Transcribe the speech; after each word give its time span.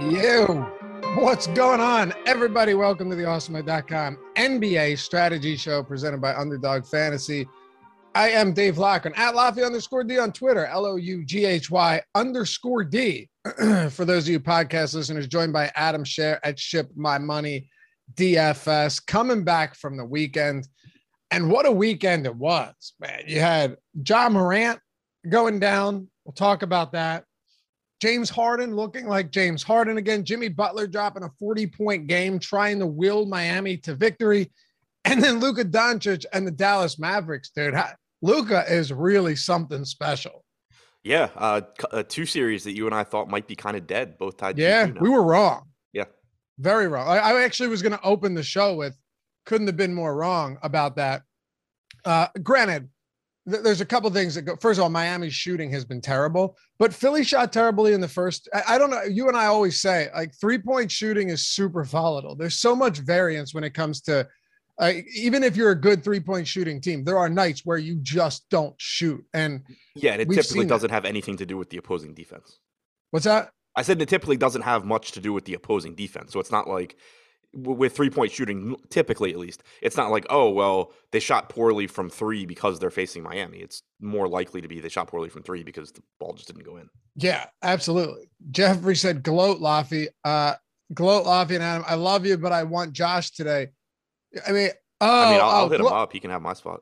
You. 0.00 0.64
What's 1.16 1.48
going 1.48 1.80
on, 1.80 2.14
everybody? 2.24 2.74
Welcome 2.74 3.10
to 3.10 3.16
the 3.16 3.24
Awesemo.com 3.24 4.16
NBA 4.36 4.96
strategy 4.96 5.56
show 5.56 5.82
presented 5.82 6.20
by 6.20 6.36
Underdog 6.36 6.86
Fantasy. 6.86 7.48
I 8.14 8.30
am 8.30 8.52
Dave 8.52 8.78
Loughran 8.78 9.12
at 9.16 9.34
Loughy 9.34 9.66
underscore 9.66 10.04
D 10.04 10.16
on 10.16 10.30
Twitter, 10.32 10.66
L 10.66 10.86
O 10.86 10.96
U 10.96 11.24
G 11.24 11.44
H 11.44 11.68
Y 11.70 12.00
underscore 12.14 12.84
D. 12.84 13.28
For 13.90 14.04
those 14.04 14.24
of 14.24 14.28
you 14.28 14.38
podcast 14.38 14.94
listeners, 14.94 15.26
joined 15.26 15.52
by 15.52 15.72
Adam 15.74 16.04
Scherer 16.04 16.38
at 16.44 16.60
Ship 16.60 16.88
My 16.94 17.18
Money 17.18 17.68
DFS, 18.14 19.04
coming 19.04 19.42
back 19.42 19.74
from 19.74 19.96
the 19.96 20.04
weekend. 20.04 20.68
And 21.32 21.50
what 21.50 21.66
a 21.66 21.72
weekend 21.72 22.24
it 22.24 22.36
was, 22.36 22.94
man. 23.00 23.24
You 23.26 23.40
had 23.40 23.76
Ja 24.08 24.28
Morant 24.28 24.78
going 25.28 25.58
down. 25.58 26.08
We'll 26.24 26.34
talk 26.34 26.62
about 26.62 26.92
that. 26.92 27.24
James 28.00 28.30
Harden 28.30 28.76
looking 28.76 29.06
like 29.06 29.30
James 29.30 29.62
Harden 29.62 29.98
again. 29.98 30.24
Jimmy 30.24 30.48
Butler 30.48 30.86
dropping 30.86 31.24
a 31.24 31.30
40 31.38 31.66
point 31.66 32.06
game, 32.06 32.38
trying 32.38 32.78
to 32.78 32.86
will 32.86 33.26
Miami 33.26 33.76
to 33.78 33.94
victory. 33.94 34.50
And 35.04 35.22
then 35.22 35.40
Luka 35.40 35.64
Doncic 35.64 36.24
and 36.32 36.46
the 36.46 36.50
Dallas 36.50 36.98
Mavericks, 36.98 37.50
dude. 37.50 37.74
Luka 38.20 38.64
is 38.68 38.92
really 38.92 39.36
something 39.36 39.84
special. 39.84 40.44
Yeah, 41.02 41.30
uh, 41.36 41.62
uh, 41.92 42.02
two 42.06 42.26
series 42.26 42.64
that 42.64 42.76
you 42.76 42.86
and 42.86 42.94
I 42.94 43.04
thought 43.04 43.30
might 43.30 43.46
be 43.46 43.56
kind 43.56 43.76
of 43.76 43.86
dead, 43.86 44.18
both 44.18 44.36
tied. 44.36 44.58
Yeah, 44.58 44.90
we 45.00 45.08
were 45.08 45.22
wrong. 45.22 45.68
Yeah, 45.92 46.04
very 46.58 46.88
wrong. 46.88 47.08
I, 47.08 47.18
I 47.18 47.42
actually 47.42 47.68
was 47.68 47.80
going 47.80 47.92
to 47.92 48.02
open 48.02 48.34
the 48.34 48.42
show 48.42 48.74
with, 48.74 48.96
couldn't 49.46 49.68
have 49.68 49.76
been 49.76 49.94
more 49.94 50.14
wrong 50.14 50.58
about 50.62 50.96
that. 50.96 51.22
Uh, 52.04 52.26
granted, 52.42 52.90
there's 53.48 53.80
a 53.80 53.86
couple 53.86 54.10
things 54.10 54.34
that 54.34 54.42
go. 54.42 54.56
First 54.56 54.78
of 54.78 54.82
all, 54.82 54.90
Miami's 54.90 55.34
shooting 55.34 55.70
has 55.72 55.84
been 55.84 56.00
terrible, 56.00 56.56
but 56.78 56.92
Philly 56.92 57.24
shot 57.24 57.52
terribly 57.52 57.92
in 57.92 58.00
the 58.00 58.08
first. 58.08 58.48
I, 58.52 58.74
I 58.74 58.78
don't 58.78 58.90
know. 58.90 59.02
You 59.02 59.28
and 59.28 59.36
I 59.36 59.46
always 59.46 59.80
say 59.80 60.08
like 60.14 60.34
three 60.34 60.58
point 60.58 60.90
shooting 60.90 61.30
is 61.30 61.46
super 61.46 61.84
volatile. 61.84 62.36
There's 62.36 62.58
so 62.58 62.76
much 62.76 62.98
variance 62.98 63.54
when 63.54 63.64
it 63.64 63.74
comes 63.74 64.00
to 64.02 64.28
uh, 64.78 64.92
even 65.14 65.42
if 65.42 65.56
you're 65.56 65.70
a 65.70 65.80
good 65.80 66.04
three 66.04 66.20
point 66.20 66.46
shooting 66.46 66.80
team, 66.80 67.04
there 67.04 67.18
are 67.18 67.28
nights 67.28 67.64
where 67.64 67.78
you 67.78 67.96
just 68.02 68.48
don't 68.48 68.74
shoot. 68.78 69.24
And 69.34 69.62
yeah, 69.96 70.12
and 70.12 70.22
it 70.22 70.30
typically 70.30 70.66
doesn't 70.66 70.88
that. 70.88 70.94
have 70.94 71.04
anything 71.04 71.36
to 71.38 71.46
do 71.46 71.56
with 71.56 71.70
the 71.70 71.78
opposing 71.78 72.14
defense. 72.14 72.58
What's 73.10 73.24
that? 73.24 73.50
I 73.74 73.82
said 73.82 74.00
it 74.00 74.08
typically 74.08 74.36
doesn't 74.36 74.62
have 74.62 74.84
much 74.84 75.12
to 75.12 75.20
do 75.20 75.32
with 75.32 75.44
the 75.44 75.54
opposing 75.54 75.94
defense. 75.94 76.32
So 76.32 76.40
it's 76.40 76.52
not 76.52 76.68
like 76.68 76.96
with 77.54 77.96
three 77.96 78.10
point 78.10 78.30
shooting, 78.30 78.76
typically 78.90 79.32
at 79.32 79.38
least, 79.38 79.62
it's 79.82 79.96
not 79.96 80.10
like, 80.10 80.26
oh, 80.30 80.50
well, 80.50 80.92
they 81.12 81.20
shot 81.20 81.48
poorly 81.48 81.86
from 81.86 82.10
three 82.10 82.46
because 82.46 82.78
they're 82.78 82.90
facing 82.90 83.22
Miami. 83.22 83.58
It's 83.58 83.82
more 84.00 84.28
likely 84.28 84.60
to 84.60 84.68
be 84.68 84.80
they 84.80 84.88
shot 84.88 85.08
poorly 85.08 85.28
from 85.28 85.42
three 85.42 85.62
because 85.62 85.92
the 85.92 86.02
ball 86.20 86.34
just 86.34 86.48
didn't 86.48 86.64
go 86.64 86.76
in. 86.76 86.88
Yeah, 87.16 87.46
absolutely. 87.62 88.30
Jeffrey 88.50 88.96
said, 88.96 89.22
gloat, 89.22 89.60
Loughy. 89.60 90.08
Uh, 90.24 90.54
gloat, 90.94 91.24
Loughy 91.24 91.54
and 91.54 91.64
Adam. 91.64 91.84
I 91.86 91.94
love 91.94 92.26
you, 92.26 92.36
but 92.36 92.52
I 92.52 92.62
want 92.64 92.92
Josh 92.92 93.30
today. 93.30 93.68
I 94.46 94.52
mean, 94.52 94.70
oh, 95.00 95.26
I 95.26 95.30
mean, 95.30 95.40
I'll, 95.40 95.48
I'll 95.48 95.64
oh, 95.64 95.68
hit 95.68 95.80
glo- 95.80 95.88
him 95.88 95.96
up. 95.96 96.12
He 96.12 96.20
can 96.20 96.30
have 96.30 96.42
my 96.42 96.52
spot. 96.52 96.80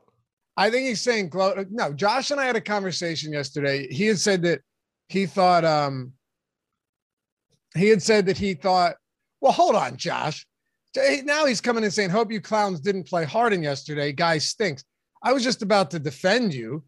I 0.57 0.71
think 0.71 0.87
he's 0.87 1.03
saying 1.03 1.29
gloat. 1.29 1.67
No, 1.71 1.93
Josh 1.93 2.31
and 2.31 2.41
I 2.41 2.47
had 2.47 2.57
a 2.57 2.61
conversation 2.61 3.33
yesterday. 3.33 3.87
He 3.89 4.07
had 4.07 4.19
said 4.19 4.43
that 4.43 4.63
he 5.09 5.27
thought, 5.27 5.65
um, 5.65 6.13
he 7.77 7.89
had 7.89 8.03
said 8.03 8.27
that 8.27 8.39
he 8.39 8.55
thought, 8.55 8.97
well, 9.41 9.53
hold 9.53 9.77
on, 9.77 9.97
Josh 9.97 10.47
now 11.25 11.47
he's 11.47 11.61
coming 11.61 11.85
and 11.85 11.93
saying, 11.93 12.11
"Hope 12.11 12.33
you 12.33 12.41
clowns 12.41 12.81
didn't 12.81 13.05
play 13.05 13.25
Harden 13.25 13.63
yesterday. 13.63 14.13
Guy 14.13 14.39
stinks." 14.39 14.85
I 15.23 15.33
was 15.33 15.43
just 15.43 15.63
about 15.63 15.91
to 15.93 15.99
defend 15.99 16.55
you, 16.55 16.85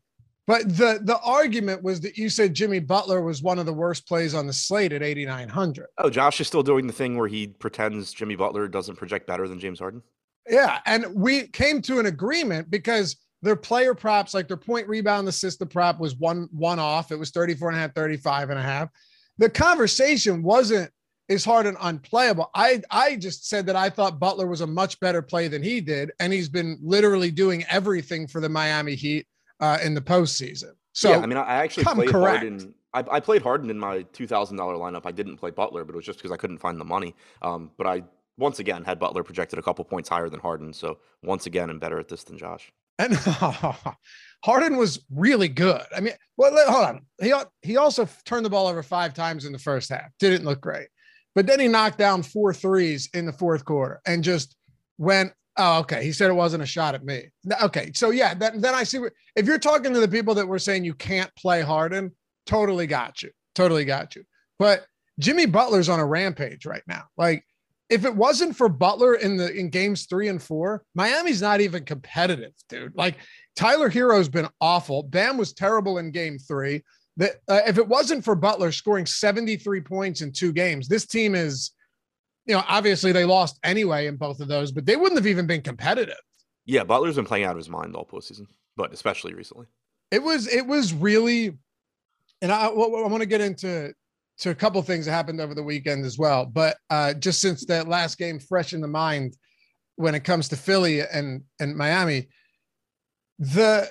but 0.47 0.69
the 0.69 1.01
the 1.03 1.19
argument 1.25 1.83
was 1.83 2.01
that 2.01 2.17
you 2.17 2.29
said 2.29 2.55
Jimmy 2.55 2.79
Butler 2.79 3.21
was 3.21 3.43
one 3.43 3.59
of 3.59 3.67
the 3.67 3.73
worst 3.73 4.07
plays 4.07 4.35
on 4.35 4.47
the 4.47 4.53
slate 4.53 4.93
at 4.93 5.03
8900. 5.03 5.87
Oh, 5.99 6.11
Josh 6.11 6.41
is 6.41 6.47
still 6.47 6.63
doing 6.63 6.87
the 6.87 6.93
thing 6.93 7.17
where 7.17 7.29
he 7.29 7.49
pretends 7.49 8.13
Jimmy 8.13 8.37
Butler 8.37 8.69
doesn't 8.69 8.97
project 8.97 9.27
better 9.27 9.49
than 9.49 9.61
James 9.61 9.79
Harden. 9.79 10.03
Yeah, 10.49 10.79
and 10.87 11.07
we 11.15 11.49
came 11.49 11.83
to 11.83 11.99
an 11.99 12.07
agreement 12.07 12.71
because 12.71 13.17
their 13.43 13.57
player 13.57 13.95
props, 13.95 14.35
like 14.35 14.49
their 14.49 14.57
point 14.57 14.89
rebound 14.89 15.29
assist, 15.29 15.59
the 15.59 15.67
prop 15.67 16.01
was 16.01 16.17
one 16.17 16.49
one 16.51 16.79
off. 16.79 17.13
It 17.13 17.19
was 17.19 17.31
34 17.31 17.71
and 17.71 17.79
a 17.79 17.81
half, 17.81 17.95
35 17.95 18.51
and 18.51 18.59
a 18.59 18.63
half. 18.63 18.89
The 19.39 19.51
conversation 19.51 20.43
wasn't 20.43 20.91
is 21.29 21.45
Harden 21.45 21.77
unplayable. 21.81 22.51
I 22.55 22.83
I 22.91 23.17
just 23.17 23.49
said 23.49 23.67
that 23.67 23.77
I 23.77 23.91
thought 23.91 24.19
Butler 24.19 24.47
was 24.47 24.61
a 24.61 24.67
much 24.67 24.99
better 25.01 25.23
play 25.23 25.49
than 25.49 25.63
he 25.63 25.81
did, 25.81 26.11
and 26.21 26.33
he's 26.33 26.49
been 26.49 26.79
literally 26.83 27.31
doing 27.31 27.65
everything 27.71 28.27
for 28.27 28.41
the 28.41 28.49
Miami 28.49 28.95
Heat 28.95 29.27
uh, 29.61 29.79
in 29.83 29.95
the 29.95 30.01
postseason. 30.01 30.73
So 30.93 31.11
yeah, 31.11 31.19
I 31.19 31.27
mean, 31.27 31.39
I 31.39 31.57
actually 31.57 31.85
played 31.85 32.11
correct. 32.11 32.43
Harden. 32.43 32.75
I, 32.95 33.05
I, 33.11 33.21
played 33.21 33.43
Harden 33.43 33.69
in 33.69 33.79
my 33.79 34.03
two 34.13 34.27
thousand 34.27 34.57
dollar 34.57 34.75
lineup. 34.75 35.03
I 35.05 35.13
didn't 35.13 35.37
play 35.37 35.51
Butler, 35.51 35.85
but 35.85 35.95
it 35.95 35.97
was 35.97 36.07
just 36.07 36.19
because 36.19 36.33
I 36.33 36.37
couldn't 36.37 36.59
find 36.59 36.81
the 36.81 36.85
money. 36.85 37.15
Um, 37.43 37.71
but 37.77 37.87
I 37.87 38.03
once 38.39 38.59
again 38.59 38.83
had 38.85 38.99
Butler 38.99 39.23
projected 39.23 39.59
a 39.59 39.63
couple 39.63 39.85
points 39.85 40.09
higher 40.09 40.29
than 40.29 40.41
Harden. 40.41 40.73
So 40.73 40.99
once 41.23 41.47
again, 41.47 41.69
I'm 41.69 41.79
better 41.79 41.99
at 41.99 42.09
this 42.09 42.25
than 42.25 42.39
Josh. 42.39 42.73
And 42.99 43.15
Harden 44.45 44.77
was 44.77 45.01
really 45.15 45.49
good. 45.49 45.83
I 45.95 46.01
mean, 46.01 46.15
well, 46.37 46.53
hold 46.71 46.85
on. 46.85 47.07
He 47.21 47.33
he 47.63 47.77
also 47.77 48.09
turned 48.25 48.47
the 48.47 48.51
ball 48.51 48.67
over 48.67 48.83
five 48.83 49.13
times 49.13 49.45
in 49.45 49.53
the 49.53 49.59
first 49.59 49.91
half. 49.91 50.11
Didn't 50.19 50.45
look 50.45 50.61
great. 50.61 50.89
But 51.35 51.47
then 51.47 51.61
he 51.61 51.69
knocked 51.69 51.99
down 51.99 52.23
four 52.23 52.53
threes 52.53 53.09
in 53.15 53.27
the 53.27 53.33
fourth 53.33 53.65
quarter 53.65 54.01
and 54.07 54.25
just 54.25 54.57
went, 54.99 55.33
oh, 55.57 55.81
okay. 55.81 56.05
He 56.05 56.13
said 56.13 56.31
it 56.31 56.35
wasn't 56.35 56.63
a 56.63 56.67
shot 56.67 56.95
at 56.95 57.05
me. 57.05 57.29
Okay. 57.63 57.93
So, 57.95 58.11
yeah, 58.11 58.35
that, 58.35 58.61
then 58.61 58.75
I 58.75 58.85
see 58.85 59.01
if 59.37 59.47
you're 59.47 59.59
talking 59.59 59.95
to 59.95 60.01
the 60.01 60.09
people 60.09 60.35
that 60.35 60.49
were 60.49 60.59
saying 60.59 60.85
you 60.85 60.95
can't 60.95 61.35
play 61.37 61.63
Harden, 61.63 62.13
totally 62.47 62.87
got 62.87 63.23
you. 63.23 63.31
Totally 63.55 63.85
got 63.85 64.17
you. 64.17 64.25
But 64.59 64.85
Jimmy 65.19 65.47
Butler's 65.47 65.89
on 65.89 66.01
a 66.01 66.07
rampage 66.07 66.67
right 66.67 66.83
now. 66.87 67.05
Like, 67.17 67.45
if 67.89 68.05
it 68.05 68.15
wasn't 68.15 68.57
for 68.57 68.69
Butler 68.69 69.15
in 69.15 69.37
the 69.37 69.51
in 69.53 69.71
games 69.71 70.07
three 70.07 70.29
and 70.29 70.43
four, 70.43 70.85
Miami's 70.95 71.41
not 71.41 71.61
even 71.61 71.85
competitive, 71.85 72.53
dude. 72.69 72.95
Like 72.95 73.17
Tyler 73.57 73.89
Herro's 73.89 74.29
been 74.29 74.49
awful. 74.61 75.03
Bam 75.03 75.39
was 75.39 75.53
terrible 75.53 75.99
in 75.99 76.11
game 76.11 76.39
three 76.39 76.83
that 77.19 77.33
uh, 77.49 77.61
if 77.67 77.79
it 77.79 77.87
wasn't 77.87 78.25
for 78.25 78.35
Butler 78.35 78.73
scoring 78.73 79.05
73 79.05 79.81
points 79.83 80.23
in 80.23 80.33
two 80.33 80.53
games, 80.53 80.89
this 80.89 81.05
team 81.05 81.35
is, 81.35 81.73
you 82.47 82.55
know, 82.55 82.63
obviously 82.69 83.13
they 83.13 83.25
lost 83.25 83.59
anyway 83.65 84.07
in 84.07 84.17
both 84.17 84.41
of 84.41 84.49
those, 84.49 84.73
but 84.73 84.87
they 84.87 84.97
wouldn't 84.97 85.19
have 85.19 85.27
even 85.27 85.47
been 85.47 85.61
competitive. 85.61 86.17
Yeah, 86.65 86.85
Butler's 86.85 87.17
been 87.17 87.25
playing 87.25 87.45
out 87.45 87.53
of 87.53 87.57
his 87.59 87.69
mind 87.69 87.97
all 87.97 88.07
postseason, 88.07 88.47
but 88.77 88.93
especially 88.93 89.35
recently. 89.35 89.67
It 90.11 90.23
was 90.23 90.47
it 90.47 90.67
was 90.67 90.95
really, 90.95 91.59
and 92.41 92.53
I, 92.53 92.67
I 92.67 92.73
want 92.73 93.21
to 93.21 93.27
get 93.27 93.41
into 93.41 93.93
to 94.39 94.51
a 94.51 94.55
couple 94.55 94.81
things 94.83 95.05
that 95.05 95.13
happened 95.13 95.41
over 95.41 95.55
the 95.55 95.63
weekend 95.63 96.05
as 96.05 96.19
well. 96.19 96.47
But 96.47 96.77
uh, 96.89 97.15
just 97.15 97.41
since 97.41 97.67
that 97.67 97.89
last 97.89 98.17
game 98.17 98.39
fresh 98.39 98.73
in 98.73 98.81
the 98.81 98.89
mind, 98.89 99.37
when 99.97 100.15
it 100.15 100.25
comes 100.25 100.49
to 100.49 100.57
Philly 100.57 101.01
and 101.01 101.43
and 101.59 101.77
Miami, 101.77 102.29
the 103.39 103.91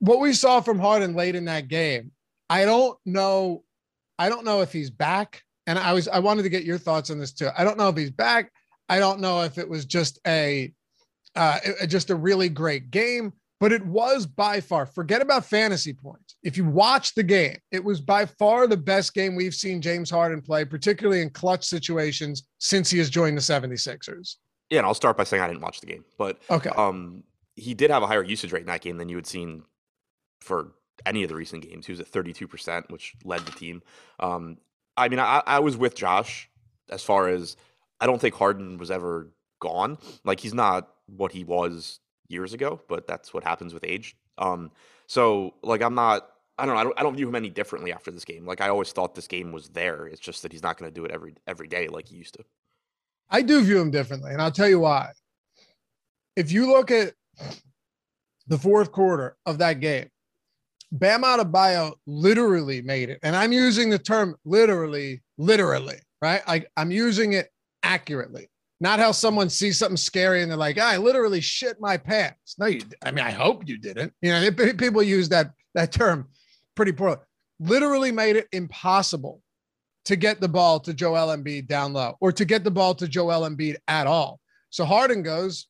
what 0.00 0.20
we 0.20 0.32
saw 0.32 0.60
from 0.60 0.78
Harden 0.78 1.14
late 1.14 1.34
in 1.34 1.46
that 1.46 1.68
game, 1.68 2.12
I 2.48 2.64
don't 2.64 2.98
know. 3.04 3.64
I 4.18 4.28
don't 4.28 4.44
know 4.44 4.62
if 4.62 4.72
he's 4.72 4.90
back. 4.90 5.42
And 5.66 5.78
I 5.78 5.92
was 5.92 6.08
I 6.08 6.18
wanted 6.18 6.44
to 6.44 6.48
get 6.48 6.64
your 6.64 6.78
thoughts 6.78 7.10
on 7.10 7.18
this 7.18 7.32
too. 7.32 7.48
I 7.56 7.62
don't 7.62 7.76
know 7.76 7.88
if 7.88 7.96
he's 7.96 8.10
back. 8.10 8.52
I 8.88 8.98
don't 8.98 9.20
know 9.20 9.42
if 9.42 9.58
it 9.58 9.68
was 9.68 9.84
just 9.84 10.18
a 10.26 10.72
uh, 11.36 11.58
just 11.86 12.10
a 12.10 12.14
really 12.14 12.48
great 12.48 12.90
game, 12.90 13.32
but 13.60 13.70
it 13.70 13.84
was 13.84 14.26
by 14.26 14.60
far. 14.60 14.86
Forget 14.86 15.20
about 15.20 15.44
fantasy 15.44 15.92
points. 15.92 16.36
If 16.42 16.56
you 16.56 16.64
watch 16.64 17.14
the 17.14 17.22
game, 17.22 17.58
it 17.70 17.84
was 17.84 18.00
by 18.00 18.26
far 18.26 18.66
the 18.66 18.76
best 18.76 19.14
game 19.14 19.36
we've 19.36 19.54
seen 19.54 19.82
James 19.82 20.10
Harden 20.10 20.40
play, 20.40 20.64
particularly 20.64 21.20
in 21.20 21.30
clutch 21.30 21.64
situations 21.64 22.44
since 22.58 22.90
he 22.90 22.98
has 22.98 23.10
joined 23.10 23.36
the 23.36 23.42
76ers. 23.42 24.36
Yeah, 24.70 24.78
and 24.78 24.86
I'll 24.86 24.94
start 24.94 25.16
by 25.16 25.24
saying 25.24 25.42
I 25.42 25.48
didn't 25.48 25.62
watch 25.62 25.80
the 25.80 25.86
game, 25.86 26.04
but 26.16 26.38
okay. 26.50 26.70
Um, 26.70 27.24
he 27.56 27.74
did 27.74 27.90
have 27.90 28.02
a 28.02 28.06
higher 28.06 28.22
usage 28.22 28.52
rate 28.52 28.60
in 28.60 28.66
that 28.66 28.80
game 28.80 28.96
than 28.96 29.08
you 29.08 29.16
had 29.16 29.26
seen 29.26 29.64
for 30.40 30.72
any 31.06 31.22
of 31.22 31.28
the 31.28 31.36
recent 31.36 31.68
games. 31.68 31.86
He 31.86 31.92
was 31.92 32.00
at 32.00 32.10
32%, 32.10 32.90
which 32.90 33.14
led 33.24 33.40
the 33.40 33.52
team. 33.52 33.82
Um, 34.20 34.58
I 34.96 35.08
mean, 35.08 35.20
I, 35.20 35.42
I 35.46 35.60
was 35.60 35.76
with 35.76 35.94
Josh 35.94 36.50
as 36.90 37.02
far 37.02 37.28
as 37.28 37.56
I 38.00 38.06
don't 38.06 38.20
think 38.20 38.34
Harden 38.34 38.78
was 38.78 38.90
ever 38.90 39.30
gone. 39.60 39.98
Like 40.24 40.40
he's 40.40 40.54
not 40.54 40.88
what 41.06 41.32
he 41.32 41.44
was 41.44 42.00
years 42.28 42.52
ago, 42.52 42.80
but 42.88 43.06
that's 43.06 43.32
what 43.32 43.44
happens 43.44 43.74
with 43.74 43.84
age. 43.84 44.16
Um, 44.38 44.70
so 45.06 45.54
like 45.62 45.82
I'm 45.82 45.94
not 45.94 46.28
I 46.58 46.66
don't 46.66 46.74
know, 46.74 46.80
I 46.80 46.84
don't 46.84 47.00
I 47.00 47.02
don't 47.02 47.16
view 47.16 47.28
him 47.28 47.34
any 47.34 47.50
differently 47.50 47.92
after 47.92 48.10
this 48.10 48.24
game. 48.24 48.46
Like 48.46 48.60
I 48.60 48.68
always 48.68 48.92
thought 48.92 49.14
this 49.14 49.28
game 49.28 49.52
was 49.52 49.68
there. 49.68 50.06
It's 50.06 50.20
just 50.20 50.42
that 50.42 50.52
he's 50.52 50.62
not 50.62 50.76
gonna 50.76 50.90
do 50.90 51.04
it 51.04 51.10
every 51.10 51.34
every 51.46 51.68
day 51.68 51.88
like 51.88 52.08
he 52.08 52.16
used 52.16 52.34
to. 52.34 52.44
I 53.30 53.42
do 53.42 53.62
view 53.62 53.80
him 53.80 53.90
differently, 53.90 54.32
and 54.32 54.40
I'll 54.40 54.50
tell 54.50 54.68
you 54.68 54.80
why. 54.80 55.12
If 56.34 56.50
you 56.50 56.70
look 56.70 56.90
at 56.90 57.14
the 58.46 58.58
fourth 58.58 58.90
quarter 58.90 59.36
of 59.44 59.58
that 59.58 59.80
game, 59.80 60.08
Bam 60.92 61.22
Adebayo 61.22 61.94
literally 62.06 62.82
made 62.82 63.10
it. 63.10 63.18
And 63.22 63.36
I'm 63.36 63.52
using 63.52 63.90
the 63.90 63.98
term 63.98 64.36
literally, 64.44 65.22
literally, 65.36 65.98
right? 66.22 66.46
Like 66.48 66.70
I'm 66.76 66.90
using 66.90 67.34
it 67.34 67.50
accurately. 67.82 68.50
Not 68.80 69.00
how 69.00 69.10
someone 69.10 69.50
sees 69.50 69.76
something 69.76 69.96
scary 69.96 70.42
and 70.42 70.50
they're 70.50 70.56
like, 70.56 70.78
I 70.78 70.96
literally 70.98 71.40
shit 71.40 71.80
my 71.80 71.96
pants. 71.96 72.54
No, 72.58 72.66
you, 72.66 72.80
I 73.02 73.10
mean, 73.10 73.24
I 73.24 73.30
hope 73.30 73.68
you 73.68 73.76
didn't. 73.76 74.12
You 74.22 74.30
know, 74.30 74.50
people 74.52 75.02
use 75.02 75.28
that, 75.30 75.50
that 75.74 75.90
term 75.90 76.28
pretty 76.76 76.92
poorly. 76.92 77.16
Literally 77.58 78.12
made 78.12 78.36
it 78.36 78.46
impossible 78.52 79.42
to 80.04 80.14
get 80.16 80.40
the 80.40 80.48
ball 80.48 80.78
to 80.80 80.94
Joel 80.94 81.36
Embiid 81.36 81.66
down 81.66 81.92
low 81.92 82.16
or 82.20 82.30
to 82.32 82.44
get 82.44 82.62
the 82.62 82.70
ball 82.70 82.94
to 82.94 83.08
Joel 83.08 83.48
Embiid 83.48 83.76
at 83.88 84.06
all. 84.06 84.40
So 84.70 84.84
Harden 84.84 85.22
goes, 85.22 85.66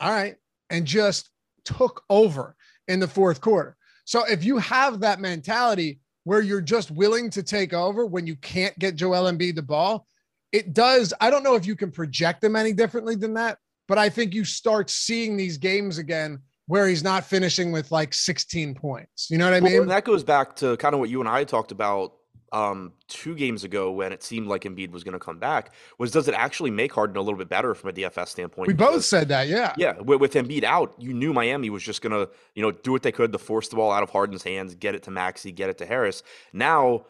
all 0.00 0.10
right, 0.10 0.34
and 0.68 0.84
just 0.84 1.30
took 1.64 2.02
over 2.10 2.56
in 2.88 2.98
the 2.98 3.06
fourth 3.08 3.40
quarter. 3.40 3.76
So 4.04 4.24
if 4.24 4.44
you 4.44 4.58
have 4.58 5.00
that 5.00 5.20
mentality 5.20 6.00
where 6.24 6.40
you're 6.40 6.60
just 6.60 6.90
willing 6.90 7.30
to 7.30 7.42
take 7.42 7.72
over 7.72 8.06
when 8.06 8.26
you 8.26 8.36
can't 8.36 8.78
get 8.78 8.96
Joel 8.96 9.30
Embiid 9.30 9.56
the 9.56 9.62
ball, 9.62 10.06
it 10.52 10.74
does. 10.74 11.14
I 11.20 11.30
don't 11.30 11.42
know 11.42 11.54
if 11.54 11.66
you 11.66 11.76
can 11.76 11.90
project 11.90 12.40
them 12.40 12.56
any 12.56 12.72
differently 12.72 13.16
than 13.16 13.34
that, 13.34 13.58
but 13.88 13.98
I 13.98 14.08
think 14.08 14.34
you 14.34 14.44
start 14.44 14.90
seeing 14.90 15.36
these 15.36 15.56
games 15.56 15.98
again 15.98 16.40
where 16.66 16.86
he's 16.86 17.02
not 17.02 17.24
finishing 17.24 17.72
with 17.72 17.90
like 17.90 18.14
16 18.14 18.74
points. 18.74 19.28
You 19.30 19.38
know 19.38 19.46
what 19.46 19.54
I 19.54 19.60
mean? 19.60 19.78
Well, 19.80 19.88
that 19.88 20.04
goes 20.04 20.22
back 20.22 20.56
to 20.56 20.76
kind 20.76 20.94
of 20.94 21.00
what 21.00 21.10
you 21.10 21.20
and 21.20 21.28
I 21.28 21.44
talked 21.44 21.72
about 21.72 22.12
um, 22.52 22.92
two 23.08 23.34
games 23.34 23.64
ago 23.64 23.90
when 23.90 24.12
it 24.12 24.22
seemed 24.22 24.46
like 24.46 24.62
Embiid 24.62 24.90
was 24.90 25.02
going 25.02 25.14
to 25.14 25.18
come 25.18 25.38
back 25.38 25.72
was 25.98 26.10
does 26.10 26.28
it 26.28 26.34
actually 26.34 26.70
make 26.70 26.92
Harden 26.92 27.16
a 27.16 27.22
little 27.22 27.38
bit 27.38 27.48
better 27.48 27.74
from 27.74 27.90
a 27.90 27.92
DFS 27.92 28.28
standpoint? 28.28 28.68
We 28.68 28.74
both 28.74 29.04
said 29.04 29.28
that, 29.28 29.48
yeah. 29.48 29.72
Yeah, 29.78 29.98
with, 29.98 30.20
with 30.20 30.34
Embiid 30.34 30.62
out, 30.62 30.94
you 30.98 31.14
knew 31.14 31.32
Miami 31.32 31.70
was 31.70 31.82
just 31.82 32.02
going 32.02 32.12
to, 32.12 32.30
you 32.54 32.62
know, 32.62 32.70
do 32.70 32.92
what 32.92 33.02
they 33.02 33.12
could 33.12 33.32
to 33.32 33.38
force 33.38 33.68
the 33.68 33.76
ball 33.76 33.90
out 33.90 34.02
of 34.02 34.10
Harden's 34.10 34.42
hands, 34.42 34.74
get 34.74 34.94
it 34.94 35.02
to 35.04 35.10
Maxey, 35.10 35.50
get 35.50 35.70
it 35.70 35.78
to 35.78 35.86
Harris. 35.86 36.22
Now, 36.52 37.06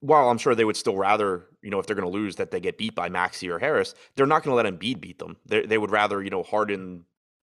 while 0.00 0.28
I'm 0.28 0.38
sure 0.38 0.54
they 0.54 0.64
would 0.64 0.76
still 0.76 0.96
rather, 0.96 1.46
you 1.62 1.70
know, 1.70 1.78
if 1.78 1.86
they're 1.86 1.96
going 1.96 2.10
to 2.10 2.12
lose, 2.12 2.36
that 2.36 2.50
they 2.50 2.58
get 2.58 2.76
beat 2.76 2.94
by 2.94 3.08
Maxey 3.08 3.48
or 3.48 3.58
Harris, 3.58 3.94
they're 4.16 4.26
not 4.26 4.42
going 4.42 4.56
to 4.56 4.62
let 4.62 4.80
Embiid 4.80 5.00
beat 5.00 5.18
them. 5.18 5.36
They, 5.46 5.66
they 5.66 5.78
would 5.78 5.90
rather, 5.90 6.22
you 6.22 6.30
know, 6.30 6.42
Harden 6.42 7.04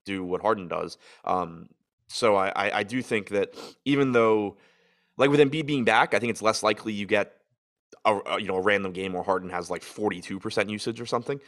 do 0.06 0.24
what 0.24 0.42
Harden 0.42 0.68
does. 0.68 0.98
Um, 1.24 1.69
so 2.07 2.36
I, 2.36 2.50
I, 2.50 2.78
I 2.80 2.84
do 2.84 3.01
think 3.01 3.30
that 3.30 3.54
even 3.86 4.13
though, 4.13 4.57
like 5.18 5.30
with 5.30 5.40
Embiid 5.40 5.66
being 5.66 5.84
back, 5.84 6.14
I 6.14 6.19
think 6.19 6.30
it's 6.30 6.42
less 6.42 6.64
likely 6.64 6.94
you 6.94 7.06
get 7.06 7.34
a, 8.06 8.19
a, 8.25 8.42
you 8.42 8.48
know 8.48 8.56
a 8.56 8.62
random 8.62 8.92
game 8.94 9.14
where 9.14 9.24
Harden 9.24 9.50
has 9.50 9.69
like 9.69 9.81
42% 9.81 10.69
usage 10.69 11.02
or 11.02 11.06
something 11.06 11.40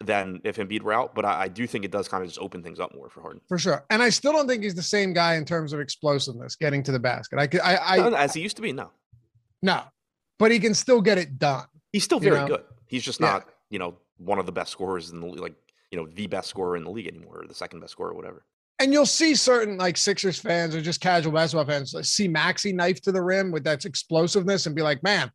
than 0.00 0.40
if 0.44 0.56
Embiid 0.56 0.82
were 0.82 0.92
out. 0.92 1.14
But 1.14 1.24
I, 1.24 1.42
I 1.42 1.48
do 1.48 1.66
think 1.66 1.84
it 1.84 1.90
does 1.90 2.08
kind 2.08 2.22
of 2.22 2.28
just 2.28 2.40
open 2.40 2.62
things 2.62 2.80
up 2.80 2.94
more 2.94 3.08
for 3.08 3.20
Harden. 3.20 3.40
For 3.48 3.58
sure. 3.58 3.84
And 3.90 4.02
I 4.02 4.10
still 4.10 4.32
don't 4.32 4.46
think 4.46 4.62
he's 4.62 4.74
the 4.74 4.82
same 4.82 5.12
guy 5.12 5.34
in 5.34 5.44
terms 5.44 5.72
of 5.72 5.80
explosiveness, 5.80 6.56
getting 6.56 6.82
to 6.84 6.92
the 6.92 6.98
basket. 6.98 7.38
I 7.38 7.46
could 7.46 7.60
I, 7.60 7.74
I 7.74 8.22
as 8.22 8.34
he 8.34 8.40
used 8.40 8.56
to 8.56 8.62
be, 8.62 8.72
no. 8.72 8.90
No. 9.62 9.82
But 10.38 10.50
he 10.50 10.58
can 10.58 10.74
still 10.74 11.00
get 11.00 11.18
it 11.18 11.38
done. 11.38 11.64
He's 11.92 12.04
still 12.04 12.20
very 12.20 12.36
you 12.36 12.42
know? 12.42 12.48
good. 12.48 12.64
He's 12.86 13.02
just 13.02 13.20
not, 13.20 13.44
yeah. 13.46 13.52
you 13.70 13.78
know, 13.78 13.96
one 14.18 14.38
of 14.38 14.46
the 14.46 14.52
best 14.52 14.70
scorers 14.70 15.10
in 15.10 15.20
the 15.20 15.26
like, 15.26 15.54
you 15.90 15.98
know, 15.98 16.06
the 16.06 16.26
best 16.26 16.48
scorer 16.48 16.76
in 16.76 16.84
the 16.84 16.90
league 16.90 17.06
anymore, 17.06 17.42
or 17.42 17.46
the 17.46 17.54
second 17.54 17.80
best 17.80 17.92
scorer, 17.92 18.10
or 18.10 18.14
whatever. 18.14 18.44
And 18.78 18.92
you'll 18.92 19.06
see 19.06 19.34
certain 19.34 19.78
like 19.78 19.96
Sixers 19.96 20.38
fans 20.38 20.74
or 20.74 20.82
just 20.82 21.00
casual 21.00 21.32
basketball 21.32 21.64
fans 21.64 21.94
like, 21.94 22.04
see 22.04 22.28
Maxey 22.28 22.72
knife 22.72 23.00
to 23.02 23.12
the 23.12 23.22
rim 23.22 23.50
with 23.50 23.64
that 23.64 23.84
explosiveness 23.84 24.66
and 24.66 24.76
be 24.76 24.82
like, 24.82 25.02
man, 25.02 25.30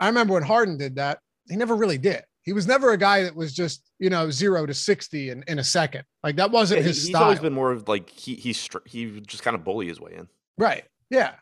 I 0.00 0.08
remember 0.08 0.34
when 0.34 0.42
Harden 0.42 0.76
did 0.76 0.96
that. 0.96 1.18
He 1.48 1.56
never 1.56 1.76
really 1.76 1.98
did. 1.98 2.22
He 2.42 2.52
was 2.52 2.66
never 2.66 2.92
a 2.92 2.96
guy 2.96 3.22
that 3.22 3.36
was 3.36 3.52
just 3.52 3.92
you 3.98 4.10
know 4.10 4.30
zero 4.30 4.66
to 4.66 4.74
sixty 4.74 5.30
in, 5.30 5.44
in 5.46 5.58
a 5.58 5.64
second. 5.64 6.04
Like 6.24 6.36
that 6.36 6.50
wasn't 6.50 6.80
yeah, 6.80 6.86
his 6.86 6.96
he's 7.02 7.08
style. 7.10 7.24
always 7.24 7.38
been 7.38 7.52
more 7.52 7.70
of 7.70 7.86
like 7.86 8.08
he 8.10 8.34
he's 8.34 8.66
he 8.86 9.20
just 9.20 9.42
kind 9.42 9.54
of 9.54 9.62
bully 9.62 9.88
his 9.88 10.00
way 10.00 10.14
in. 10.16 10.26
Right. 10.56 10.84
Yeah. 11.10 11.34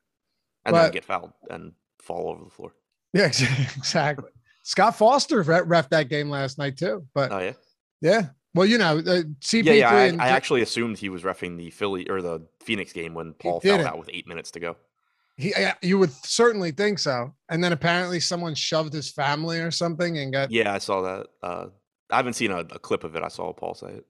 And 0.65 0.75
but, 0.75 0.83
then 0.83 0.93
get 0.93 1.05
fouled 1.05 1.33
and 1.51 1.73
fall 2.01 2.29
over 2.31 2.44
the 2.44 2.51
floor. 2.51 2.73
Yeah. 3.12 3.27
Exactly. 3.77 4.31
Scott 4.65 4.99
Foster 4.99 5.41
ref 5.43 5.89
that 5.91 6.09
game 6.09 6.29
last 6.29 6.59
night 6.59 6.77
too. 6.77 7.06
But 7.15 7.33
oh 7.33 7.39
yeah. 7.39 7.53
Yeah. 8.01 8.27
Well, 8.58 8.66
you 8.66 8.76
know, 8.76 8.99
uh, 8.99 9.22
CP3 9.40 9.64
yeah, 9.66 9.72
yeah. 9.72 9.90
I, 9.90 10.05
and, 10.06 10.20
I, 10.20 10.31
actually 10.31 10.62
assumed 10.62 10.99
he 10.99 11.10
was 11.10 11.22
refing 11.22 11.56
the 11.56 11.70
Philly 11.70 12.10
or 12.10 12.20
the 12.20 12.44
Phoenix 12.58 12.93
game 12.93 13.14
when 13.14 13.34
Paul 13.34 13.60
fouled 13.60 13.82
out 13.82 14.00
with 14.00 14.10
eight 14.12 14.26
minutes 14.26 14.50
to 14.50 14.58
go. 14.58 14.76
He, 15.37 15.55
you 15.81 15.96
would 15.96 16.10
certainly 16.26 16.72
think 16.72 16.99
so. 16.99 17.32
And 17.49 17.62
then 17.62 17.72
apparently 17.72 18.19
someone 18.19 18.56
shoved 18.56 18.93
his 18.93 19.12
family 19.12 19.60
or 19.60 19.70
something 19.70 20.19
and 20.19 20.32
got. 20.32 20.50
Yeah, 20.50 20.72
I 20.72 20.78
saw 20.78 21.02
that. 21.02 21.26
Uh, 21.40 21.66
I 22.10 22.16
haven't 22.16 22.32
seen 22.32 22.50
a, 22.50 22.58
a 22.58 22.81
clip 22.81 23.05
of 23.05 23.14
it. 23.14 23.22
I 23.22 23.28
saw 23.28 23.52
Paul 23.52 23.75
say 23.75 23.93
it. 23.93 24.06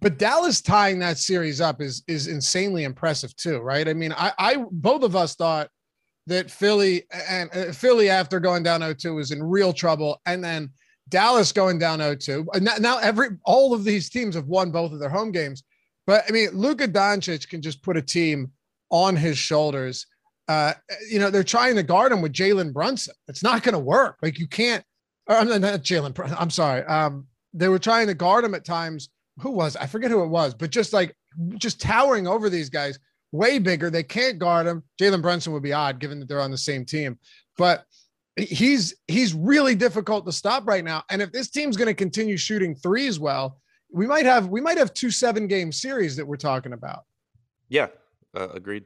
But 0.00 0.18
Dallas 0.18 0.60
tying 0.60 0.98
that 0.98 1.18
series 1.18 1.60
up 1.60 1.80
is 1.80 2.02
is 2.08 2.26
insanely 2.26 2.82
impressive 2.82 3.36
too, 3.36 3.60
right? 3.60 3.86
I 3.86 3.94
mean, 3.94 4.12
I, 4.16 4.32
I 4.36 4.64
both 4.72 5.04
of 5.04 5.14
us 5.14 5.36
thought 5.36 5.70
that 6.26 6.50
Philly 6.50 7.04
and 7.28 7.48
uh, 7.54 7.70
Philly 7.70 8.10
after 8.10 8.40
going 8.40 8.64
down 8.64 8.80
0-2 8.80 9.14
was 9.14 9.30
in 9.30 9.40
real 9.40 9.72
trouble, 9.72 10.20
and 10.26 10.42
then 10.42 10.70
Dallas 11.08 11.52
going 11.52 11.78
down 11.78 11.98
0-2. 11.98 12.60
Now, 12.62 12.74
now 12.78 12.98
every 12.98 13.28
all 13.44 13.74
of 13.74 13.84
these 13.84 14.08
teams 14.08 14.34
have 14.34 14.46
won 14.46 14.70
both 14.70 14.92
of 14.92 15.00
their 15.00 15.10
home 15.10 15.32
games, 15.32 15.62
but 16.06 16.24
I 16.28 16.32
mean, 16.32 16.50
Luka 16.52 16.88
Doncic 16.88 17.48
can 17.48 17.62
just 17.62 17.82
put 17.82 17.96
a 17.96 18.02
team 18.02 18.52
on 18.90 19.16
his 19.16 19.36
shoulders 19.36 20.06
uh, 20.48 20.74
you 21.10 21.18
know, 21.18 21.30
they're 21.30 21.42
trying 21.42 21.76
to 21.76 21.82
guard 21.82 22.12
him 22.12 22.20
with 22.20 22.32
Jalen 22.32 22.72
Brunson. 22.72 23.14
It's 23.28 23.42
not 23.42 23.62
going 23.62 23.72
to 23.72 23.78
work. 23.78 24.18
Like 24.22 24.38
you 24.38 24.46
can't. 24.46 24.84
I'm 25.26 25.48
not 25.48 25.82
Jalen. 25.82 26.36
I'm 26.38 26.50
sorry. 26.50 26.84
Um, 26.84 27.26
they 27.54 27.68
were 27.68 27.78
trying 27.78 28.08
to 28.08 28.14
guard 28.14 28.44
him 28.44 28.54
at 28.54 28.64
times. 28.64 29.08
Who 29.40 29.50
was 29.50 29.74
I 29.74 29.86
forget 29.86 30.10
who 30.10 30.22
it 30.22 30.28
was, 30.28 30.54
but 30.54 30.70
just 30.70 30.92
like 30.92 31.16
just 31.56 31.80
towering 31.80 32.28
over 32.28 32.50
these 32.50 32.68
guys, 32.68 32.98
way 33.32 33.58
bigger. 33.58 33.90
They 33.90 34.02
can't 34.02 34.38
guard 34.38 34.66
him. 34.66 34.82
Jalen 35.00 35.22
Brunson 35.22 35.52
would 35.54 35.62
be 35.62 35.72
odd 35.72 35.98
given 35.98 36.20
that 36.20 36.28
they're 36.28 36.40
on 36.40 36.50
the 36.50 36.58
same 36.58 36.84
team, 36.84 37.18
but 37.56 37.84
he's 38.36 38.94
he's 39.08 39.34
really 39.34 39.74
difficult 39.74 40.26
to 40.26 40.32
stop 40.32 40.66
right 40.66 40.84
now. 40.84 41.04
And 41.10 41.22
if 41.22 41.32
this 41.32 41.50
team's 41.50 41.76
going 41.76 41.88
to 41.88 41.94
continue 41.94 42.36
shooting 42.36 42.74
threes 42.74 43.18
well, 43.18 43.60
we 43.92 44.06
might 44.06 44.26
have 44.26 44.48
we 44.48 44.60
might 44.60 44.78
have 44.78 44.92
two 44.94 45.10
seven 45.10 45.46
game 45.46 45.72
series 45.72 46.16
that 46.16 46.26
we're 46.26 46.36
talking 46.36 46.72
about. 46.72 47.04
Yeah, 47.68 47.88
uh, 48.36 48.48
agreed. 48.50 48.84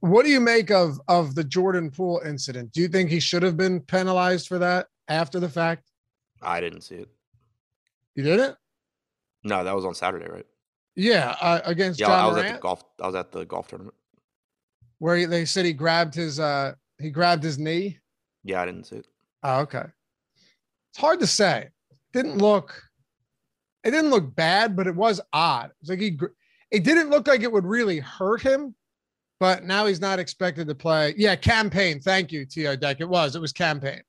What 0.00 0.24
do 0.24 0.30
you 0.30 0.40
make 0.40 0.70
of 0.70 1.00
of 1.08 1.34
the 1.34 1.44
Jordan 1.44 1.90
Poole 1.90 2.22
incident? 2.24 2.72
Do 2.72 2.80
you 2.80 2.88
think 2.88 3.10
he 3.10 3.20
should 3.20 3.42
have 3.42 3.56
been 3.56 3.80
penalized 3.80 4.48
for 4.48 4.58
that 4.58 4.86
after 5.08 5.40
the 5.40 5.48
fact? 5.48 5.90
I 6.42 6.60
didn't 6.60 6.82
see 6.82 6.96
it. 6.96 7.08
You 8.14 8.24
didn't? 8.24 8.56
No, 9.44 9.64
that 9.64 9.74
was 9.74 9.84
on 9.84 9.94
Saturday, 9.94 10.28
right? 10.28 10.46
Yeah, 10.96 11.34
uh, 11.40 11.60
against 11.64 12.00
yeah. 12.00 12.06
John 12.06 12.18
I 12.18 12.26
was 12.26 12.36
Morant, 12.36 12.48
at 12.48 12.54
the 12.56 12.60
golf. 12.60 12.84
I 13.00 13.06
was 13.06 13.14
at 13.14 13.32
the 13.32 13.44
golf 13.44 13.68
tournament 13.68 13.94
where 15.00 15.26
they 15.26 15.44
said 15.44 15.64
he 15.64 15.72
grabbed 15.72 16.14
his 16.14 16.38
uh 16.38 16.72
he 17.00 17.10
grabbed 17.10 17.42
his 17.42 17.58
knee. 17.58 17.98
Yeah, 18.44 18.62
I 18.62 18.66
didn't 18.66 18.84
see 18.84 18.96
it. 18.96 19.06
Oh, 19.42 19.60
okay. 19.60 19.84
It's 20.90 20.98
hard 20.98 21.20
to 21.20 21.26
say. 21.26 21.68
Didn't 22.12 22.38
look. 22.38 22.82
It 23.84 23.92
didn't 23.92 24.10
look 24.10 24.34
bad, 24.34 24.76
but 24.76 24.86
it 24.86 24.94
was 24.94 25.20
odd. 25.32 25.70
It's 25.80 25.90
like 25.90 26.00
he. 26.00 26.18
It 26.70 26.84
didn't 26.84 27.10
look 27.10 27.26
like 27.26 27.42
it 27.42 27.50
would 27.50 27.66
really 27.66 27.98
hurt 27.98 28.42
him, 28.42 28.74
but 29.38 29.64
now 29.64 29.86
he's 29.86 30.00
not 30.00 30.18
expected 30.18 30.68
to 30.68 30.74
play. 30.74 31.14
Yeah, 31.16 31.36
campaign. 31.36 32.00
Thank 32.00 32.30
you, 32.32 32.44
T.O. 32.44 32.76
Deck. 32.76 33.00
It 33.00 33.08
was. 33.08 33.34
It 33.34 33.40
was 33.40 33.52
campaign. 33.52 34.02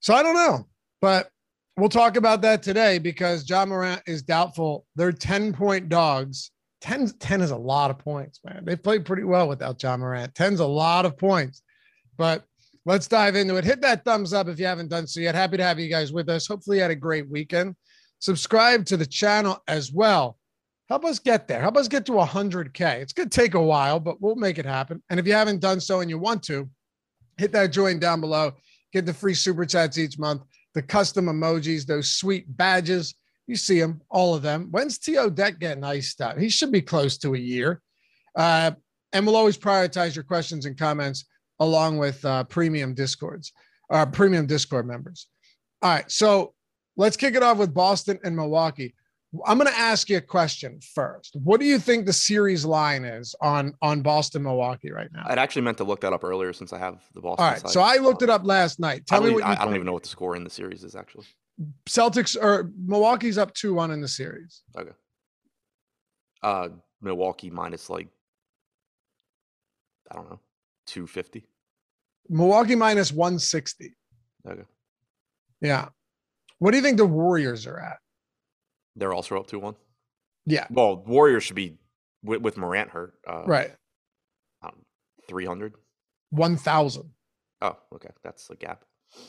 So 0.00 0.14
I 0.14 0.22
don't 0.22 0.34
know, 0.34 0.66
but 1.00 1.30
we'll 1.76 1.88
talk 1.88 2.16
about 2.16 2.42
that 2.42 2.62
today 2.62 2.98
because 2.98 3.48
Ja 3.48 3.64
Morant 3.64 4.02
is 4.06 4.22
doubtful. 4.22 4.84
They're 4.96 5.12
10 5.12 5.52
point 5.52 5.88
dogs. 5.88 6.50
10, 6.80 7.12
10 7.20 7.40
is 7.40 7.52
a 7.52 7.56
lot 7.56 7.92
of 7.92 7.98
points, 7.98 8.40
man. 8.44 8.64
They 8.64 8.74
played 8.74 9.04
pretty 9.04 9.22
well 9.22 9.48
without 9.48 9.80
Ja 9.80 9.96
Morant. 9.96 10.34
10's 10.34 10.58
a 10.58 10.66
lot 10.66 11.06
of 11.06 11.16
points. 11.16 11.62
But 12.16 12.44
let's 12.84 13.08
dive 13.08 13.36
into 13.36 13.56
it. 13.56 13.64
Hit 13.64 13.80
that 13.82 14.04
thumbs 14.04 14.32
up 14.32 14.48
if 14.48 14.58
you 14.58 14.66
haven't 14.66 14.88
done 14.88 15.06
so 15.06 15.20
yet. 15.20 15.34
Happy 15.34 15.56
to 15.56 15.64
have 15.64 15.78
you 15.78 15.88
guys 15.88 16.12
with 16.12 16.28
us. 16.28 16.46
Hopefully, 16.46 16.78
you 16.78 16.82
had 16.82 16.90
a 16.90 16.96
great 16.96 17.28
weekend. 17.28 17.76
Subscribe 18.18 18.84
to 18.86 18.96
the 18.96 19.06
channel 19.06 19.62
as 19.66 19.92
well. 19.92 20.38
Help 20.88 21.04
us 21.04 21.18
get 21.18 21.48
there. 21.48 21.60
Help 21.60 21.76
us 21.76 21.88
get 21.88 22.04
to 22.06 22.12
100K. 22.12 23.00
It's 23.00 23.12
going 23.12 23.28
to 23.28 23.40
take 23.40 23.54
a 23.54 23.62
while, 23.62 23.98
but 23.98 24.20
we'll 24.20 24.36
make 24.36 24.58
it 24.58 24.66
happen. 24.66 25.02
And 25.10 25.18
if 25.18 25.26
you 25.26 25.32
haven't 25.32 25.60
done 25.60 25.80
so 25.80 26.00
and 26.00 26.10
you 26.10 26.18
want 26.18 26.42
to, 26.44 26.68
hit 27.38 27.52
that 27.52 27.72
join 27.72 27.98
down 27.98 28.20
below. 28.20 28.52
Get 28.92 29.06
the 29.06 29.14
free 29.14 29.34
super 29.34 29.64
chats 29.64 29.96
each 29.96 30.18
month, 30.18 30.42
the 30.74 30.82
custom 30.82 31.26
emojis, 31.26 31.86
those 31.86 32.12
sweet 32.14 32.44
badges. 32.56 33.14
You 33.46 33.56
see 33.56 33.80
them, 33.80 34.02
all 34.10 34.34
of 34.34 34.42
them. 34.42 34.68
When's 34.70 34.98
T.O. 34.98 35.30
Deck 35.30 35.58
getting 35.58 35.82
iced 35.82 36.20
out? 36.20 36.38
He 36.38 36.48
should 36.48 36.70
be 36.70 36.82
close 36.82 37.16
to 37.18 37.34
a 37.34 37.38
year. 37.38 37.80
Uh, 38.36 38.72
and 39.12 39.26
we'll 39.26 39.36
always 39.36 39.58
prioritize 39.58 40.14
your 40.14 40.24
questions 40.24 40.66
and 40.66 40.78
comments 40.78 41.24
along 41.62 41.98
with 41.98 42.24
uh, 42.24 42.44
premium 42.44 42.92
discords, 42.92 43.52
uh, 43.90 44.04
premium 44.06 44.46
Discord 44.46 44.86
members. 44.86 45.28
All 45.80 45.90
right. 45.90 46.10
So 46.10 46.54
let's 46.96 47.16
kick 47.16 47.34
it 47.34 47.42
off 47.42 47.58
with 47.58 47.72
Boston 47.72 48.18
and 48.24 48.34
Milwaukee. 48.34 48.94
I'm 49.46 49.56
going 49.56 49.72
to 49.72 49.78
ask 49.78 50.10
you 50.10 50.18
a 50.18 50.20
question 50.20 50.78
first. 50.94 51.36
What 51.42 51.58
do 51.58 51.64
you 51.64 51.78
think 51.78 52.04
the 52.04 52.12
series 52.12 52.66
line 52.66 53.04
is 53.04 53.34
on 53.40 53.72
on 53.80 54.02
Boston 54.02 54.42
Milwaukee 54.42 54.90
right 54.90 55.08
now? 55.10 55.22
I'd 55.24 55.38
actually 55.38 55.62
meant 55.62 55.78
to 55.78 55.84
look 55.84 56.02
that 56.02 56.12
up 56.12 56.22
earlier 56.22 56.52
since 56.52 56.72
I 56.72 56.78
have 56.78 57.02
the 57.14 57.22
Boston. 57.22 57.44
All 57.44 57.50
right, 57.50 57.60
side. 57.60 57.70
so 57.70 57.80
I 57.80 57.96
looked 57.96 58.20
it 58.20 58.28
up 58.28 58.44
last 58.44 58.78
night. 58.78 59.06
Tell 59.06 59.22
me 59.22 59.30
what 59.30 59.44
I, 59.44 59.52
I 59.52 59.64
don't 59.64 59.74
even 59.74 59.86
know 59.86 59.94
what 59.94 60.02
the 60.02 60.10
score 60.10 60.36
in 60.36 60.44
the 60.44 60.50
series 60.50 60.84
is 60.84 60.94
actually. 60.94 61.24
Celtics 61.88 62.36
or 62.36 62.70
Milwaukee's 62.84 63.38
up 63.38 63.54
two 63.54 63.72
one 63.72 63.90
in 63.90 64.02
the 64.02 64.08
series. 64.08 64.62
Okay. 64.76 64.90
Uh, 66.42 66.68
Milwaukee 67.00 67.50
minus 67.50 67.88
like 67.88 68.08
I 70.10 70.16
don't 70.16 70.28
know, 70.28 70.40
two 70.86 71.06
fifty. 71.06 71.46
Milwaukee 72.28 72.74
minus 72.74 73.12
one 73.12 73.38
sixty. 73.38 73.94
Okay. 74.48 74.62
Yeah. 75.60 75.88
What 76.58 76.70
do 76.70 76.76
you 76.76 76.82
think 76.82 76.96
the 76.96 77.06
Warriors 77.06 77.66
are 77.66 77.78
at? 77.78 77.98
They're 78.96 79.12
also 79.12 79.38
up 79.38 79.48
to 79.48 79.58
one. 79.58 79.74
Yeah. 80.46 80.66
Well, 80.70 80.96
Warriors 80.96 81.44
should 81.44 81.56
be 81.56 81.76
with, 82.22 82.42
with 82.42 82.56
Morant 82.56 82.90
hurt. 82.90 83.14
Uh, 83.26 83.44
right. 83.46 83.72
Um, 84.62 84.72
Three 85.28 85.46
hundred. 85.46 85.74
One 86.30 86.56
thousand. 86.56 87.10
Oh, 87.62 87.76
okay. 87.94 88.10
That's 88.24 88.48
the 88.48 88.56
gap. 88.56 88.84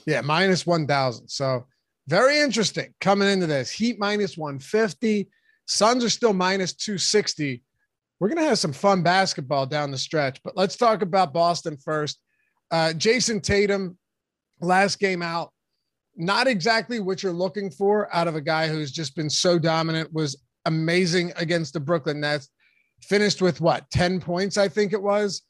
Yeah, 0.06 0.22
minus 0.22 0.66
1,000. 0.66 1.28
So 1.28 1.66
very 2.08 2.40
interesting 2.40 2.94
coming 3.00 3.30
into 3.30 3.48
this. 3.48 3.72
Heat 3.72 4.00
minus 4.00 4.38
150. 4.38 5.30
Suns 5.68 6.04
are 6.04 6.10
still 6.10 6.34
minus 6.34 6.74
260. 6.74 7.64
We're 8.20 8.28
going 8.28 8.42
to 8.42 8.50
have 8.50 8.60
some 8.60 8.74
fun 8.74 9.04
basketball 9.04 9.66
down 9.66 9.92
the 9.92 9.98
stretch, 9.98 10.42
but 10.44 10.58
let's 10.58 10.78
talk 10.78 11.02
about 11.02 11.34
Boston 11.34 11.78
first. 11.78 12.20
Uh, 12.74 12.92
Jayson 12.92 13.40
Tatum, 13.40 14.00
last 14.60 15.00
game 15.00 15.22
out, 15.22 15.52
not 16.16 16.48
exactly 16.48 17.00
what 17.00 17.22
you're 17.22 17.32
looking 17.32 17.70
for 17.70 18.14
out 18.14 18.28
of 18.28 18.36
a 18.36 18.42
guy 18.42 18.68
who's 18.68 18.92
just 18.92 19.16
been 19.16 19.30
so 19.30 19.60
dominant, 19.60 20.12
was 20.12 20.42
amazing 20.66 21.32
against 21.36 21.74
the 21.74 21.80
Brooklyn 21.80 22.20
Nets. 22.20 22.50
Finished 23.04 23.44
with 23.44 23.62
what, 23.62 23.88
10 23.92 24.20
points, 24.20 24.58
I 24.58 24.68
think 24.68 24.92
it 24.92 25.02
was. 25.02 25.44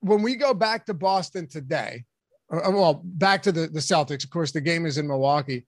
When 0.00 0.22
we 0.22 0.34
go 0.34 0.54
back 0.54 0.86
to 0.86 0.94
Boston 0.94 1.46
today, 1.46 2.04
uh, 2.50 2.70
well, 2.70 3.02
back 3.04 3.42
to 3.42 3.52
the, 3.52 3.66
the 3.66 3.80
Celtics, 3.80 4.24
of 4.24 4.30
course, 4.30 4.50
the 4.50 4.60
game 4.62 4.86
is 4.86 4.96
in 4.96 5.06
Milwaukee. 5.06 5.66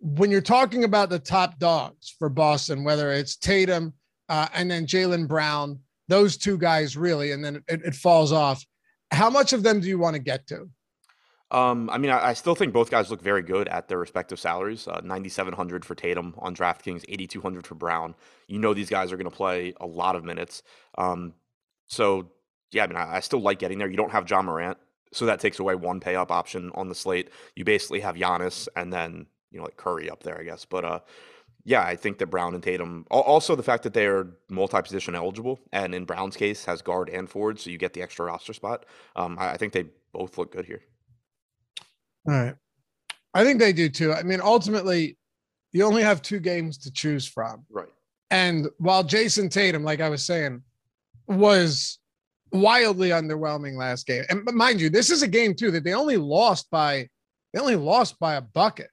When 0.00 0.30
you're 0.30 0.40
talking 0.40 0.84
about 0.84 1.10
the 1.10 1.18
top 1.18 1.58
dogs 1.58 2.14
for 2.18 2.30
Boston, 2.30 2.82
whether 2.82 3.12
it's 3.12 3.36
Tatum 3.36 3.92
uh, 4.30 4.48
and 4.54 4.70
then 4.70 4.86
Jaylen 4.86 5.28
Brown, 5.28 5.80
those 6.08 6.38
two 6.38 6.56
guys 6.56 6.96
really, 6.96 7.32
and 7.32 7.44
then 7.44 7.56
it, 7.68 7.82
it, 7.84 7.94
falls 7.94 8.32
off. 8.32 8.64
How 9.10 9.30
much 9.30 9.52
of 9.52 9.62
them 9.62 9.80
do 9.80 9.88
you 9.88 9.98
want 9.98 10.14
to 10.14 10.20
get 10.20 10.46
to? 10.48 10.68
Um, 11.52 11.88
I 11.90 11.98
mean, 11.98 12.10
I, 12.10 12.28
I, 12.28 12.32
still 12.32 12.56
think 12.56 12.72
both 12.72 12.90
guys 12.90 13.08
look 13.08 13.22
very 13.22 13.42
good 13.42 13.68
at 13.68 13.86
their 13.86 13.98
respective 13.98 14.40
salaries. 14.40 14.88
Uh, 14.88 15.00
9,700 15.04 15.84
for 15.84 15.94
Tatum 15.94 16.34
on 16.38 16.56
DraftKings, 16.56 17.04
8,200 17.08 17.64
for 17.64 17.76
Brown. 17.76 18.16
You 18.48 18.58
know 18.58 18.74
these 18.74 18.90
guys 18.90 19.12
are 19.12 19.16
going 19.16 19.30
to 19.30 19.36
play 19.36 19.72
a 19.80 19.86
lot 19.86 20.16
of 20.16 20.24
minutes. 20.24 20.64
Um, 20.98 21.34
so 21.86 22.32
yeah, 22.72 22.82
I 22.82 22.86
mean, 22.88 22.96
I, 22.96 23.16
I, 23.16 23.20
still 23.20 23.40
like 23.40 23.60
getting 23.60 23.78
there. 23.78 23.88
You 23.88 23.96
don't 23.96 24.10
have 24.10 24.28
Ja 24.28 24.42
Morant, 24.42 24.76
so 25.12 25.26
that 25.26 25.38
takes 25.38 25.60
away 25.60 25.76
one 25.76 26.00
pay 26.00 26.16
up 26.16 26.32
option 26.32 26.72
on 26.74 26.88
the 26.88 26.96
slate. 26.96 27.30
You 27.54 27.64
basically 27.64 28.00
have 28.00 28.16
Giannis 28.16 28.66
and 28.74 28.92
then 28.92 29.26
you 29.52 29.58
know 29.58 29.64
like 29.64 29.76
Curry 29.76 30.10
up 30.10 30.24
there, 30.24 30.40
I 30.40 30.42
guess. 30.42 30.64
But 30.64 30.84
uh, 30.84 31.00
yeah, 31.66 31.82
I 31.82 31.96
think 31.96 32.18
that 32.18 32.28
Brown 32.28 32.54
and 32.54 32.62
Tatum. 32.62 33.04
Also, 33.10 33.56
the 33.56 33.62
fact 33.62 33.82
that 33.82 33.92
they 33.92 34.06
are 34.06 34.28
multi-position 34.48 35.16
eligible, 35.16 35.60
and 35.72 35.96
in 35.96 36.04
Brown's 36.04 36.36
case, 36.36 36.64
has 36.64 36.80
guard 36.80 37.08
and 37.10 37.28
forward, 37.28 37.58
so 37.58 37.70
you 37.70 37.76
get 37.76 37.92
the 37.92 38.02
extra 38.02 38.24
roster 38.24 38.52
spot. 38.52 38.86
Um, 39.16 39.36
I, 39.36 39.50
I 39.50 39.56
think 39.56 39.72
they 39.72 39.86
both 40.12 40.38
look 40.38 40.52
good 40.52 40.64
here. 40.64 40.82
All 42.28 42.34
right, 42.34 42.54
I 43.34 43.42
think 43.42 43.58
they 43.58 43.72
do 43.72 43.88
too. 43.88 44.12
I 44.12 44.22
mean, 44.22 44.40
ultimately, 44.40 45.18
you 45.72 45.84
only 45.84 46.02
have 46.02 46.22
two 46.22 46.38
games 46.38 46.78
to 46.78 46.92
choose 46.92 47.26
from. 47.26 47.66
Right. 47.68 47.88
And 48.30 48.68
while 48.78 49.02
Jayson 49.02 49.48
Tatum, 49.50 49.82
like 49.82 50.00
I 50.00 50.08
was 50.08 50.24
saying, 50.24 50.62
was 51.26 51.98
wildly 52.52 53.08
underwhelming 53.08 53.76
last 53.76 54.06
game. 54.06 54.22
And 54.30 54.44
mind 54.54 54.80
you, 54.80 54.88
this 54.88 55.10
is 55.10 55.22
a 55.22 55.28
game 55.28 55.52
too 55.52 55.72
that 55.72 55.82
they 55.82 55.94
only 55.94 56.16
lost 56.16 56.70
by 56.70 57.08
they 57.52 57.60
only 57.60 57.76
lost 57.76 58.20
by 58.20 58.36
a 58.36 58.40
bucket. 58.40 58.90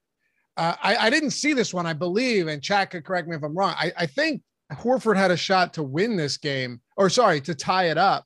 Uh, 0.55 0.75
I, 0.81 0.95
I, 0.95 1.09
didn't 1.09 1.31
see 1.31 1.53
this 1.53 1.73
one, 1.73 1.87
I 1.87 1.93
believe, 1.93 2.47
and 2.47 2.61
Chad 2.61 2.91
could 2.91 3.03
correct 3.03 3.27
me 3.27 3.35
if 3.35 3.43
I'm 3.43 3.57
wrong. 3.57 3.73
I, 3.75 3.91
I, 3.97 4.05
think 4.05 4.43
Horford 4.71 5.17
had 5.17 5.31
a 5.31 5.37
shot 5.37 5.73
to 5.73 5.83
win 5.83 6.15
this 6.15 6.37
game, 6.37 6.79
or 6.95 7.09
sorry, 7.09 7.41
to 7.41 7.55
tie 7.55 7.89
it 7.89 7.97
up, 7.97 8.25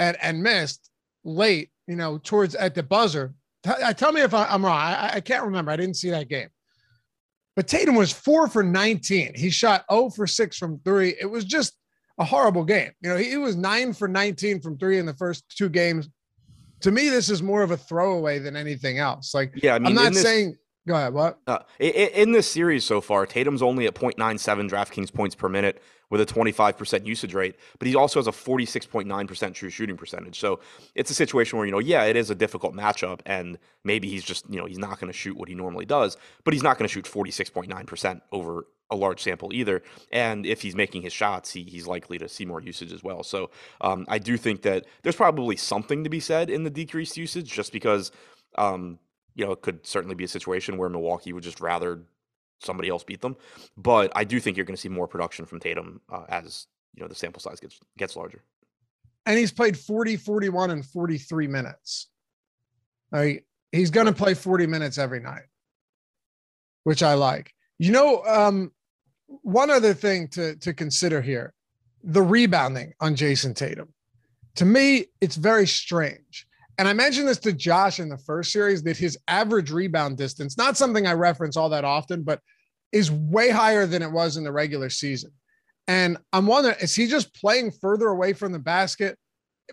and 0.00 0.16
and 0.20 0.42
missed 0.42 0.90
late. 1.24 1.70
You 1.86 1.94
know, 1.94 2.18
towards 2.18 2.56
at 2.56 2.74
the 2.74 2.82
buzzer. 2.82 3.32
T- 3.62 3.72
tell 3.96 4.12
me 4.12 4.22
if 4.22 4.34
I, 4.34 4.52
am 4.52 4.64
wrong. 4.64 4.76
I, 4.76 5.12
I 5.14 5.20
can't 5.20 5.44
remember. 5.44 5.70
I 5.70 5.76
didn't 5.76 5.94
see 5.94 6.10
that 6.10 6.28
game. 6.28 6.48
But 7.54 7.68
Tatum 7.68 7.94
was 7.94 8.12
four 8.12 8.48
for 8.48 8.62
19. 8.62 9.32
He 9.34 9.50
shot 9.50 9.84
0 9.90 10.10
for 10.10 10.26
six 10.26 10.58
from 10.58 10.78
three. 10.84 11.14
It 11.20 11.26
was 11.26 11.44
just 11.44 11.74
a 12.18 12.24
horrible 12.24 12.64
game. 12.64 12.90
You 13.00 13.10
know, 13.10 13.16
he, 13.16 13.30
he 13.30 13.36
was 13.38 13.56
nine 13.56 13.92
for 13.92 14.08
19 14.08 14.60
from 14.60 14.78
three 14.78 14.98
in 14.98 15.06
the 15.06 15.14
first 15.14 15.44
two 15.48 15.68
games. 15.68 16.08
To 16.80 16.90
me, 16.90 17.08
this 17.08 17.30
is 17.30 17.42
more 17.42 17.62
of 17.62 17.70
a 17.70 17.76
throwaway 17.76 18.38
than 18.38 18.56
anything 18.56 18.98
else. 18.98 19.32
Like, 19.32 19.52
yeah, 19.62 19.74
I 19.74 19.78
mean, 19.78 19.86
I'm 19.88 19.94
not 19.94 20.12
this, 20.12 20.22
saying. 20.22 20.56
Go 20.86 20.94
ahead. 20.94 21.14
What? 21.14 21.40
Uh, 21.48 21.58
in, 21.80 22.30
this 22.30 22.48
series 22.48 22.84
so 22.84 23.00
far, 23.00 23.26
Tatum's 23.26 23.60
only 23.60 23.86
at 23.86 23.94
0.97 23.94 24.70
DraftKings 24.70 25.12
points 25.12 25.34
per 25.34 25.48
minute 25.48 25.82
with 26.10 26.20
a 26.20 26.26
25% 26.26 27.04
usage 27.04 27.34
rate, 27.34 27.56
but 27.80 27.88
he 27.88 27.96
also 27.96 28.20
has 28.20 28.28
a 28.28 28.30
46.9% 28.30 29.54
true 29.54 29.70
shooting 29.70 29.96
percentage. 29.96 30.38
So 30.38 30.60
it's 30.94 31.10
a 31.10 31.14
situation 31.14 31.58
where, 31.58 31.66
you 31.66 31.72
know, 31.72 31.80
yeah, 31.80 32.04
it 32.04 32.14
is 32.14 32.30
a 32.30 32.36
difficult 32.36 32.74
matchup 32.74 33.20
and 33.26 33.58
maybe 33.82 34.08
he's 34.08 34.22
just, 34.22 34.48
you 34.48 34.58
know, 34.60 34.66
he's 34.66 34.78
not 34.78 35.00
going 35.00 35.12
to 35.12 35.18
shoot 35.18 35.36
what 35.36 35.48
he 35.48 35.56
normally 35.56 35.86
does, 35.86 36.16
but 36.44 36.54
he's 36.54 36.62
not 36.62 36.78
going 36.78 36.86
to 36.86 36.92
shoot 36.92 37.04
46.9% 37.04 38.20
over 38.30 38.68
a 38.88 38.94
large 38.94 39.20
sample 39.20 39.52
either. 39.52 39.82
And 40.12 40.46
if 40.46 40.62
he's 40.62 40.76
making 40.76 41.02
his 41.02 41.12
shots, 41.12 41.50
he, 41.50 41.64
he's 41.64 41.88
likely 41.88 42.18
to 42.18 42.28
see 42.28 42.44
more 42.44 42.62
usage 42.62 42.92
as 42.92 43.02
well. 43.02 43.24
So 43.24 43.50
um, 43.80 44.06
I 44.08 44.18
do 44.18 44.36
think 44.36 44.62
that 44.62 44.86
there's 45.02 45.16
probably 45.16 45.56
something 45.56 46.04
to 46.04 46.10
be 46.10 46.20
said 46.20 46.48
in 46.48 46.62
the 46.62 46.70
decreased 46.70 47.16
usage 47.16 47.50
just 47.50 47.72
because, 47.72 48.12
um, 48.56 49.00
you 49.36 49.44
know, 49.44 49.52
it 49.52 49.62
could 49.62 49.86
certainly 49.86 50.14
be 50.14 50.24
a 50.24 50.28
situation 50.28 50.78
where 50.78 50.88
Milwaukee 50.88 51.32
would 51.32 51.44
just 51.44 51.60
rather 51.60 52.00
somebody 52.60 52.88
else 52.88 53.04
beat 53.04 53.20
them. 53.20 53.36
But 53.76 54.10
I 54.16 54.24
do 54.24 54.40
think 54.40 54.56
you're 54.56 54.66
going 54.66 54.76
to 54.76 54.80
see 54.80 54.88
more 54.88 55.06
production 55.06 55.44
from 55.44 55.60
Tatum 55.60 56.00
uh, 56.10 56.24
as, 56.28 56.66
you 56.94 57.02
know, 57.02 57.08
the 57.08 57.14
sample 57.14 57.40
size 57.40 57.60
gets, 57.60 57.78
gets 57.98 58.16
larger. 58.16 58.42
And 59.26 59.38
he's 59.38 59.52
played 59.52 59.76
40, 59.78 60.16
41, 60.16 60.70
and 60.70 60.84
43 60.84 61.46
minutes. 61.48 62.08
Right? 63.12 63.44
He's 63.72 63.90
going 63.90 64.06
to 64.06 64.12
play 64.12 64.34
40 64.34 64.66
minutes 64.66 64.98
every 64.98 65.20
night, 65.20 65.44
which 66.84 67.02
I 67.02 67.14
like. 67.14 67.52
You 67.78 67.92
know, 67.92 68.24
um, 68.24 68.72
one 69.26 69.70
other 69.70 69.92
thing 69.92 70.28
to 70.28 70.56
to 70.56 70.72
consider 70.72 71.20
here 71.20 71.52
the 72.02 72.22
rebounding 72.22 72.94
on 73.00 73.16
Jayson 73.16 73.54
Tatum. 73.54 73.92
To 74.56 74.64
me, 74.64 75.06
it's 75.20 75.36
very 75.36 75.66
strange. 75.66 76.46
And 76.78 76.86
I 76.86 76.92
mentioned 76.92 77.26
this 77.26 77.38
to 77.38 77.52
Josh 77.52 78.00
in 78.00 78.08
the 78.08 78.18
first 78.18 78.52
series 78.52 78.82
that 78.82 78.96
his 78.96 79.16
average 79.28 79.70
rebound 79.70 80.18
distance, 80.18 80.58
not 80.58 80.76
something 80.76 81.06
I 81.06 81.14
reference 81.14 81.56
all 81.56 81.70
that 81.70 81.84
often, 81.84 82.22
but 82.22 82.40
is 82.92 83.10
way 83.10 83.50
higher 83.50 83.86
than 83.86 84.02
it 84.02 84.12
was 84.12 84.36
in 84.36 84.44
the 84.44 84.52
regular 84.52 84.90
season. 84.90 85.30
And 85.88 86.18
I'm 86.32 86.46
wondering, 86.46 86.76
is 86.80 86.94
he 86.94 87.06
just 87.06 87.34
playing 87.34 87.70
further 87.70 88.08
away 88.08 88.32
from 88.32 88.52
the 88.52 88.58
basket? 88.58 89.18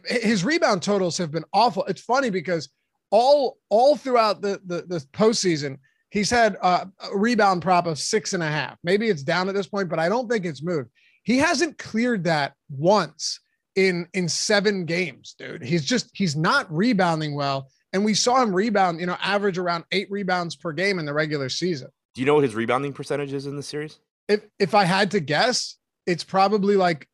His 0.06 0.44
rebound 0.44 0.82
totals 0.82 1.18
have 1.18 1.32
been 1.32 1.46
awful. 1.54 1.84
It's 1.86 2.02
funny 2.02 2.30
because 2.30 2.70
all 3.12 3.58
all 3.70 3.96
throughout 3.96 4.42
the 4.42 4.60
the, 4.66 4.84
the 4.88 5.06
postseason, 5.14 5.78
He's 6.14 6.30
had 6.30 6.58
a 6.62 6.88
rebound 7.12 7.64
prop 7.64 7.88
of 7.88 7.98
six 7.98 8.34
and 8.34 8.44
a 8.44 8.48
half. 8.48 8.78
Maybe 8.84 9.10
it's 9.10 9.24
down 9.24 9.50
at 9.50 9.56
this 9.56 9.66
point, 9.66 9.90
but 9.90 9.98
I 9.98 10.10
don't 10.10 10.30
think 10.30 10.46
it's 10.46 10.62
moved. 10.62 10.92
He 11.24 11.40
hasn't 11.40 11.80
cleared 11.80 12.26
that 12.26 12.54
once 12.70 13.40
in 13.76 14.08
in 14.14 14.30
seven 14.30 14.86
games, 14.86 15.36
dude. 15.38 15.64
He's 15.64 15.86
just 15.86 16.10
he's 16.14 16.36
not 16.36 16.72
rebounding 16.74 17.36
well. 17.36 17.70
And 17.92 18.04
we 18.04 18.14
saw 18.14 18.42
him 18.42 18.54
rebound, 18.54 19.00
you 19.00 19.06
know, 19.06 19.18
average 19.22 19.58
around 19.58 19.86
eight 19.92 20.08
rebounds 20.10 20.56
per 20.56 20.72
game 20.72 21.00
in 21.00 21.06
the 21.06 21.14
regular 21.14 21.50
season. 21.50 21.90
Do 22.16 22.22
you 22.22 22.26
know 22.26 22.36
what 22.36 22.44
his 22.44 22.56
rebounding 22.56 22.94
percentage 22.94 23.34
is 23.34 23.46
in 23.46 23.56
the 23.56 23.64
series? 23.64 24.00
If 24.28 24.46
if 24.60 24.74
I 24.74 24.84
had 24.86 25.12
to 25.12 25.20
guess, 25.20 25.78
it's 26.06 26.24
probably 26.24 26.76
like 26.76 27.08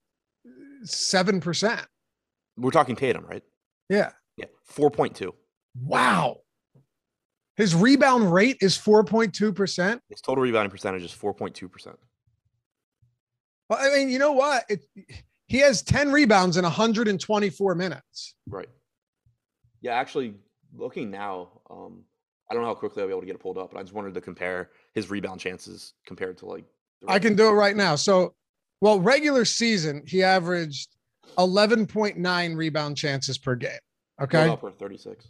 seven 0.83 1.41
percent. 1.41 1.85
We're 2.57 2.71
talking 2.71 2.95
Tatum, 2.95 3.25
right? 3.25 3.43
Yeah. 3.89 4.11
Yeah. 4.37 4.45
Four 4.63 4.91
point 4.91 5.15
two. 5.15 5.33
Wow. 5.81 6.41
His 7.59 7.75
rebound 7.75 8.33
rate 8.33 8.57
is 8.61 8.77
4.2%. 8.77 9.99
His 10.07 10.21
total 10.21 10.41
rebounding 10.41 10.71
percentage 10.71 11.03
is 11.03 11.11
4.2%. 11.11 11.93
Well, 13.69 13.79
I 13.79 13.97
mean, 13.97 14.09
you 14.09 14.17
know 14.17 14.31
what? 14.31 14.63
It, 14.69 14.85
he 15.49 15.57
has 15.57 15.81
10 15.81 16.11
rebounds 16.11 16.57
in 16.57 16.63
124 16.63 17.75
minutes. 17.75 18.35
Right. 18.47 18.69
Yeah, 19.81 19.95
actually, 19.95 20.35
looking 20.75 21.09
now, 21.09 21.49
um, 21.71 22.03
I 22.49 22.53
don't 22.53 22.61
know 22.61 22.69
how 22.69 22.75
quickly 22.75 23.01
I'll 23.01 23.07
be 23.07 23.13
able 23.13 23.21
to 23.21 23.25
get 23.25 23.35
it 23.35 23.41
pulled 23.41 23.57
up, 23.57 23.71
but 23.71 23.79
I 23.79 23.81
just 23.81 23.93
wanted 23.93 24.13
to 24.13 24.21
compare 24.21 24.69
his 24.93 25.09
rebound 25.09 25.39
chances 25.39 25.93
compared 26.05 26.37
to 26.39 26.45
like. 26.45 26.65
I 27.07 27.17
can 27.17 27.35
do 27.35 27.47
it 27.47 27.53
right 27.53 27.75
now. 27.75 27.95
So, 27.95 28.35
well, 28.79 28.99
regular 28.99 29.43
season, 29.43 30.03
he 30.05 30.21
averaged 30.21 30.95
11.9 31.37 32.55
rebound 32.55 32.97
chances 32.97 33.37
per 33.39 33.55
game. 33.55 33.71
Okay. 34.21 34.55
Per 34.59 34.71
36. 34.71 35.25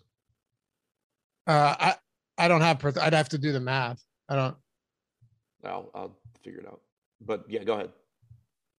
Uh, 1.47 1.75
I, 1.79 1.95
I 2.37 2.47
don't 2.49 2.61
have. 2.61 2.79
per, 2.79 2.91
I'd 2.99 3.13
have 3.13 3.29
to 3.29 3.37
do 3.37 3.53
the 3.53 3.59
math. 3.59 4.03
I 4.27 4.35
don't. 4.35 4.55
I'll 5.63 5.89
I'll 5.93 6.17
figure 6.43 6.59
it 6.59 6.67
out. 6.67 6.81
But 7.21 7.45
yeah, 7.47 7.63
go 7.63 7.73
ahead. 7.73 7.91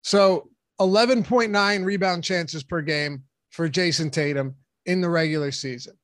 So 0.02 0.48
11.9 0.80 1.84
rebound 1.84 2.24
chances 2.24 2.62
per 2.62 2.80
game 2.80 3.22
for 3.50 3.68
Jayson 3.68 4.10
Tatum 4.10 4.54
in 4.86 5.00
the 5.00 5.10
regular 5.10 5.52
season. 5.52 5.94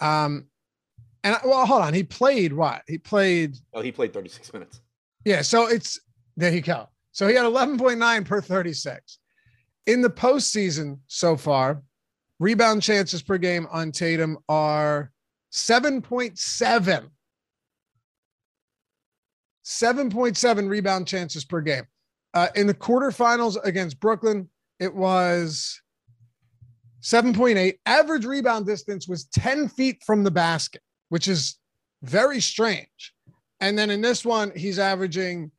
Um, 0.00 0.46
and 1.22 1.36
well, 1.44 1.66
hold 1.66 1.82
on. 1.82 1.94
He 1.94 2.02
played 2.02 2.52
what? 2.52 2.82
He 2.86 2.98
played. 2.98 3.56
Oh, 3.72 3.82
he 3.82 3.92
played 3.92 4.12
36 4.12 4.52
minutes. 4.52 4.80
Yeah. 5.24 5.42
So 5.42 5.66
it's 5.66 5.98
there 6.36 6.52
you 6.52 6.60
go. 6.60 6.88
So 7.12 7.26
he 7.26 7.34
had 7.34 7.44
11.9 7.44 8.24
per 8.26 8.40
36. 8.40 9.18
In 9.86 10.02
the 10.02 10.10
postseason 10.10 10.98
so 11.06 11.36
far, 11.36 11.82
rebound 12.38 12.82
chances 12.82 13.22
per 13.22 13.38
game 13.38 13.66
on 13.70 13.90
Tatum 13.90 14.38
are 14.48 15.12
7.7. 15.52 17.08
7.7 19.64 20.68
rebound 20.68 21.06
chances 21.08 21.44
per 21.44 21.60
game. 21.60 21.86
Uh, 22.34 22.48
in 22.54 22.66
the 22.66 22.74
quarterfinals 22.74 23.56
against 23.64 23.98
Brooklyn, 24.00 24.48
it 24.78 24.94
was 24.94 25.80
7.8. 27.02 27.78
Average 27.86 28.24
rebound 28.24 28.66
distance 28.66 29.08
was 29.08 29.24
10 29.26 29.68
feet 29.68 30.02
from 30.04 30.24
the 30.24 30.30
basket, 30.30 30.82
which 31.08 31.28
is 31.28 31.58
very 32.02 32.40
strange. 32.40 33.14
And 33.60 33.78
then 33.78 33.90
in 33.90 34.00
this 34.00 34.24
one, 34.24 34.52
he's 34.54 34.78
averaging 34.78 35.50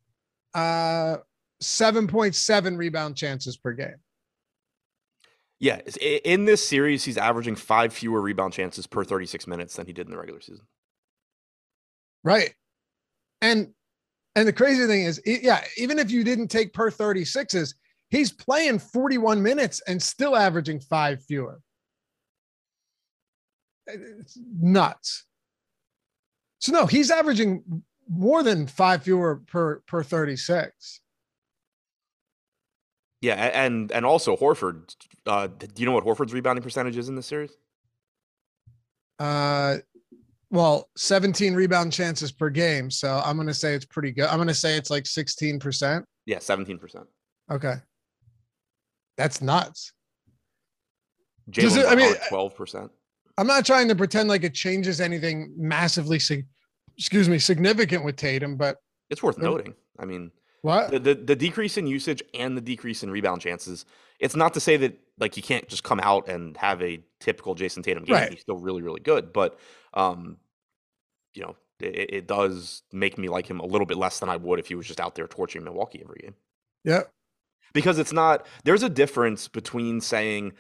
uh, 0.53 1.17
7.7 1.63 2.77
rebound 2.77 3.15
chances 3.15 3.57
per 3.57 3.71
game. 3.71 3.95
Yeah, 5.59 5.79
in 6.23 6.45
this 6.45 6.67
series, 6.67 7.03
he's 7.03 7.17
averaging 7.17 7.55
five 7.55 7.91
fewer 7.91 8.21
rebound 8.21 8.53
chances 8.53 8.85
per 8.85 9.03
36 9.03 9.47
minutes 9.47 9.75
than 9.75 9.87
he 9.87 9.93
did 9.93 10.05
in 10.05 10.11
the 10.11 10.17
regular 10.17 10.39
season. 10.39 10.67
Right. 12.23 12.53
And 13.41 13.73
and 14.37 14.47
the 14.47 14.53
crazy 14.53 14.85
thing 14.85 15.01
is, 15.01 15.19
yeah, 15.25 15.63
even 15.77 15.97
if 15.97 16.11
you 16.11 16.23
didn't 16.23 16.49
take 16.49 16.71
per 16.71 16.91
36s, 16.91 17.73
he's 18.11 18.31
playing 18.31 18.77
41 18.77 19.41
minutes 19.41 19.81
and 19.87 19.99
still 19.99 20.35
averaging 20.35 20.79
five 20.79 21.23
fewer. 21.23 21.59
It's 23.87 24.37
nuts. 24.61 25.25
So 26.59 26.71
no, 26.71 26.85
he's 26.85 27.09
averaging 27.09 27.81
more 28.07 28.43
than 28.43 28.67
five 28.67 29.01
fewer 29.01 29.41
per 29.47 29.79
per 29.87 30.03
36. 30.03 31.01
Yeah, 33.21 33.33
and 33.33 33.91
and 33.91 34.05
also 34.05 34.37
Horford. 34.37 34.95
Uh, 35.25 35.47
do 35.47 35.67
you 35.77 35.87
know 35.87 35.93
what 35.93 36.05
Horford's 36.05 36.33
rebounding 36.33 36.61
percentage 36.61 36.95
is 36.95 37.09
in 37.09 37.15
this 37.15 37.25
series? 37.25 37.57
Uh, 39.17 39.77
well, 40.49 40.89
17 40.97 41.53
rebound 41.53 41.91
chances 41.91 42.31
per 42.31 42.49
game. 42.49 42.89
So 42.89 43.21
I'm 43.23 43.35
going 43.35 43.47
to 43.47 43.53
say 43.53 43.73
it's 43.73 43.85
pretty 43.85 44.11
good. 44.11 44.25
I'm 44.25 44.37
going 44.37 44.47
to 44.47 44.53
say 44.53 44.77
it's 44.77 44.89
like 44.89 45.03
16%. 45.03 46.03
Yeah, 46.25 46.37
17%. 46.37 47.05
Okay. 47.51 47.75
That's 49.17 49.41
nuts. 49.41 49.93
Jaylen 51.51 51.87
I 51.87 51.95
mean, 51.95 52.13
12%. 52.31 52.89
I'm 53.37 53.47
not 53.47 53.65
trying 53.65 53.87
to 53.87 53.95
pretend 53.95 54.29
like 54.29 54.43
it 54.43 54.53
changes 54.53 54.99
anything 54.99 55.53
massively, 55.57 56.19
excuse 56.97 57.29
me, 57.29 57.39
significant 57.39 58.03
with 58.03 58.15
Tatum, 58.15 58.57
but 58.57 58.77
it's 59.09 59.23
worth 59.23 59.37
noting. 59.37 59.73
I 59.99 60.05
mean, 60.05 60.31
what 60.61 60.91
the, 60.91 60.99
the, 60.99 61.15
the 61.15 61.35
decrease 61.35 61.77
in 61.77 61.87
usage 61.87 62.21
and 62.33 62.57
the 62.57 62.61
decrease 62.61 63.03
in 63.03 63.11
rebound 63.11 63.41
chances. 63.41 63.85
It's 64.19 64.35
not 64.35 64.53
to 64.55 64.59
say 64.59 64.77
that 64.77 64.99
like 65.19 65.37
you 65.37 65.43
can't 65.43 65.67
just 65.67 65.83
come 65.83 65.99
out 66.01 66.27
and 66.27 66.57
have 66.57 66.81
a 66.81 66.99
typical 67.19 67.55
Jayson 67.55 67.83
Tatum 67.83 68.03
game. 68.03 68.15
Right. 68.15 68.31
He's 68.31 68.41
still 68.41 68.57
really 68.57 68.81
really 68.81 68.99
good, 68.99 69.31
but 69.31 69.59
um, 69.97 70.37
you 71.33 71.41
know 71.43 71.55
it, 71.79 72.13
it, 72.13 72.27
does 72.27 72.81
make 72.91 73.17
me 73.17 73.29
like 73.29 73.47
him 73.47 73.59
a 73.59 73.65
little 73.65 73.85
bit 73.85 73.97
less 73.97 74.19
than 74.19 74.29
I 74.29 74.37
would 74.37 74.59
if 74.59 74.67
he 74.67 74.75
was 74.75 74.87
just 74.87 74.99
out 74.99 75.15
there 75.15 75.27
torching 75.27 75.63
Milwaukee 75.63 76.01
every 76.03 76.19
game. 76.21 76.35
Yeah, 76.83 77.03
because 77.73 77.99
it's 77.99 78.13
not. 78.13 78.45
There's 78.63 78.83
a 78.83 78.89
difference 78.89 79.47
between 79.47 80.01
saying. 80.01 80.53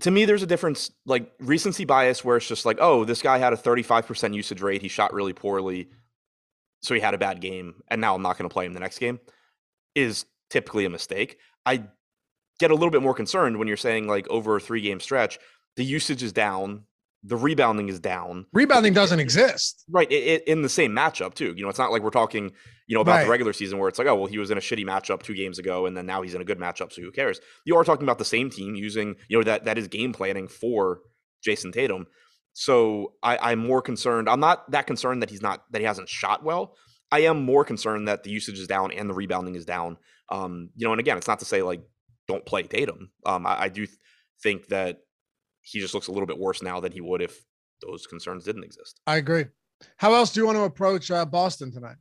To 0.00 0.10
me, 0.10 0.24
there's 0.24 0.42
a 0.42 0.46
difference, 0.46 0.90
like 1.04 1.30
recency 1.40 1.84
bias, 1.84 2.24
where 2.24 2.38
it's 2.38 2.48
just 2.48 2.64
like, 2.64 2.78
oh, 2.80 3.04
this 3.04 3.20
guy 3.20 3.36
had 3.36 3.52
a 3.52 3.56
35% 3.56 4.34
usage 4.34 4.62
rate. 4.62 4.80
He 4.80 4.88
shot 4.88 5.12
really 5.12 5.34
poorly 5.34 5.90
so 6.80 6.94
he 6.94 7.00
had 7.00 7.14
a 7.14 7.18
bad 7.18 7.40
game, 7.40 7.82
and 7.88 8.00
now 8.00 8.14
I'm 8.14 8.22
not 8.22 8.38
going 8.38 8.48
to 8.48 8.52
play 8.52 8.66
him 8.66 8.72
the 8.72 8.80
next 8.80 8.98
game, 8.98 9.18
is 9.94 10.26
typically 10.50 10.84
a 10.84 10.90
mistake. 10.90 11.38
I 11.66 11.84
get 12.58 12.70
a 12.70 12.74
little 12.74 12.90
bit 12.90 13.02
more 13.02 13.14
concerned 13.14 13.58
when 13.58 13.68
you're 13.68 13.76
saying 13.76 14.06
like 14.06 14.28
over 14.28 14.56
a 14.56 14.60
three 14.60 14.80
game 14.80 15.00
stretch, 15.00 15.38
the 15.76 15.84
usage 15.84 16.22
is 16.22 16.32
down, 16.32 16.84
the 17.24 17.36
rebounding 17.36 17.88
is 17.88 17.98
down. 17.98 18.46
Rebounding 18.52 18.92
doesn't 18.92 19.18
exist, 19.18 19.84
right? 19.88 20.10
It, 20.10 20.14
it, 20.14 20.44
in 20.46 20.62
the 20.62 20.68
same 20.68 20.92
matchup 20.92 21.34
too. 21.34 21.52
You 21.56 21.64
know, 21.64 21.68
it's 21.68 21.78
not 21.78 21.90
like 21.90 22.02
we're 22.02 22.10
talking, 22.10 22.52
you 22.86 22.94
know, 22.94 23.00
about 23.00 23.16
right. 23.16 23.24
the 23.24 23.30
regular 23.30 23.52
season 23.52 23.78
where 23.78 23.88
it's 23.88 23.98
like, 23.98 24.08
oh, 24.08 24.14
well, 24.14 24.26
he 24.26 24.38
was 24.38 24.50
in 24.50 24.58
a 24.58 24.60
shitty 24.60 24.84
matchup 24.84 25.22
two 25.22 25.34
games 25.34 25.58
ago, 25.58 25.86
and 25.86 25.96
then 25.96 26.06
now 26.06 26.22
he's 26.22 26.34
in 26.34 26.40
a 26.40 26.44
good 26.44 26.58
matchup, 26.58 26.92
so 26.92 27.02
who 27.02 27.10
cares? 27.10 27.40
You 27.64 27.76
are 27.76 27.84
talking 27.84 28.04
about 28.04 28.18
the 28.18 28.24
same 28.24 28.50
team 28.50 28.74
using, 28.74 29.16
you 29.28 29.38
know, 29.38 29.44
that 29.44 29.64
that 29.64 29.78
is 29.78 29.88
game 29.88 30.12
planning 30.12 30.48
for 30.48 31.00
Jayson 31.46 31.72
Tatum. 31.72 32.06
So 32.52 33.14
I, 33.22 33.38
I'm 33.52 33.60
more 33.60 33.82
concerned. 33.82 34.28
I'm 34.28 34.40
not 34.40 34.70
that 34.70 34.86
concerned 34.86 35.22
that 35.22 35.30
he's 35.30 35.42
not 35.42 35.64
that 35.70 35.80
he 35.80 35.84
hasn't 35.84 36.08
shot 36.08 36.42
well. 36.42 36.74
I 37.10 37.20
am 37.20 37.42
more 37.44 37.64
concerned 37.64 38.08
that 38.08 38.22
the 38.22 38.30
usage 38.30 38.58
is 38.58 38.66
down 38.66 38.92
and 38.92 39.08
the 39.08 39.14
rebounding 39.14 39.54
is 39.54 39.64
down. 39.64 39.96
Um, 40.28 40.70
you 40.76 40.86
know, 40.86 40.92
and 40.92 41.00
again, 41.00 41.16
it's 41.16 41.28
not 41.28 41.38
to 41.38 41.44
say 41.44 41.62
like 41.62 41.82
don't 42.26 42.44
play 42.44 42.62
Tatum. 42.64 43.10
Um, 43.24 43.46
I, 43.46 43.62
I 43.62 43.68
do 43.68 43.86
th- 43.86 43.98
think 44.42 44.68
that 44.68 44.98
he 45.70 45.80
just 45.80 45.94
looks 45.94 46.08
a 46.08 46.12
little 46.12 46.26
bit 46.26 46.38
worse 46.38 46.62
now 46.62 46.80
than 46.80 46.92
he 46.92 47.00
would 47.00 47.22
if 47.22 47.44
those 47.82 48.06
concerns 48.06 48.44
didn't 48.44 48.64
exist. 48.64 49.00
I 49.06 49.16
agree. 49.16 49.46
How 49.96 50.14
else 50.14 50.32
do 50.32 50.40
you 50.40 50.46
want 50.46 50.56
to 50.56 50.64
approach 50.64 51.10
uh, 51.10 51.24
Boston 51.24 51.70
tonight? 51.70 51.96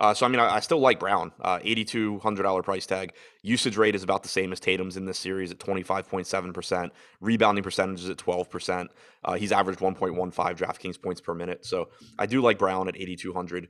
Uh, 0.00 0.14
so 0.14 0.24
I 0.24 0.30
mean, 0.30 0.40
I, 0.40 0.56
I 0.56 0.60
still 0.60 0.80
like 0.80 0.98
Brown. 0.98 1.30
Uh, 1.40 1.58
Eighty-two 1.62 2.20
hundred 2.20 2.44
dollar 2.44 2.62
price 2.62 2.86
tag. 2.86 3.12
Usage 3.42 3.76
rate 3.76 3.94
is 3.94 4.02
about 4.02 4.22
the 4.22 4.30
same 4.30 4.50
as 4.50 4.58
Tatum's 4.58 4.96
in 4.96 5.04
this 5.04 5.18
series 5.18 5.50
at 5.50 5.58
twenty-five 5.58 6.08
point 6.08 6.26
seven 6.26 6.54
percent. 6.54 6.92
Rebounding 7.20 7.62
percentage 7.62 8.00
is 8.00 8.08
at 8.08 8.16
twelve 8.16 8.48
percent. 8.48 8.90
Uh, 9.22 9.34
he's 9.34 9.52
averaged 9.52 9.82
one 9.82 9.94
point 9.94 10.14
one 10.14 10.30
five 10.30 10.56
DraftKings 10.56 11.00
points 11.00 11.20
per 11.20 11.34
minute. 11.34 11.66
So 11.66 11.90
I 12.18 12.24
do 12.24 12.40
like 12.40 12.58
Brown 12.58 12.88
at 12.88 12.96
eighty-two 12.96 13.34
hundred. 13.34 13.68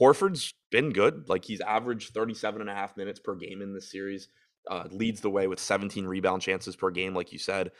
Horford's 0.00 0.52
been 0.70 0.90
good. 0.90 1.28
Like 1.28 1.44
he's 1.44 1.60
averaged 1.60 2.14
37 2.14 2.60
and 2.60 2.70
a 2.70 2.74
half 2.74 2.96
minutes 2.96 3.20
per 3.20 3.34
game 3.34 3.60
in 3.60 3.74
this 3.74 3.90
series. 3.90 4.28
Uh, 4.70 4.84
leads 4.90 5.20
the 5.20 5.30
way 5.30 5.46
with 5.46 5.58
17 5.58 6.06
rebound 6.06 6.42
chances 6.42 6.76
per 6.76 6.90
game, 6.90 7.14
like 7.14 7.32
you 7.32 7.38
said. 7.38 7.70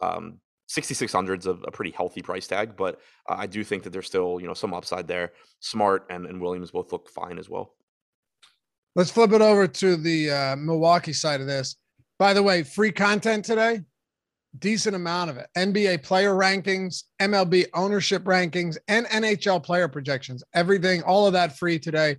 Um, 0.00 0.40
6600 0.70 1.40
is 1.40 1.46
a, 1.46 1.50
a, 1.50 1.70
pretty 1.72 1.90
healthy 1.90 2.22
price 2.22 2.46
tag, 2.46 2.76
but 2.76 3.00
I 3.28 3.48
do 3.48 3.64
think 3.64 3.82
that 3.82 3.90
there's 3.90 4.06
still, 4.06 4.38
you 4.40 4.46
know, 4.46 4.54
some 4.54 4.72
upside 4.72 5.08
there. 5.08 5.32
Smart 5.58 6.06
and, 6.10 6.26
and 6.26 6.40
Williams 6.40 6.70
both 6.70 6.92
look 6.92 7.08
fine 7.08 7.40
as 7.40 7.50
well. 7.50 7.74
Let's 8.94 9.10
flip 9.10 9.32
it 9.32 9.42
over 9.42 9.66
to 9.66 9.96
the 9.96 10.30
uh, 10.30 10.56
Milwaukee 10.56 11.12
side 11.12 11.40
of 11.40 11.48
this. 11.48 11.74
By 12.20 12.34
the 12.34 12.42
way, 12.44 12.62
free 12.62 12.92
content 12.92 13.44
today, 13.44 13.80
decent 14.60 14.94
amount 14.94 15.30
of 15.30 15.38
it. 15.38 15.48
NBA 15.58 16.04
player 16.04 16.34
rankings, 16.34 17.02
MLB 17.20 17.66
ownership 17.74 18.22
rankings, 18.22 18.76
and 18.86 19.06
NHL 19.06 19.64
player 19.64 19.88
projections. 19.88 20.44
Everything, 20.54 21.02
all 21.02 21.26
of 21.26 21.32
that 21.32 21.58
free 21.58 21.80
today. 21.80 22.16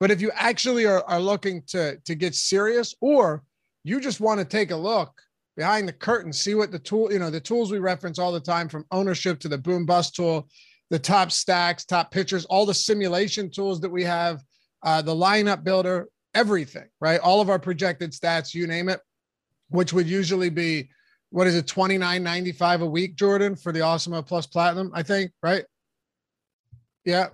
But 0.00 0.10
if 0.10 0.20
you 0.20 0.32
actually 0.34 0.86
are, 0.86 1.04
are 1.04 1.20
looking 1.20 1.62
to, 1.68 1.98
to 1.98 2.16
get 2.16 2.34
serious 2.34 2.96
or 3.00 3.44
you 3.84 4.00
just 4.00 4.20
want 4.20 4.40
to 4.40 4.44
take 4.44 4.72
a 4.72 4.76
look 4.76 5.12
behind 5.56 5.86
the 5.86 5.92
curtain, 5.92 6.32
see 6.32 6.54
what 6.54 6.70
the 6.70 6.78
tool, 6.78 7.12
you 7.12 7.18
know, 7.18 7.30
the 7.30 7.40
tools 7.40 7.70
we 7.70 7.78
reference 7.78 8.18
all 8.18 8.32
the 8.32 8.40
time 8.40 8.68
from 8.68 8.84
ownership 8.90 9.38
to 9.40 9.48
the 9.48 9.58
boom 9.58 9.84
bust 9.84 10.14
tool, 10.14 10.48
the 10.90 10.98
top 10.98 11.30
stacks, 11.30 11.84
top 11.84 12.10
pitchers, 12.10 12.44
all 12.46 12.66
the 12.66 12.74
simulation 12.74 13.50
tools 13.50 13.80
that 13.80 13.90
we 13.90 14.04
have, 14.04 14.42
uh, 14.84 15.02
the 15.02 15.14
lineup 15.14 15.64
builder, 15.64 16.08
everything, 16.34 16.88
right? 17.00 17.20
All 17.20 17.40
of 17.40 17.50
our 17.50 17.58
projected 17.58 18.12
stats, 18.12 18.54
you 18.54 18.66
name 18.66 18.88
it, 18.88 19.00
which 19.68 19.92
would 19.92 20.08
usually 20.08 20.50
be 20.50 20.88
what 21.30 21.46
is 21.46 21.54
it, 21.54 21.66
twenty 21.66 21.96
nine 21.96 22.22
ninety 22.22 22.52
five 22.52 22.82
a 22.82 22.86
week, 22.86 23.16
Jordan, 23.16 23.56
for 23.56 23.72
the 23.72 23.80
Awesemo 23.80 24.24
Plus 24.26 24.46
Platinum, 24.46 24.90
I 24.94 25.02
think, 25.02 25.32
right? 25.42 25.64
Yeah. 27.06 27.28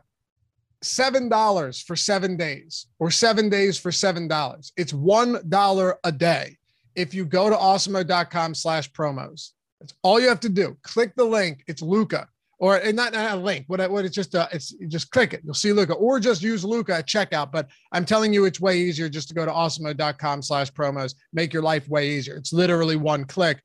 Seven 0.82 1.28
dollars 1.28 1.82
for 1.82 1.96
seven 1.96 2.36
days, 2.36 2.86
or 3.00 3.10
seven 3.10 3.48
days 3.48 3.76
for 3.76 3.90
seven 3.90 4.28
dollars. 4.28 4.72
It's 4.76 4.92
one 4.92 5.40
dollar 5.48 5.98
a 6.04 6.12
day 6.12 6.57
if 6.98 7.14
you 7.14 7.24
go 7.24 7.48
to 7.48 7.56
awesemo.com 7.56 8.54
slash 8.54 8.90
promos. 8.92 9.50
That's 9.80 9.94
all 10.02 10.20
you 10.20 10.28
have 10.28 10.40
to 10.40 10.48
do. 10.48 10.76
Click 10.82 11.14
the 11.14 11.24
link. 11.24 11.62
It's 11.68 11.80
Luka. 11.80 12.28
Or 12.60 12.80
not, 12.92 13.12
not 13.12 13.34
a 13.34 13.36
link. 13.36 13.66
What, 13.68 13.88
what 13.88 14.04
it's 14.04 14.16
just 14.16 14.34
uh, 14.34 14.48
it's 14.50 14.72
just 14.88 15.12
click 15.12 15.32
it. 15.32 15.42
You'll 15.44 15.54
see 15.54 15.72
Luka, 15.72 15.94
Or 15.94 16.18
just 16.18 16.42
use 16.42 16.64
Luka 16.64 16.96
at 16.96 17.06
checkout. 17.06 17.52
But 17.52 17.68
I'm 17.92 18.04
telling 18.04 18.34
you, 18.34 18.46
it's 18.46 18.60
way 18.60 18.78
easier 18.78 19.08
just 19.08 19.28
to 19.28 19.34
go 19.34 19.46
to 19.46 19.52
awesemo.com 19.52 20.42
slash 20.42 20.72
promos. 20.72 21.14
Make 21.32 21.52
your 21.52 21.62
life 21.62 21.88
way 21.88 22.10
easier. 22.10 22.34
It's 22.34 22.52
literally 22.52 22.96
one 22.96 23.24
click. 23.26 23.62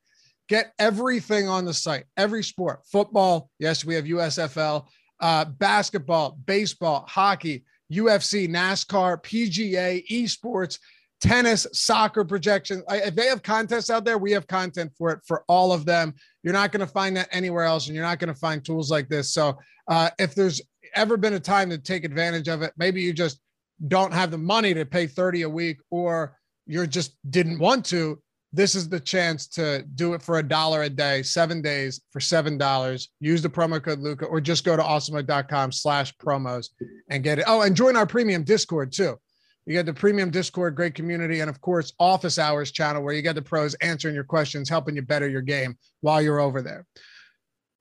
Get 0.48 0.72
everything 0.78 1.48
on 1.48 1.64
the 1.64 1.74
site, 1.74 2.04
every 2.16 2.44
sport. 2.44 2.82
Football, 2.86 3.50
yes, 3.58 3.84
we 3.84 3.94
have 3.96 4.04
USFL, 4.04 4.86
uh, 5.18 5.46
basketball, 5.46 6.38
baseball, 6.44 7.04
hockey, 7.08 7.64
UFC, 7.92 8.48
NASCAR, 8.48 9.22
PGA, 9.22 10.06
esports 10.08 10.78
tennis, 11.24 11.66
soccer 11.72 12.22
projections. 12.22 12.82
if 12.90 13.14
they 13.14 13.26
have 13.26 13.42
contests 13.42 13.88
out 13.88 14.04
there, 14.04 14.18
we 14.18 14.30
have 14.32 14.46
content 14.46 14.92
for 14.96 15.10
it 15.10 15.20
for 15.26 15.42
all 15.48 15.72
of 15.72 15.86
them. 15.86 16.14
You're 16.42 16.52
not 16.52 16.70
going 16.70 16.86
to 16.86 16.92
find 16.92 17.16
that 17.16 17.28
anywhere 17.32 17.64
else, 17.64 17.86
and 17.86 17.94
you're 17.94 18.04
not 18.04 18.18
going 18.18 18.32
to 18.32 18.38
find 18.38 18.62
tools 18.62 18.90
like 18.90 19.08
this. 19.08 19.32
So, 19.32 19.58
uh, 19.88 20.10
if 20.18 20.34
there's 20.34 20.60
ever 20.94 21.16
been 21.16 21.34
a 21.34 21.40
time 21.40 21.70
to 21.70 21.78
take 21.78 22.04
advantage 22.04 22.48
of 22.48 22.60
it, 22.62 22.72
maybe 22.76 23.00
you 23.00 23.14
just 23.14 23.40
don't 23.88 24.12
have 24.12 24.30
the 24.30 24.38
money 24.38 24.74
to 24.74 24.84
pay 24.84 25.06
30 25.06 25.42
a 25.42 25.48
week, 25.48 25.78
or 25.90 26.36
you 26.66 26.86
just 26.86 27.16
didn't 27.30 27.58
want 27.58 27.86
to. 27.86 28.20
This 28.52 28.74
is 28.74 28.88
the 28.88 29.00
chance 29.00 29.48
to 29.48 29.82
do 29.94 30.14
it 30.14 30.22
for 30.22 30.38
a 30.38 30.42
dollar 30.42 30.82
a 30.82 30.90
day, 30.90 31.22
seven 31.22 31.62
days 31.62 32.02
for 32.12 32.20
seven 32.20 32.58
dollars. 32.58 33.08
Use 33.18 33.40
the 33.42 33.48
promo 33.48 33.82
code 33.82 33.98
Luka, 33.98 34.26
or 34.26 34.40
just 34.40 34.62
go 34.64 34.76
to 34.76 34.82
awesemo.com 34.82 35.72
slash 35.72 36.14
promos 36.18 36.68
and 37.08 37.24
get 37.24 37.38
it. 37.38 37.46
Oh, 37.48 37.62
and 37.62 37.74
join 37.74 37.96
our 37.96 38.06
premium 38.06 38.44
Discord 38.44 38.92
too. 38.92 39.18
You 39.66 39.74
got 39.74 39.86
the 39.86 39.94
premium 39.94 40.30
Discord, 40.30 40.74
great 40.74 40.94
community, 40.94 41.40
and 41.40 41.48
of 41.48 41.60
course, 41.60 41.92
office 41.98 42.38
hours 42.38 42.70
channel 42.70 43.02
where 43.02 43.14
you 43.14 43.22
get 43.22 43.34
the 43.34 43.42
pros 43.42 43.74
answering 43.74 44.14
your 44.14 44.24
questions, 44.24 44.68
helping 44.68 44.96
you 44.96 45.02
better 45.02 45.28
your 45.28 45.40
game 45.40 45.78
while 46.00 46.20
you're 46.20 46.40
over 46.40 46.60
there. 46.60 46.86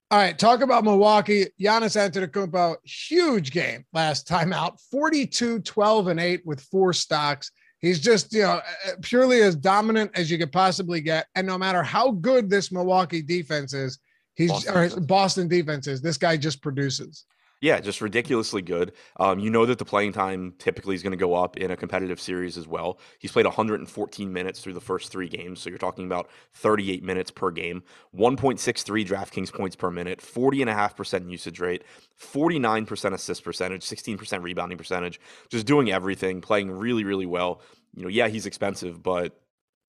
All 0.10 0.19
right, 0.19 0.38
talk 0.38 0.62
about 0.62 0.84
Milwaukee. 0.84 1.48
Giannis 1.60 1.98
Antetokounmpo, 1.98 2.76
huge 2.84 3.52
game 3.52 3.84
last 3.93 4.28
time 4.28 4.54
out, 4.54 4.80
42, 4.91 5.60
12, 5.60 6.08
and 6.08 6.19
8 6.19 6.46
with 6.46 6.62
four 6.62 6.93
stocks. 6.93 7.52
He's 7.80 8.00
just, 8.00 8.32
you 8.32 8.43
know, 8.43 8.52
uh, 8.52 8.62
uh, 8.88 8.91
purely 9.02 9.41
as 9.41 9.56
dominant 9.56 10.12
as 10.13 10.32
you 10.32 10.38
could 10.38 10.52
possibly 10.54 11.02
get. 11.02 11.28
And 11.36 11.46
no 11.46 11.58
matter 11.58 11.84
how 11.84 12.12
good 12.12 12.50
this 12.50 12.72
Milwaukee 12.72 13.22
defense 13.22 13.74
is, 13.74 14.00
he's 14.36 14.52
Boston, 14.52 14.76
or 14.76 15.02
Boston 15.02 15.48
defense 15.50 15.88
is, 15.88 16.02
this 16.02 16.17
guy 16.17 16.38
just 16.38 16.62
produces. 16.62 17.26
Yeah, 17.63 17.80
just 17.80 18.02
ridiculously 18.02 18.62
good. 18.62 18.91
Um, 19.21 19.39
you 19.39 19.49
know 19.49 19.65
that 19.65 19.78
the 19.78 19.86
playing 19.86 20.12
time 20.12 20.54
typically 20.60 20.95
is 20.95 21.02
going 21.02 21.12
to 21.12 21.17
go 21.17 21.34
up 21.34 21.56
in 21.56 21.71
a 21.71 21.78
competitive 21.78 22.19
series 22.19 22.58
as 22.58 22.67
well. 22.67 22.99
He's 23.19 23.32
played 23.32 23.45
114 23.45 24.34
minutes 24.34 24.60
through 24.60 24.73
the 24.73 24.82
first 24.82 25.13
three 25.13 25.30
games, 25.30 25.62
so 25.62 25.69
you're 25.69 25.80
talking 25.80 26.06
about 26.06 26.30
38 26.56 27.02
minutes 27.04 27.32
per 27.32 27.52
game, 27.52 27.82
1.63 28.13 29.08
DraftKings 29.08 29.54
points 29.54 29.78
per 29.78 29.89
minute, 29.89 30.19
40.5% 30.19 31.32
usage 31.32 31.62
rate, 31.62 31.86
49% 32.19 33.13
assist 33.13 33.45
percentage, 33.45 33.84
16% 33.84 34.43
rebounding 34.43 34.78
percentage, 34.78 35.21
just 35.47 35.65
doing 35.65 35.89
everything, 35.89 36.41
playing 36.41 36.69
really, 36.69 37.06
really 37.06 37.26
well. 37.26 37.62
You 37.95 38.04
know, 38.04 38.10
yeah, 38.10 38.28
he's 38.28 38.45
expensive, 38.45 39.02
but 39.02 39.39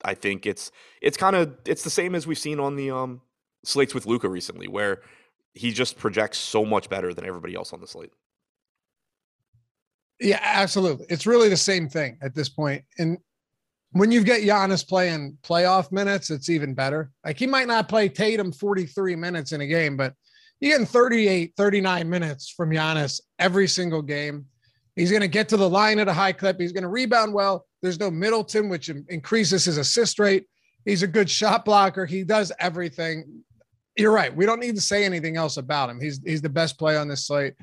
I 0.05 0.15
think 0.15 0.47
it's 0.47 0.71
it's 1.03 1.17
kind 1.17 1.35
of 1.35 1.57
it's 1.67 1.83
the 1.83 1.91
same 1.91 2.15
as 2.15 2.25
we've 2.25 2.39
seen 2.39 2.61
on 2.61 2.77
the 2.77 2.93
um 2.93 3.21
slates 3.65 3.95
with 3.95 4.07
Luka 4.07 4.29
recently, 4.29 4.69
where 4.69 5.01
he 5.55 5.73
just 5.73 5.97
projects 5.97 6.39
so 6.39 6.65
much 6.65 6.89
better 6.89 7.15
than 7.15 7.25
everybody 7.25 7.55
else 7.55 7.73
on 7.73 7.81
the 7.81 7.87
slate. 7.87 8.13
Yeah, 10.21 10.41
absolutely. 10.43 11.07
It's 11.09 11.27
really 11.27 11.49
the 11.49 11.57
same 11.57 11.89
thing 11.89 12.19
at 12.23 12.35
this 12.35 12.49
point. 12.49 12.85
And 12.99 13.19
when 13.93 14.11
you 14.11 14.25
get 14.25 14.43
Giannis 14.43 14.87
playing 14.87 15.39
playoff 15.43 15.93
minutes, 15.93 16.31
it's 16.31 16.49
even 16.49 16.75
better. 16.75 17.11
Like 17.25 17.39
he 17.39 17.47
might 17.47 17.69
not 17.69 17.89
play 17.89 18.09
Tatum 18.09 18.53
43 18.53 19.17
minutes 19.17 19.53
in 19.53 19.61
a 19.61 19.67
game, 19.67 19.97
but 19.97 20.15
you're 20.61 20.73
getting 20.73 20.87
38, 20.87 21.53
39 21.57 22.09
minutes 22.09 22.51
from 22.51 22.71
Giannis 22.71 23.21
every 23.39 23.69
single 23.69 24.03
game. 24.03 24.47
He's 24.97 25.11
going 25.11 25.23
to 25.23 25.29
get 25.29 25.49
to 25.49 25.57
the 25.57 25.69
line 25.69 25.99
at 25.99 26.09
a 26.09 26.13
high 26.13 26.33
clip. 26.33 26.61
He's 26.61 26.73
going 26.73 26.83
to 26.83 26.89
rebound 26.89 27.35
well. 27.35 27.67
There's 27.83 27.99
no 27.99 28.11
Middleton, 28.11 28.69
which 28.69 28.89
increases 28.89 29.65
his 29.65 29.77
assist 29.77 30.19
rate. 30.19 30.47
He's 30.85 31.03
a 31.03 31.09
good 31.09 31.29
shot 31.29 31.65
blocker. 31.65 32.07
He 32.07 32.23
does 32.23 32.53
everything 32.61 33.45
you're 33.97 34.13
right. 34.13 34.35
We 34.35 34.47
don't 34.47 34.61
need 34.61 34.75
to 34.75 34.81
say 34.81 35.05
anything 35.05 35.37
else 35.37 35.57
about 35.57 35.91
him. 35.91 36.01
He's 36.01 36.21
he's 36.25 36.43
the 36.43 36.49
best 36.49 36.79
player 36.79 36.99
on 36.99 37.09
this 37.09 37.27
slate. 37.27 37.55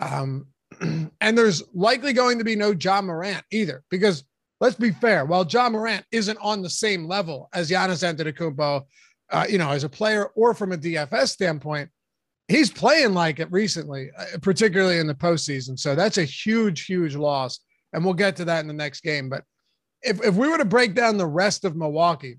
Um, 0.00 0.46
and 0.80 1.36
there's 1.36 1.62
likely 1.74 2.12
going 2.12 2.38
to 2.38 2.44
be 2.44 2.56
no 2.56 2.72
Ja 2.72 3.00
Morant 3.02 3.44
either, 3.50 3.82
because 3.90 4.24
let's 4.60 4.76
be 4.76 4.90
fair. 4.90 5.24
While 5.24 5.46
Ja 5.46 5.68
Morant 5.68 6.04
isn't 6.12 6.38
on 6.40 6.62
the 6.62 6.70
same 6.70 7.06
level 7.06 7.48
as 7.52 7.70
Giannis 7.70 8.04
Antetokounmpo, 8.04 8.84
uh, 9.30 9.46
you 9.48 9.58
know, 9.58 9.70
as 9.70 9.84
a 9.84 9.88
player 9.88 10.26
or 10.34 10.54
from 10.54 10.72
a 10.72 10.76
DFS 10.78 11.28
standpoint, 11.28 11.90
he's 12.48 12.70
playing 12.70 13.14
like 13.14 13.40
it 13.40 13.50
recently, 13.50 14.10
uh, 14.16 14.38
particularly 14.42 14.98
in 14.98 15.06
the 15.06 15.14
postseason. 15.14 15.78
So 15.78 15.94
that's 15.94 16.18
a 16.18 16.24
huge, 16.24 16.84
huge 16.84 17.16
loss. 17.16 17.60
And 17.92 18.04
we'll 18.04 18.14
get 18.14 18.36
to 18.36 18.44
that 18.46 18.60
in 18.60 18.68
the 18.68 18.74
next 18.74 19.00
game. 19.00 19.28
But 19.28 19.44
if, 20.02 20.22
if 20.24 20.34
we 20.34 20.48
were 20.48 20.58
to 20.58 20.64
break 20.64 20.94
down 20.94 21.16
the 21.16 21.26
rest 21.26 21.64
of 21.64 21.76
Milwaukee, 21.76 22.38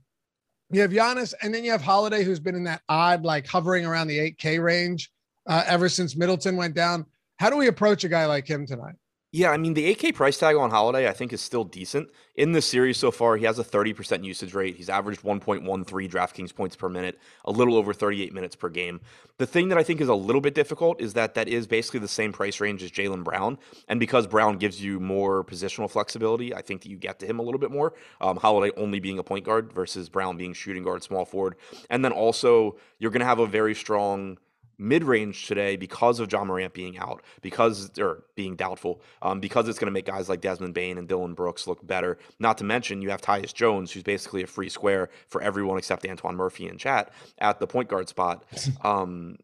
you 0.74 0.82
have 0.82 0.92
Giannis, 0.92 1.34
and 1.42 1.54
then 1.54 1.64
you 1.64 1.72
have 1.72 1.82
Holiday, 1.82 2.24
who's 2.24 2.40
been 2.40 2.56
in 2.56 2.64
that 2.66 2.82
odd, 2.90 3.24
like 3.24 3.48
hovering 3.48 3.86
around 3.86 4.08
the 4.08 4.18
8K 4.18 4.64
range 4.64 5.12
uh, 5.48 5.64
ever 5.68 5.90
since 5.90 6.16
Middleton 6.16 6.56
went 6.56 6.76
down. 6.76 7.06
How 7.38 7.50
do 7.50 7.58
we 7.58 7.68
approach 7.68 8.04
a 8.04 8.10
guy 8.10 8.26
like 8.26 8.48
him 8.48 8.66
tonight? 8.66 8.96
Yeah, 9.34 9.52
I 9.52 9.56
mean 9.56 9.76
the 9.76 9.96
8K 9.96 10.14
price 10.14 10.38
tag 10.38 10.58
on 10.58 10.72
Holiday 10.72 11.08
I 11.08 11.14
think 11.14 11.32
is 11.32 11.40
still 11.40 11.64
decent. 11.64 12.10
In 12.36 12.52
this 12.52 12.66
series 12.66 12.98
so 12.98 13.12
far, 13.12 13.38
he 13.38 13.46
has 13.46 13.60
a 13.60 13.64
30% 13.64 14.26
usage 14.26 14.54
rate. 14.54 14.76
He's 14.76 14.90
averaged 14.90 15.22
1.13 15.22 15.86
DraftKings 15.86 16.54
points 16.54 16.76
per 16.76 16.90
minute, 16.90 17.18
a 17.46 17.52
little 17.52 17.76
over 17.76 17.94
38 17.94 18.34
minutes 18.34 18.58
per 18.58 18.68
game. 18.68 19.00
The 19.38 19.46
thing 19.46 19.70
that 19.70 19.78
I 19.78 19.84
think 19.84 20.02
is 20.02 20.10
a 20.10 20.16
little 20.16 20.42
bit 20.42 20.54
difficult 20.54 21.00
is 21.00 21.14
that 21.14 21.34
that 21.36 21.48
is 21.48 21.66
basically 21.66 22.02
the 22.02 22.10
same 22.10 22.34
price 22.34 22.60
range 22.60 22.84
as 22.84 22.92
Jaylen 22.92 23.24
Brown, 23.24 23.58
and 23.88 24.02
because 24.02 24.28
Brown 24.28 24.58
gives 24.58 24.84
you 24.84 25.00
more 25.00 25.46
positional 25.46 25.90
flexibility, 25.90 26.54
I 26.54 26.62
think 26.62 26.82
that 26.82 26.90
you 26.90 26.98
get 26.98 27.20
to 27.20 27.26
him 27.26 27.40
a 27.40 27.42
little 27.42 27.60
bit 27.60 27.72
more. 27.72 27.94
Um, 28.20 28.36
Holiday 28.36 28.76
only 28.76 29.00
being 29.00 29.18
a 29.18 29.24
point 29.24 29.46
guard 29.46 29.72
versus 29.72 30.10
Brown 30.10 30.36
being 30.36 30.52
shooting 30.52 30.84
guard, 30.84 31.04
small 31.04 31.24
forward, 31.24 31.56
and 31.90 32.04
then 32.04 32.12
also 32.12 32.76
you're 33.00 33.12
going 33.12 33.22
to 33.22 33.26
have 33.26 33.40
a 33.40 33.48
very 33.48 33.76
strong 33.76 34.40
mid 34.82 35.04
range 35.04 35.48
today 35.48 35.76
because 35.76 36.20
of 36.20 36.32
Ja 36.32 36.44
Morant 36.44 36.74
being 36.74 36.98
out, 36.98 37.22
because 37.42 37.92
or 38.00 38.24
being 38.36 38.56
doubtful, 38.56 39.02
um, 39.22 39.40
because 39.40 39.70
it's 39.70 39.80
going 39.80 39.88
to 39.88 39.92
make 39.92 40.06
guys 40.06 40.28
like 40.28 40.42
Desmond 40.42 40.74
Bane 40.74 40.98
and 40.98 41.08
Dillon 41.08 41.34
Brooks 41.34 41.68
look 41.68 41.86
better. 41.86 42.18
Not 42.40 42.58
to 42.58 42.64
mention 42.64 43.02
you 43.02 43.12
have 43.12 43.22
Tyus 43.22 43.54
Jones, 43.54 43.92
who's 43.92 44.04
basically 44.04 44.44
a 44.44 44.48
free 44.48 44.70
square 44.70 45.10
for 45.28 45.42
everyone 45.42 45.78
except 45.78 46.06
Antoine 46.06 46.36
Murphy 46.36 46.68
and 46.68 46.80
Chat 46.80 47.14
at 47.38 47.60
the 47.60 47.68
point 47.68 47.88
guard 47.88 48.10
spot. 48.10 48.44
Um, 48.84 49.38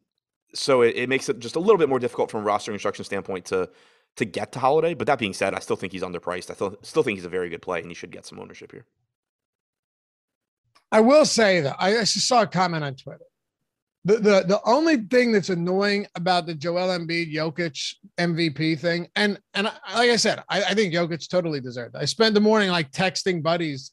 so 0.54 0.82
it, 0.82 0.96
it, 0.96 1.10
makes 1.10 1.30
it 1.30 1.40
just 1.40 1.56
a 1.56 1.60
little 1.60 1.78
bit 1.78 1.90
more 1.90 2.00
difficult 2.00 2.32
from 2.32 2.42
a 2.42 2.44
roster 2.44 2.72
instruction 2.72 3.06
standpoint 3.06 3.46
to 3.46 3.70
to 4.16 4.26
get 4.26 4.52
to 4.54 4.60
Holiday. 4.60 4.94
But 4.94 5.08
that 5.08 5.20
being 5.20 5.34
said, 5.34 5.54
I 5.54 5.60
still 5.60 5.76
think 5.76 5.94
he's 5.94 6.02
underpriced. 6.02 6.50
I 6.50 6.54
still 6.54 6.78
still 6.82 7.04
think 7.04 7.18
he's 7.18 7.26
a 7.26 7.30
very 7.30 7.50
good 7.50 7.62
play, 7.62 7.82
and 7.82 7.90
he 7.90 7.94
should 7.94 8.10
get 8.10 8.26
some 8.26 8.40
ownership 8.40 8.72
here. 8.72 8.86
I 10.92 11.02
will 11.02 11.26
say 11.26 11.62
that 11.62 11.76
I, 11.78 12.00
I 12.00 12.04
saw 12.06 12.44
a 12.44 12.48
comment 12.48 12.84
on 12.84 12.96
Twitter 12.96 13.26
the, 14.06 14.16
the 14.16 14.44
the 14.48 14.62
only 14.66 14.98
thing 14.98 15.32
that's 15.32 15.50
annoying 15.50 16.08
about 16.16 16.46
the 16.46 16.54
Joel 16.54 16.98
Embiid 16.98 17.34
Jokic 17.34 17.96
MVP 18.18 18.80
thing, 18.80 19.08
and 19.16 19.40
and 19.54 19.66
like 19.66 20.10
I 20.10 20.16
said, 20.16 20.44
I, 20.50 20.64
I 20.64 20.74
think 20.74 20.94
Jokic 20.94 21.28
totally 21.30 21.60
deserved 21.60 21.96
it. 21.96 22.00
I 22.00 22.06
spent 22.06 22.34
the 22.34 22.40
morning 22.40 22.70
like 22.70 22.92
texting 22.92 23.44
buddies 23.44 23.92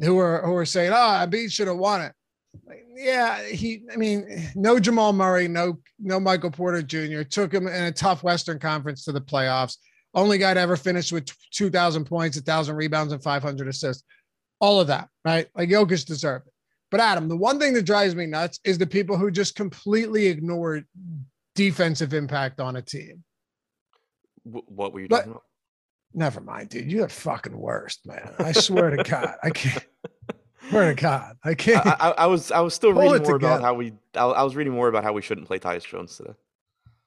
who 0.00 0.14
were 0.14 0.42
who 0.44 0.52
were 0.52 0.66
saying, 0.66 0.92
"Oh, 0.92 1.26
Embiid 1.26 1.52
should 1.52 1.68
have 1.68 1.76
won 1.76 2.02
it." 2.02 2.12
Like, 2.66 2.84
yeah, 2.96 3.42
he. 3.44 3.82
I 3.92 3.96
mean, 3.96 4.50
no 4.54 4.78
Jamal 4.78 5.12
Murray, 5.12 5.48
no 5.48 5.78
no 6.00 6.18
Michael 6.18 6.50
Porter 6.50 6.82
Jr. 6.82 7.22
Took 7.22 7.52
him 7.52 7.66
in 7.66 7.84
a 7.84 7.92
tough 7.92 8.22
Western 8.22 8.58
Conference 8.58 9.04
to 9.04 9.12
the 9.12 9.20
playoffs. 9.20 9.76
Only 10.14 10.38
guy 10.38 10.54
to 10.54 10.60
ever 10.60 10.76
finish 10.76 11.12
with 11.12 11.28
two 11.52 11.70
thousand 11.70 12.06
points, 12.06 12.40
thousand 12.40 12.76
rebounds, 12.76 13.12
and 13.12 13.22
five 13.22 13.42
hundred 13.42 13.68
assists. 13.68 14.04
All 14.60 14.80
of 14.80 14.88
that, 14.88 15.08
right? 15.24 15.46
Like 15.54 15.68
Jokic 15.68 16.04
deserved 16.06 16.48
it. 16.48 16.51
But 16.92 17.00
Adam, 17.00 17.26
the 17.26 17.38
one 17.38 17.58
thing 17.58 17.72
that 17.72 17.86
drives 17.86 18.14
me 18.14 18.26
nuts 18.26 18.60
is 18.64 18.76
the 18.76 18.86
people 18.86 19.16
who 19.16 19.30
just 19.30 19.56
completely 19.56 20.26
ignore 20.26 20.82
defensive 21.54 22.12
impact 22.12 22.60
on 22.60 22.76
a 22.76 22.82
team. 22.82 23.24
What 24.44 24.92
were 24.92 25.00
you 25.00 25.08
but, 25.08 25.16
talking 25.16 25.32
about? 25.32 25.44
Never 26.12 26.42
mind, 26.42 26.68
dude. 26.68 26.92
You're 26.92 27.06
the 27.06 27.12
fucking 27.12 27.56
worst, 27.56 28.06
man. 28.06 28.34
I 28.38 28.52
swear 28.52 28.90
to 28.94 29.02
God, 29.02 29.36
I 29.42 29.48
can't. 29.48 29.86
Swear 30.68 30.94
to 30.94 31.00
God, 31.00 31.36
I 31.42 31.54
can't. 31.54 31.86
I, 31.86 31.96
I, 31.98 32.10
I 32.10 32.26
was 32.26 32.52
I 32.52 32.60
was 32.60 32.74
still 32.74 32.92
reading 32.92 33.22
more 33.22 33.36
about 33.36 33.62
how 33.62 33.72
we. 33.72 33.94
I, 34.14 34.24
I 34.26 34.42
was 34.42 34.54
reading 34.54 34.74
more 34.74 34.88
about 34.88 35.02
how 35.02 35.14
we 35.14 35.22
shouldn't 35.22 35.46
play 35.46 35.58
Tyus 35.58 35.86
Jones 35.86 36.18
today. 36.18 36.34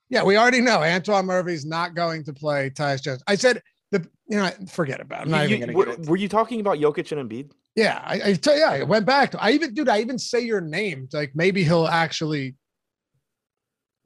Yeah, 0.10 0.24
we 0.24 0.36
already 0.36 0.62
know 0.62 0.82
Antoine 0.82 1.28
Murphy's 1.28 1.64
not 1.64 1.94
going 1.94 2.24
to 2.24 2.34
play 2.34 2.72
Tyus 2.72 3.04
Jones. 3.04 3.22
I 3.28 3.36
said 3.36 3.62
the 3.92 4.00
you 4.28 4.38
know 4.38 4.50
forget 4.68 5.00
about. 5.00 5.20
It. 5.20 5.24
I'm 5.26 5.30
not 5.32 5.48
you, 5.48 5.58
even 5.58 5.74
going 5.74 5.92
to. 5.92 6.02
Were, 6.02 6.10
were 6.10 6.18
you 6.18 6.28
talking 6.28 6.60
about 6.60 6.80
Jokic 6.80 7.12
and 7.12 7.30
Embiid? 7.30 7.52
Yeah, 7.76 8.02
I, 8.04 8.22
I 8.30 8.34
tell 8.34 8.58
you, 8.58 8.64
I 8.64 8.84
went 8.84 9.06
back. 9.06 9.32
To, 9.32 9.44
I 9.44 9.52
even, 9.52 9.74
dude, 9.74 9.90
I 9.90 10.00
even 10.00 10.18
say 10.18 10.40
your 10.40 10.62
name. 10.62 11.10
Like 11.12 11.32
maybe 11.36 11.64
he'll 11.64 11.88
actually, 11.88 12.56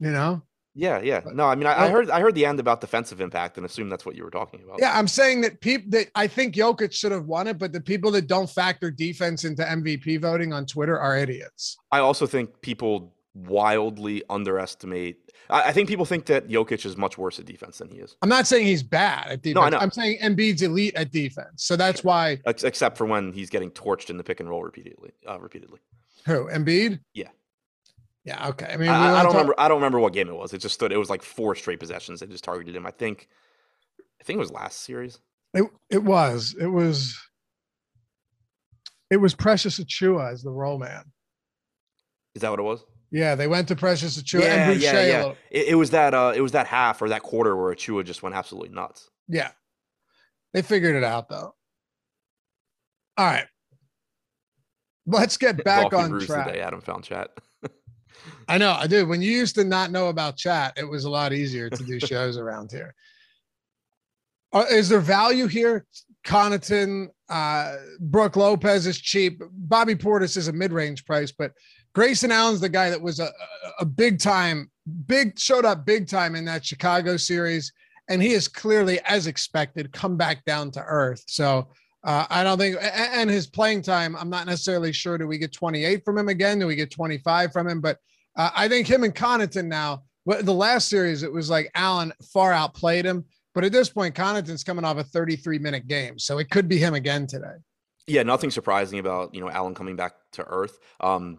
you 0.00 0.10
know. 0.10 0.42
Yeah, 0.74 1.00
yeah. 1.02 1.20
No, 1.32 1.46
I 1.46 1.56
mean, 1.56 1.66
I, 1.66 1.86
I, 1.86 1.88
heard, 1.88 2.10
I 2.10 2.20
heard 2.20 2.34
the 2.34 2.46
end 2.46 2.60
about 2.60 2.80
defensive 2.80 3.20
impact, 3.20 3.56
and 3.56 3.66
assume 3.66 3.88
that's 3.88 4.06
what 4.06 4.14
you 4.14 4.22
were 4.22 4.30
talking 4.30 4.62
about. 4.62 4.78
Yeah, 4.80 4.96
I'm 4.96 5.08
saying 5.08 5.40
that 5.42 5.60
people 5.60 5.90
that 5.90 6.08
I 6.14 6.26
think 6.26 6.54
Jokic 6.54 6.92
should 6.92 7.12
have 7.12 7.26
won 7.26 7.48
it, 7.48 7.58
but 7.58 7.72
the 7.72 7.80
people 7.80 8.10
that 8.12 8.28
don't 8.28 8.48
factor 8.48 8.90
defense 8.90 9.44
into 9.44 9.62
MVP 9.62 10.20
voting 10.20 10.52
on 10.52 10.66
Twitter 10.66 10.98
are 10.98 11.18
idiots. 11.18 11.76
I 11.90 11.98
also 11.98 12.26
think 12.26 12.60
people 12.62 13.14
wildly 13.34 14.22
underestimate. 14.28 15.32
I, 15.48 15.68
I, 15.68 15.72
think 15.72 15.88
people 15.88 16.04
think 16.04 16.26
that 16.26 16.48
Jokic 16.48 16.84
is 16.84 16.96
much 16.96 17.16
worse 17.18 17.38
at 17.38 17.46
defense 17.46 17.78
than 17.78 17.88
he 17.88 17.98
is. 17.98 18.16
I'm 18.22 18.28
not 18.28 18.46
saying 18.46 18.66
he's 18.66 18.82
bad 18.82 19.28
at 19.28 19.42
defense. 19.42 19.54
No, 19.54 19.62
I 19.62 19.70
know. 19.70 19.78
I'm 19.78 19.90
saying 19.90 20.18
Embiid's 20.22 20.62
elite 20.62 20.94
at 20.96 21.12
defense. 21.12 21.64
So 21.64 21.76
that's 21.76 22.02
why. 22.02 22.38
Except 22.46 22.96
for 22.98 23.06
when 23.06 23.32
he's 23.32 23.50
getting 23.50 23.70
torched 23.70 24.10
in 24.10 24.16
the 24.16 24.24
pick 24.24 24.40
and 24.40 24.48
roll 24.48 24.62
repeatedly. 24.62 25.12
Uh, 25.28 25.38
repeatedly. 25.40 25.80
Who 26.26 26.48
Embiid? 26.48 27.00
Yeah. 27.14 27.28
Yeah. 28.24 28.48
Okay. 28.48 28.66
I 28.66 28.76
mean, 28.76 28.90
I, 28.90 29.18
I 29.18 29.22
don't 29.22 29.32
talk- 29.32 29.32
remember. 29.32 29.54
I 29.58 29.68
don't 29.68 29.78
remember 29.78 29.98
what 29.98 30.12
game 30.12 30.28
it 30.28 30.34
was. 30.34 30.52
It 30.52 30.58
just 30.58 30.74
stood. 30.74 30.92
It 30.92 30.98
was 30.98 31.10
like 31.10 31.22
four 31.22 31.54
straight 31.54 31.80
possessions. 31.80 32.20
They 32.20 32.26
just 32.26 32.44
targeted 32.44 32.74
him. 32.74 32.86
I 32.86 32.90
think. 32.90 33.28
I 34.20 34.24
think 34.24 34.36
it 34.36 34.40
was 34.40 34.52
last 34.52 34.82
series. 34.82 35.18
It 35.54 35.64
it 35.88 36.02
was. 36.02 36.54
It 36.60 36.66
was. 36.66 37.18
It 39.10 39.16
was 39.16 39.34
Precious 39.34 39.80
Achiuwa 39.80 40.32
as 40.32 40.42
the 40.42 40.50
roll 40.50 40.78
man. 40.78 41.04
Is 42.34 42.42
that 42.42 42.50
what 42.50 42.60
it 42.60 42.64
was? 42.64 42.84
Yeah, 43.10 43.34
they 43.34 43.48
went 43.48 43.68
to 43.68 43.76
Precious 43.76 44.20
Achiuwa 44.20 44.42
yeah, 44.42 44.70
and 44.70 44.80
Yeah, 44.80 45.06
yeah. 45.06 45.32
It, 45.50 45.68
it, 45.68 45.74
was 45.74 45.90
that 45.90 46.14
uh 46.14 46.32
it 46.34 46.40
was 46.40 46.52
that 46.52 46.66
half 46.66 47.02
or 47.02 47.08
that 47.08 47.22
quarter 47.22 47.56
where 47.56 47.74
Achiuwa 47.74 48.04
just 48.04 48.22
went 48.22 48.34
absolutely 48.34 48.70
nuts. 48.70 49.10
Yeah. 49.28 49.50
They 50.52 50.62
figured 50.62 50.96
it 50.96 51.04
out 51.04 51.28
though. 51.28 51.54
All 53.16 53.26
right. 53.26 53.46
Let's 55.06 55.36
get 55.36 55.64
back 55.64 55.92
on 55.92 56.20
track. 56.20 56.46
Today, 56.46 56.60
Adam 56.60 56.80
found 56.80 57.04
chat. 57.04 57.30
I 58.48 58.58
know, 58.58 58.72
I 58.72 58.86
do. 58.86 59.06
When 59.06 59.22
you 59.22 59.30
used 59.30 59.54
to 59.56 59.64
not 59.64 59.90
know 59.90 60.08
about 60.08 60.36
chat, 60.36 60.74
it 60.76 60.84
was 60.84 61.04
a 61.04 61.10
lot 61.10 61.32
easier 61.32 61.68
to 61.70 61.84
do 61.84 61.98
shows 62.06 62.36
around 62.36 62.70
here. 62.70 62.94
Uh, 64.52 64.64
is 64.70 64.88
there 64.88 65.00
value 65.00 65.46
here? 65.46 65.86
Connaughton, 66.24 67.08
uh, 67.28 67.76
Brook 68.00 68.36
Lopez 68.36 68.86
is 68.86 68.98
cheap. 68.98 69.40
Bobby 69.52 69.94
Portis 69.94 70.36
is 70.36 70.48
a 70.48 70.52
mid-range 70.52 71.04
price, 71.06 71.32
but 71.32 71.52
Grayson 71.94 72.30
Allen's 72.32 72.60
the 72.60 72.68
guy 72.68 72.90
that 72.90 73.00
was 73.00 73.20
a, 73.20 73.30
a 73.78 73.84
big 73.84 74.18
time, 74.18 74.70
big 75.06 75.38
showed 75.38 75.64
up 75.64 75.84
big 75.84 76.08
time 76.08 76.34
in 76.34 76.44
that 76.44 76.64
Chicago 76.64 77.16
series. 77.16 77.72
And 78.08 78.22
he 78.22 78.32
is 78.32 78.48
clearly, 78.48 79.00
as 79.04 79.26
expected, 79.26 79.92
come 79.92 80.16
back 80.16 80.44
down 80.44 80.70
to 80.72 80.82
earth. 80.82 81.24
So 81.26 81.68
Uh, 82.02 82.24
I 82.30 82.42
don't 82.42 82.56
think, 82.56 82.78
and 82.80 83.28
his 83.28 83.46
playing 83.46 83.82
time, 83.82 84.16
I'm 84.16 84.30
not 84.30 84.46
necessarily 84.46 84.90
sure. 84.90 85.18
Do 85.18 85.26
we 85.26 85.36
get 85.36 85.52
28 85.52 86.02
from 86.02 86.16
him 86.16 86.28
again? 86.28 86.58
Do 86.58 86.66
we 86.66 86.74
get 86.74 86.90
25 86.90 87.52
from 87.52 87.68
him? 87.68 87.80
But 87.82 87.98
uh, 88.38 88.50
I 88.56 88.68
think 88.68 88.86
him 88.86 89.04
and 89.04 89.14
Connaughton 89.14 89.66
now, 89.66 90.04
the 90.24 90.54
last 90.54 90.88
series, 90.88 91.22
it 91.22 91.30
was 91.30 91.50
like 91.50 91.70
Allen 91.74 92.12
far 92.32 92.52
outplayed 92.52 93.04
him. 93.04 93.26
But 93.54 93.64
at 93.64 93.72
this 93.72 93.90
point, 93.90 94.14
Connaughton's 94.14 94.64
coming 94.64 94.84
off 94.84 94.96
a 94.96 95.04
33 95.04 95.58
minute 95.58 95.88
game. 95.88 96.18
So 96.18 96.38
it 96.38 96.48
could 96.48 96.68
be 96.68 96.78
him 96.78 96.94
again 96.94 97.26
today. 97.26 97.56
Yeah, 98.06 98.22
nothing 98.22 98.50
surprising 98.50 98.98
about, 98.98 99.34
you 99.34 99.42
know, 99.42 99.50
Allen 99.50 99.74
coming 99.74 99.96
back 99.96 100.14
to 100.32 100.44
earth. 100.44 100.78
Um, 101.00 101.38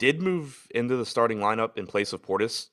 did 0.00 0.20
move 0.20 0.66
into 0.74 0.96
the 0.96 1.06
starting 1.06 1.38
lineup 1.38 1.78
in 1.78 1.86
place 1.86 2.12
of 2.12 2.20
Portis 2.20 2.70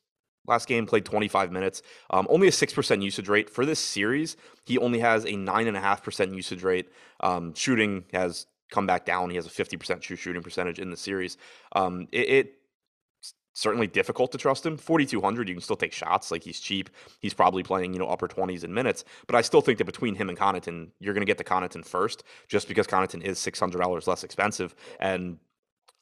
last 0.47 0.67
game, 0.67 0.85
played 0.85 1.05
25 1.05 1.51
minutes. 1.51 1.81
Um, 2.09 2.25
only 2.29 2.47
a 2.47 2.51
6% 2.51 3.03
usage 3.03 3.27
rate. 3.27 3.49
For 3.49 3.65
this 3.65 3.79
series, 3.79 4.37
he 4.65 4.77
only 4.77 4.99
has 4.99 5.25
a 5.25 5.33
9.5% 5.33 6.35
usage 6.35 6.63
rate. 6.63 6.89
Um, 7.19 7.53
shooting 7.53 8.05
has 8.13 8.47
come 8.71 8.87
back 8.87 9.05
down. 9.05 9.29
He 9.29 9.35
has 9.35 9.45
a 9.45 9.49
50% 9.49 10.01
true 10.01 10.15
shooting 10.15 10.41
percentage 10.41 10.79
in 10.79 10.89
the 10.89 10.97
series. 10.97 11.37
Um, 11.73 12.07
it, 12.11 12.53
certainly 13.53 13.87
difficult 13.87 14.31
to 14.31 14.37
trust 14.37 14.65
him. 14.65 14.77
4,200, 14.77 15.49
you 15.49 15.55
can 15.55 15.61
still 15.61 15.75
take 15.75 15.91
shots. 15.91 16.31
Like 16.31 16.43
he's 16.43 16.59
cheap. 16.59 16.89
He's 17.19 17.33
probably 17.33 17.63
playing, 17.63 17.93
you 17.93 17.99
know, 17.99 18.07
upper 18.07 18.27
20s 18.27 18.63
in 18.63 18.73
minutes. 18.73 19.03
But 19.25 19.35
I 19.35 19.41
still 19.41 19.61
think 19.61 19.79
that 19.79 19.85
between 19.85 20.15
him 20.15 20.29
and 20.29 20.37
Connaughton, 20.37 20.89
you're 20.99 21.13
going 21.13 21.25
to 21.25 21.29
get 21.29 21.39
the 21.39 21.43
Connaughton 21.43 21.83
first 21.83 22.23
just 22.47 22.67
because 22.67 22.85
Connaughton 22.87 23.23
is 23.23 23.39
$600 23.39 24.07
less 24.07 24.23
expensive. 24.23 24.75
And 24.99 25.39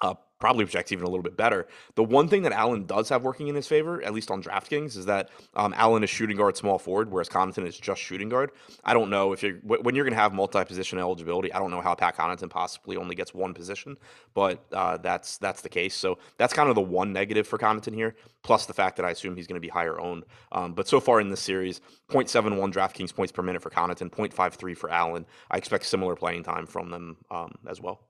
uh, 0.01 0.15
probably 0.45 0.63
projects 0.63 0.91
even 0.91 1.05
a 1.05 1.10
little 1.10 1.23
bit 1.23 1.36
better. 1.36 1.65
The 1.95 2.03
one 2.03 2.27
thing 2.27 2.43
that 2.43 2.51
Allen 2.51 2.86
does 2.86 3.10
have 3.10 3.23
working 3.23 3.47
in 3.47 3.55
his 3.55 3.65
favor, 3.65 4.03
at 4.03 4.13
least 4.13 4.29
on 4.29 4.43
DraftKings, 4.43 4.95
is 4.95 5.08
that 5.08 5.31
um, 5.55 5.73
Allen 5.75 6.03
is 6.03 6.10
shooting 6.12 6.38
guard, 6.38 6.55
small 6.55 6.77
forward, 6.77 7.10
whereas 7.10 7.27
Connaughton 7.27 7.65
is 7.65 7.75
just 7.75 7.99
shooting 7.99 8.29
guard. 8.29 8.51
I 8.84 8.93
don't 8.93 9.10
know 9.10 9.34
if 9.34 9.41
you're 9.41 9.55
when 9.63 9.95
you're 9.95 10.05
going 10.05 10.13
to 10.13 10.19
have 10.19 10.36
multi-position 10.36 10.99
eligibility. 10.99 11.51
I 11.51 11.58
don't 11.58 11.71
know 11.71 11.81
how 11.81 11.95
Pat 11.95 12.15
Connaughton 12.15 12.51
possibly 12.51 12.95
only 12.95 13.15
gets 13.15 13.34
one 13.34 13.55
position, 13.55 13.97
but 14.36 14.63
uh, 14.71 14.97
that's 14.97 15.39
that's 15.39 15.62
the 15.62 15.69
case. 15.69 15.95
So 15.95 16.19
that's 16.38 16.53
kind 16.53 16.69
of 16.69 16.75
the 16.75 16.81
one 16.81 17.12
negative 17.12 17.47
for 17.47 17.58
Connaughton 17.58 17.95
here. 17.95 18.15
Plus 18.43 18.67
the 18.67 18.73
fact 18.73 18.97
that 18.97 19.05
I 19.05 19.10
assume 19.10 19.36
he's 19.36 19.47
going 19.47 19.60
to 19.60 19.67
be 19.67 19.69
higher 19.69 19.99
owned. 19.99 20.25
Um, 20.51 20.73
but 20.73 20.88
so 20.88 20.99
far 20.99 21.19
in 21.21 21.31
this 21.31 21.41
series, 21.41 21.81
0.71 22.12 22.71
DraftKings 22.71 23.15
points 23.15 23.31
per 23.31 23.41
minute 23.41 23.63
for 23.63 23.71
Connaughton, 23.71 24.12
0.53 24.12 24.77
for 24.77 24.91
Allen. 24.91 25.25
I 25.49 25.58
expect 25.58 25.86
similar 25.88 26.15
playing 26.15 26.43
time 26.43 26.67
from 26.67 26.91
them 26.91 27.17
um, 27.31 27.51
as 27.67 27.81
well. 27.81 28.01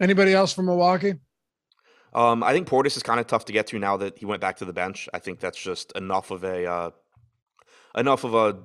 Anybody 0.00 0.32
else 0.34 0.52
from 0.52 0.66
Milwaukee? 0.66 1.14
Um, 2.14 2.42
I 2.42 2.52
think 2.52 2.68
Portis 2.68 2.96
is 2.96 3.02
kind 3.02 3.18
of 3.18 3.26
tough 3.26 3.44
to 3.46 3.52
get 3.52 3.66
to 3.68 3.78
now 3.78 3.96
that 3.96 4.18
he 4.18 4.26
went 4.26 4.40
back 4.40 4.56
to 4.58 4.64
the 4.64 4.72
bench. 4.72 5.08
I 5.12 5.18
think 5.18 5.40
that's 5.40 5.60
just 5.60 5.92
enough 5.92 6.30
of 6.30 6.44
a 6.44 6.66
uh, 6.66 6.90
enough 7.96 8.24
of 8.24 8.34
a 8.34 8.58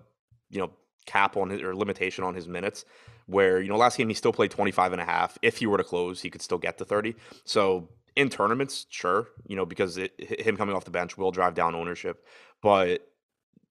you 0.50 0.60
know 0.60 0.72
cap 1.06 1.38
on 1.38 1.50
his 1.50 1.62
or 1.62 1.76
limitation 1.76 2.24
on 2.24 2.36
his 2.36 2.48
minutes 2.48 2.86
where 3.26 3.62
you 3.62 3.70
know 3.70 3.78
last 3.78 3.98
game 3.98 4.08
he 4.10 4.14
still 4.14 4.34
played 4.34 4.52
25 4.52 4.92
and 4.94 5.02
a 5.02 5.06
half. 5.06 5.38
If 5.42 5.58
he 5.58 5.66
were 5.66 5.78
to 5.78 5.84
close 5.84 6.22
he 6.22 6.30
could 6.30 6.42
still 6.42 6.58
get 6.58 6.78
to 6.78 6.86
30 6.86 7.16
so 7.46 7.90
in 8.16 8.30
tournaments 8.30 8.86
sure 8.90 9.30
you 9.48 9.56
know 9.56 9.66
because 9.66 9.98
it, 9.98 10.14
him 10.42 10.58
coming 10.58 10.76
off 10.76 10.86
the 10.86 10.92
bench 10.92 11.18
will 11.18 11.32
drive 11.32 11.56
down 11.56 11.74
ownership 11.74 12.26
but 12.62 13.08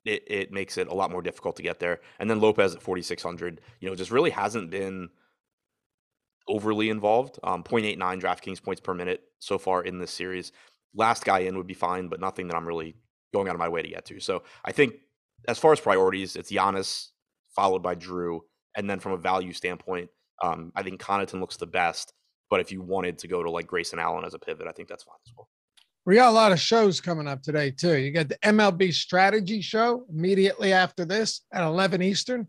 it, 0.05 0.23
it 0.27 0.53
makes 0.53 0.79
it 0.79 0.89
a 0.89 0.95
lot 0.95 1.11
more 1.11 1.23
difficult 1.23 1.57
to 1.57 1.63
get 1.63 1.81
there. 1.81 2.01
And 2.19 2.31
then 2.31 2.41
lopez 2.41 2.75
at 2.75 2.83
4600 2.83 3.61
you 3.81 3.89
know 3.89 3.95
just 3.95 4.11
really 4.11 4.31
hasn't 4.31 4.71
been 4.71 5.11
overly 6.49 6.91
involved. 6.91 7.39
Um, 7.45 7.63
0.89 7.63 8.21
DraftKings 8.21 8.63
points 8.63 8.81
per 8.81 8.95
minute 8.95 9.23
so 9.39 9.59
far 9.59 9.83
in 9.83 9.99
this 9.99 10.11
series. 10.11 10.53
Last 10.95 11.25
guy 11.25 11.41
in 11.41 11.57
would 11.57 11.67
be 11.67 11.75
fine, 11.75 12.09
but 12.09 12.21
nothing 12.21 12.49
that 12.49 12.57
I'm 12.57 12.67
really 12.67 12.97
going 13.33 13.49
out 13.49 13.55
of 13.55 13.59
my 13.59 13.69
way 13.69 13.83
to 13.83 13.89
get 13.89 14.05
to. 14.07 14.21
So 14.21 14.43
I 14.65 14.73
think 14.73 14.95
as 15.47 15.59
far 15.59 15.73
as 15.73 15.81
priorities, 15.81 16.37
it's 16.37 16.51
Giannis 16.51 17.09
followed 17.55 17.83
by 17.83 17.95
Jrue, 17.95 18.41
and 18.77 18.89
then 18.89 19.01
from 19.01 19.13
a 19.13 19.17
value 19.17 19.53
standpoint, 19.53 20.09
um, 20.43 20.73
I 20.75 20.83
think 20.83 21.01
Connaughton 21.01 21.41
looks 21.41 21.57
the 21.57 21.67
best. 21.67 22.13
But 22.51 22.61
if 22.61 22.73
you 22.73 22.81
wanted 22.81 23.19
to 23.19 23.29
go 23.29 23.43
to 23.43 23.51
like 23.51 23.67
Grayson 23.67 23.99
Allen 23.99 24.25
as 24.25 24.35
a 24.35 24.39
pivot, 24.39 24.67
I 24.67 24.73
think 24.73 24.89
that's 24.89 25.03
fine 25.03 25.17
as 25.27 25.33
well. 25.37 25.49
We 26.07 26.15
got 26.15 26.31
a 26.31 26.33
lot 26.33 26.53
of 26.53 26.61
shows 26.61 27.01
coming 27.01 27.29
up 27.29 27.43
today 27.43 27.71
too. 27.71 27.99
You 27.99 28.11
got 28.13 28.31
the 28.31 28.39
MLB 28.39 28.95
strategy 28.95 29.61
show 29.61 30.07
immediately 30.09 30.73
after 30.73 31.05
this 31.05 31.43
at 31.53 31.63
11 31.63 32.01
Eastern. 32.01 32.49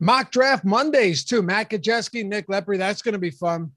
Mock 0.00 0.30
draft 0.30 0.64
Mondays 0.64 1.24
too. 1.24 1.42
Matt 1.42 1.70
Kajeski, 1.70 2.24
Nick 2.24 2.46
Lepre. 2.46 2.78
That's 2.78 3.02
going 3.02 3.14
to 3.14 3.18
be 3.18 3.30
fun. 3.30 3.72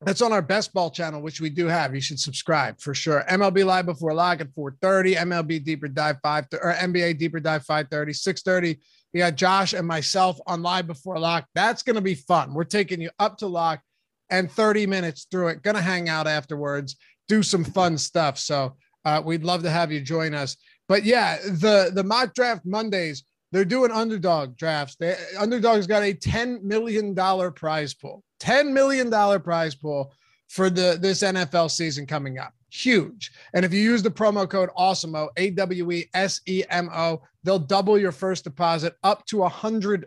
That's 0.00 0.22
on 0.22 0.32
our 0.32 0.42
best 0.42 0.72
ball 0.72 0.90
channel, 0.90 1.22
which 1.22 1.40
we 1.40 1.48
do 1.50 1.66
have. 1.66 1.94
You 1.94 2.00
should 2.00 2.20
subscribe 2.20 2.80
for 2.80 2.94
sure. 2.94 3.24
MLB 3.28 3.64
live 3.64 3.86
before 3.86 4.12
lock 4.12 4.40
at 4.40 4.54
4:30. 4.54 5.16
MLB 5.16 5.64
deeper 5.64 5.88
dive 5.88 6.18
five 6.22 6.46
or 6.52 6.74
NBA 6.74 7.18
deeper 7.18 7.40
dive 7.40 7.64
5:30. 7.64 8.14
6:30. 8.14 8.78
We 9.12 9.18
got 9.18 9.36
Josh 9.36 9.72
and 9.72 9.86
myself 9.86 10.38
on 10.46 10.62
live 10.62 10.86
before 10.86 11.18
lock. 11.18 11.46
That's 11.54 11.82
going 11.82 11.96
to 11.96 12.02
be 12.02 12.14
fun. 12.14 12.52
We're 12.52 12.64
taking 12.64 13.00
you 13.00 13.10
up 13.18 13.38
to 13.38 13.46
lock 13.46 13.80
and 14.30 14.50
30 14.50 14.86
minutes 14.86 15.26
through 15.30 15.48
it. 15.48 15.62
Going 15.62 15.76
to 15.76 15.82
hang 15.82 16.08
out 16.08 16.26
afterwards, 16.26 16.96
do 17.28 17.42
some 17.42 17.64
fun 17.64 17.96
stuff. 17.96 18.38
So 18.38 18.76
uh, 19.04 19.22
we'd 19.24 19.44
love 19.44 19.62
to 19.62 19.70
have 19.70 19.92
you 19.92 20.00
join 20.00 20.34
us. 20.34 20.56
But 20.88 21.04
yeah, 21.04 21.38
the 21.38 21.90
the 21.94 22.04
mock 22.04 22.34
draft 22.34 22.66
Mondays 22.66 23.24
they're 23.54 23.64
doing 23.64 23.92
underdog 23.92 24.56
drafts. 24.56 24.96
They, 24.96 25.14
underdog's 25.38 25.86
got 25.86 26.02
a 26.02 26.12
$10 26.12 26.62
million 26.62 27.14
prize 27.52 27.94
pool, 27.94 28.24
$10 28.40 28.72
million 28.72 29.40
prize 29.40 29.76
pool 29.76 30.12
for 30.48 30.68
the 30.68 30.98
this 31.00 31.22
NFL 31.22 31.70
season 31.70 32.04
coming 32.04 32.40
up. 32.40 32.52
Huge. 32.70 33.30
And 33.54 33.64
if 33.64 33.72
you 33.72 33.80
use 33.80 34.02
the 34.02 34.10
promo 34.10 34.50
code 34.50 34.70
AWESEMO, 34.76 35.28
A 35.36 35.50
W 35.50 35.92
E 35.92 36.10
S 36.14 36.40
E 36.48 36.64
M 36.68 36.90
O, 36.92 37.22
they'll 37.44 37.60
double 37.60 37.96
your 37.96 38.10
first 38.10 38.42
deposit 38.42 38.96
up 39.04 39.24
to 39.26 39.44
a 39.44 39.50
$100. 39.50 40.02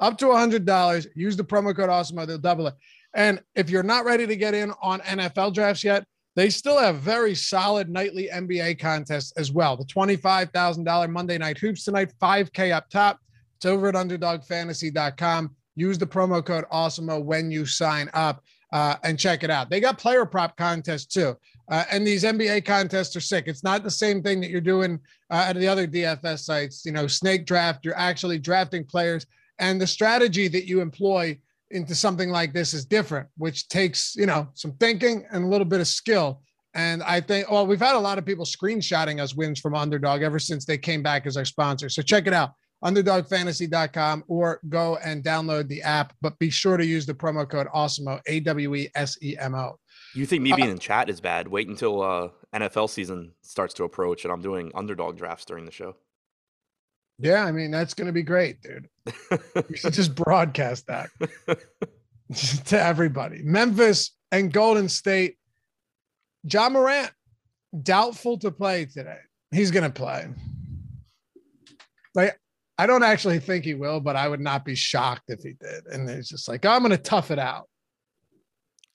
Up 0.00 0.18
to 0.18 0.30
a 0.32 0.34
$100. 0.34 1.06
Use 1.14 1.36
the 1.36 1.44
promo 1.44 1.76
code 1.76 1.90
AWESEMO, 1.90 2.26
they'll 2.26 2.38
double 2.38 2.66
it. 2.66 2.74
And 3.14 3.40
if 3.54 3.70
you're 3.70 3.84
not 3.84 4.04
ready 4.04 4.26
to 4.26 4.34
get 4.34 4.54
in 4.54 4.72
on 4.82 4.98
NFL 5.02 5.54
drafts 5.54 5.84
yet, 5.84 6.04
they 6.38 6.50
still 6.50 6.78
have 6.78 7.00
very 7.00 7.34
solid 7.34 7.90
nightly 7.90 8.28
NBA 8.32 8.78
contests 8.78 9.32
as 9.32 9.50
well. 9.50 9.76
The 9.76 9.84
$25,000 9.84 11.10
Monday 11.10 11.36
Night 11.36 11.58
Hoops 11.58 11.82
tonight, 11.82 12.12
5K 12.22 12.72
up 12.72 12.88
top. 12.90 13.18
It's 13.56 13.66
over 13.66 13.88
at 13.88 13.96
underdogfantasy.com. 13.96 15.56
Use 15.74 15.98
the 15.98 16.06
promo 16.06 16.44
code 16.44 16.64
AWESEMO 16.72 17.24
when 17.24 17.50
you 17.50 17.66
sign 17.66 18.08
up 18.14 18.44
uh, 18.72 18.94
and 19.02 19.18
check 19.18 19.42
it 19.42 19.50
out. 19.50 19.68
They 19.68 19.80
got 19.80 19.98
player 19.98 20.24
prop 20.24 20.56
contests 20.56 21.06
too. 21.06 21.36
Uh, 21.68 21.82
and 21.90 22.06
these 22.06 22.22
NBA 22.22 22.64
contests 22.64 23.16
are 23.16 23.20
sick. 23.20 23.48
It's 23.48 23.64
not 23.64 23.82
the 23.82 23.90
same 23.90 24.22
thing 24.22 24.40
that 24.40 24.50
you're 24.50 24.60
doing 24.60 25.00
uh, 25.30 25.46
at 25.48 25.56
the 25.56 25.66
other 25.66 25.88
DFS 25.88 26.44
sites. 26.44 26.84
You 26.84 26.92
know, 26.92 27.08
snake 27.08 27.46
draft, 27.46 27.84
you're 27.84 27.98
actually 27.98 28.38
drafting 28.38 28.84
players. 28.84 29.26
And 29.58 29.80
the 29.80 29.88
strategy 29.88 30.46
that 30.46 30.68
you 30.68 30.82
employ 30.82 31.36
into 31.70 31.94
something 31.94 32.30
like 32.30 32.52
this 32.52 32.74
is 32.74 32.84
different, 32.84 33.28
which 33.36 33.68
takes, 33.68 34.14
you 34.16 34.26
know, 34.26 34.48
some 34.54 34.72
thinking 34.72 35.26
and 35.30 35.44
a 35.44 35.46
little 35.46 35.64
bit 35.64 35.80
of 35.80 35.86
skill. 35.86 36.42
And 36.74 37.02
I 37.02 37.20
think, 37.20 37.50
well, 37.50 37.66
we've 37.66 37.80
had 37.80 37.96
a 37.96 37.98
lot 37.98 38.18
of 38.18 38.26
people 38.26 38.44
screenshotting 38.44 39.20
us 39.20 39.34
wins 39.34 39.58
from 39.60 39.74
Underdog 39.74 40.22
ever 40.22 40.38
since 40.38 40.64
they 40.64 40.78
came 40.78 41.02
back 41.02 41.26
as 41.26 41.36
our 41.36 41.44
sponsor. 41.44 41.88
So 41.88 42.02
check 42.02 42.26
it 42.26 42.32
out, 42.32 42.52
underdogfantasy.com, 42.84 44.24
or 44.28 44.60
go 44.68 44.96
and 44.98 45.24
download 45.24 45.68
the 45.68 45.82
app. 45.82 46.12
But 46.20 46.38
be 46.38 46.50
sure 46.50 46.76
to 46.76 46.86
use 46.86 47.06
the 47.06 47.14
promo 47.14 47.48
code 47.48 47.66
AWESEMO, 47.74 48.20
A 48.26 48.40
W 48.40 48.74
E 48.74 48.90
S 48.94 49.18
E 49.22 49.36
M 49.38 49.54
O. 49.54 49.78
You 50.14 50.26
think 50.26 50.42
me 50.42 50.52
being 50.52 50.68
uh, 50.68 50.72
in 50.72 50.78
chat 50.78 51.10
is 51.10 51.20
bad? 51.20 51.48
Wait 51.48 51.68
until 51.68 52.02
uh, 52.02 52.28
NFL 52.54 52.90
season 52.90 53.32
starts 53.42 53.74
to 53.74 53.84
approach 53.84 54.24
and 54.24 54.32
I'm 54.32 54.42
doing 54.42 54.70
underdog 54.74 55.16
drafts 55.16 55.44
during 55.44 55.64
the 55.64 55.72
show. 55.72 55.96
Yeah, 57.18 57.44
I 57.44 57.52
mean 57.52 57.70
that's 57.70 57.94
going 57.94 58.06
to 58.06 58.12
be 58.12 58.22
great, 58.22 58.62
dude. 58.62 58.88
should 59.74 59.92
just 59.92 60.14
broadcast 60.14 60.86
that 60.86 61.10
to 62.66 62.80
everybody. 62.80 63.42
Memphis 63.42 64.12
and 64.30 64.52
Golden 64.52 64.88
State. 64.88 65.36
Ja 66.44 66.68
Morant 66.68 67.10
doubtful 67.82 68.38
to 68.38 68.50
play 68.50 68.84
today. 68.84 69.18
He's 69.50 69.70
going 69.70 69.84
to 69.84 69.90
play. 69.90 70.28
Like 72.14 72.38
I 72.78 72.86
don't 72.86 73.02
actually 73.02 73.40
think 73.40 73.64
he 73.64 73.74
will, 73.74 73.98
but 73.98 74.14
I 74.14 74.28
would 74.28 74.40
not 74.40 74.64
be 74.64 74.76
shocked 74.76 75.24
if 75.28 75.42
he 75.42 75.54
did. 75.54 75.86
And 75.86 76.08
it's 76.08 76.28
just 76.28 76.48
like 76.48 76.64
oh, 76.64 76.70
I'm 76.70 76.82
going 76.82 76.92
to 76.92 76.98
tough 76.98 77.30
it 77.30 77.38
out. 77.38 77.68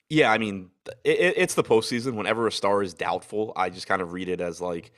Yeah, 0.10 0.32
I 0.32 0.38
mean, 0.38 0.70
it, 1.04 1.34
it's 1.38 1.56
the 1.56 1.64
postseason. 1.64 2.14
Whenever 2.14 2.48
a 2.48 2.52
star 2.52 2.84
is 2.84 2.94
doubtful, 2.94 3.52
I 3.56 3.70
just 3.70 3.88
kind 3.88 4.02
of 4.02 4.14
read 4.14 4.30
it 4.30 4.42
as 4.42 4.62
like, 4.62 4.92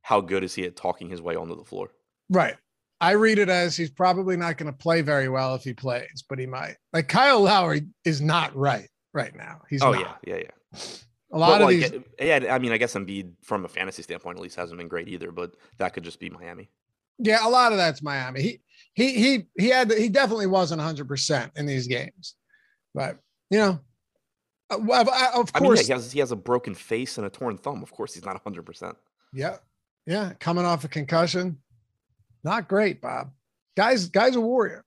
how 0.00 0.20
good 0.20 0.42
is 0.42 0.54
he 0.54 0.64
at 0.64 0.76
talking 0.76 1.10
his 1.10 1.20
way 1.20 1.36
onto 1.36 1.56
the 1.56 1.64
floor? 1.64 1.90
Right. 2.30 2.56
I 3.02 3.12
read 3.12 3.40
it 3.40 3.48
as 3.48 3.76
he's 3.76 3.90
probably 3.90 4.36
not 4.36 4.56
going 4.56 4.72
to 4.72 4.78
play 4.78 5.00
very 5.00 5.28
well 5.28 5.56
if 5.56 5.64
he 5.64 5.74
plays, 5.74 6.22
but 6.28 6.38
he 6.38 6.46
might. 6.46 6.76
Like 6.92 7.08
Kyle 7.08 7.40
Lowry 7.40 7.82
is 8.04 8.20
not 8.20 8.54
right 8.54 8.88
right 9.12 9.34
now. 9.34 9.60
He's 9.68 9.82
oh 9.82 9.90
not. 9.90 10.20
yeah, 10.24 10.36
yeah, 10.36 10.42
yeah. 10.44 10.80
A 11.32 11.38
lot 11.38 11.48
but 11.48 11.62
of 11.62 11.66
like, 11.66 11.92
these, 11.92 12.00
yeah. 12.20 12.54
I 12.54 12.60
mean, 12.60 12.70
I 12.70 12.78
guess 12.78 12.94
Embiid 12.94 13.32
from 13.42 13.64
a 13.64 13.68
fantasy 13.68 14.04
standpoint 14.04 14.38
at 14.38 14.42
least 14.42 14.54
hasn't 14.54 14.78
been 14.78 14.86
great 14.86 15.08
either, 15.08 15.32
but 15.32 15.52
that 15.78 15.94
could 15.94 16.04
just 16.04 16.20
be 16.20 16.30
Miami. 16.30 16.70
Yeah, 17.18 17.44
a 17.44 17.48
lot 17.48 17.72
of 17.72 17.78
that's 17.78 18.02
Miami. 18.02 18.40
He 18.40 18.60
he 18.94 19.14
he 19.14 19.46
he 19.58 19.68
had 19.68 19.92
he 19.92 20.08
definitely 20.08 20.46
wasn't 20.46 20.78
100 20.78 21.08
percent 21.08 21.50
in 21.56 21.66
these 21.66 21.88
games, 21.88 22.36
but 22.94 23.18
you 23.50 23.58
know, 23.58 23.80
uh, 24.70 24.76
of, 24.76 25.08
of 25.08 25.52
course, 25.52 25.54
I 25.54 25.60
mean, 25.60 25.76
yeah, 25.76 25.82
he 25.82 25.92
has 25.92 26.12
he 26.12 26.20
has 26.20 26.30
a 26.30 26.36
broken 26.36 26.74
face 26.74 27.18
and 27.18 27.26
a 27.26 27.30
torn 27.30 27.58
thumb. 27.58 27.82
Of 27.82 27.90
course, 27.90 28.14
he's 28.14 28.24
not 28.24 28.34
100 28.34 28.64
percent. 28.64 28.96
Yeah, 29.32 29.56
yeah, 30.06 30.34
coming 30.38 30.64
off 30.64 30.84
a 30.84 30.88
concussion. 30.88 31.58
Not 32.44 32.68
great, 32.68 33.00
Bob. 33.00 33.30
Guys, 33.76 34.06
guy's 34.06 34.36
a 34.36 34.40
warrior. 34.40 34.84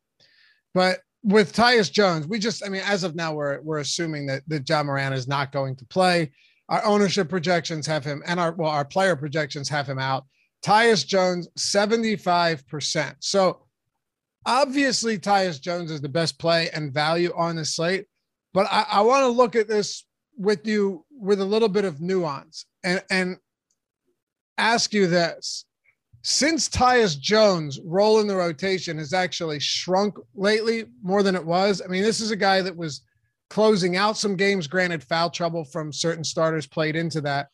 But 0.73 0.99
with 1.23 1.53
Tyus 1.53 1.91
Jones, 1.91 2.27
we 2.27 2.37
just, 2.37 2.63
I 2.65 2.69
mean, 2.69 2.83
as 2.85 3.03
of 3.03 3.15
now, 3.15 3.33
we're 3.33 3.61
we're 3.61 3.79
assuming 3.79 4.27
that 4.27 4.43
that 4.47 4.67
Ja 4.67 4.83
Morant 4.83 5.15
is 5.15 5.27
not 5.27 5.51
going 5.51 5.75
to 5.77 5.85
play. 5.85 6.31
Our 6.69 6.83
ownership 6.83 7.29
projections 7.29 7.87
have 7.87 8.03
him, 8.03 8.21
and 8.25 8.39
our 8.39 8.51
well, 8.51 8.69
our 8.69 8.85
player 8.85 9.15
projections 9.15 9.69
have 9.69 9.87
him 9.87 9.99
out. 9.99 10.25
Tyus 10.65 11.05
Jones, 11.05 11.47
75%. 11.59 13.15
So 13.19 13.67
obviously, 14.45 15.19
Tyus 15.19 15.61
Jones 15.61 15.91
is 15.91 16.01
the 16.01 16.09
best 16.09 16.39
play 16.39 16.69
and 16.71 16.91
value 16.91 17.31
on 17.35 17.55
the 17.55 17.65
slate. 17.65 18.05
But 18.51 18.67
I, 18.71 18.85
I 18.93 19.01
want 19.01 19.23
to 19.23 19.27
look 19.27 19.55
at 19.55 19.67
this 19.67 20.05
with 20.37 20.65
you 20.65 21.05
with 21.11 21.39
a 21.39 21.45
little 21.45 21.69
bit 21.69 21.85
of 21.85 22.01
nuance 22.01 22.65
and, 22.83 23.03
and 23.11 23.37
ask 24.57 24.93
you 24.93 25.07
this. 25.07 25.64
Since 26.27 26.69
Tyus 26.69 27.19
Jones' 27.19 27.79
role 27.85 28.19
in 28.19 28.25
the 28.25 28.35
rotation 28.35 28.97
has 28.97 29.13
actually 29.13 29.59
shrunk 29.59 30.17
lately 30.33 30.85
more 31.03 31.21
than 31.21 31.35
it 31.35 31.45
was, 31.45 31.83
I 31.83 31.87
mean, 31.87 32.01
this 32.01 32.19
is 32.19 32.31
a 32.31 32.35
guy 32.35 32.63
that 32.63 32.75
was 32.75 33.01
closing 33.51 33.95
out 33.95 34.17
some 34.17 34.35
games, 34.35 34.65
granted, 34.65 35.03
foul 35.03 35.29
trouble 35.29 35.63
from 35.63 35.93
certain 35.93 36.23
starters 36.23 36.65
played 36.65 36.95
into 36.95 37.21
that. 37.21 37.49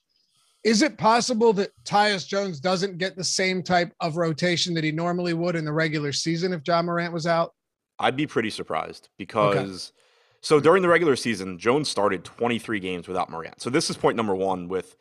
Is 0.63 0.83
it 0.83 0.97
possible 0.97 1.51
that 1.51 1.71
Tyus 1.83 2.25
Jones 2.25 2.61
doesn't 2.61 2.97
get 2.97 3.17
the 3.17 3.25
same 3.25 3.61
type 3.61 3.93
of 3.99 4.15
rotation 4.15 4.73
that 4.75 4.85
he 4.85 4.93
normally 4.93 5.33
would 5.33 5.57
in 5.57 5.65
the 5.65 5.73
regular 5.73 6.13
season 6.13 6.53
if 6.53 6.61
Ja 6.65 6.81
Morant 6.81 7.11
was 7.11 7.27
out? 7.27 7.53
I'd 7.99 8.15
be 8.15 8.25
pretty 8.25 8.51
surprised 8.51 9.09
because 9.17 9.91
okay. 9.91 10.01
so 10.39 10.61
during 10.61 10.81
the 10.81 10.87
regular 10.87 11.17
season, 11.17 11.57
Jones 11.59 11.89
started 11.89 12.23
23 12.23 12.79
games 12.79 13.09
without 13.09 13.29
Morant. 13.29 13.61
So 13.61 13.69
this 13.69 13.89
is 13.89 13.97
point 13.97 14.15
number 14.15 14.33
one 14.33 14.69
with 14.69 14.95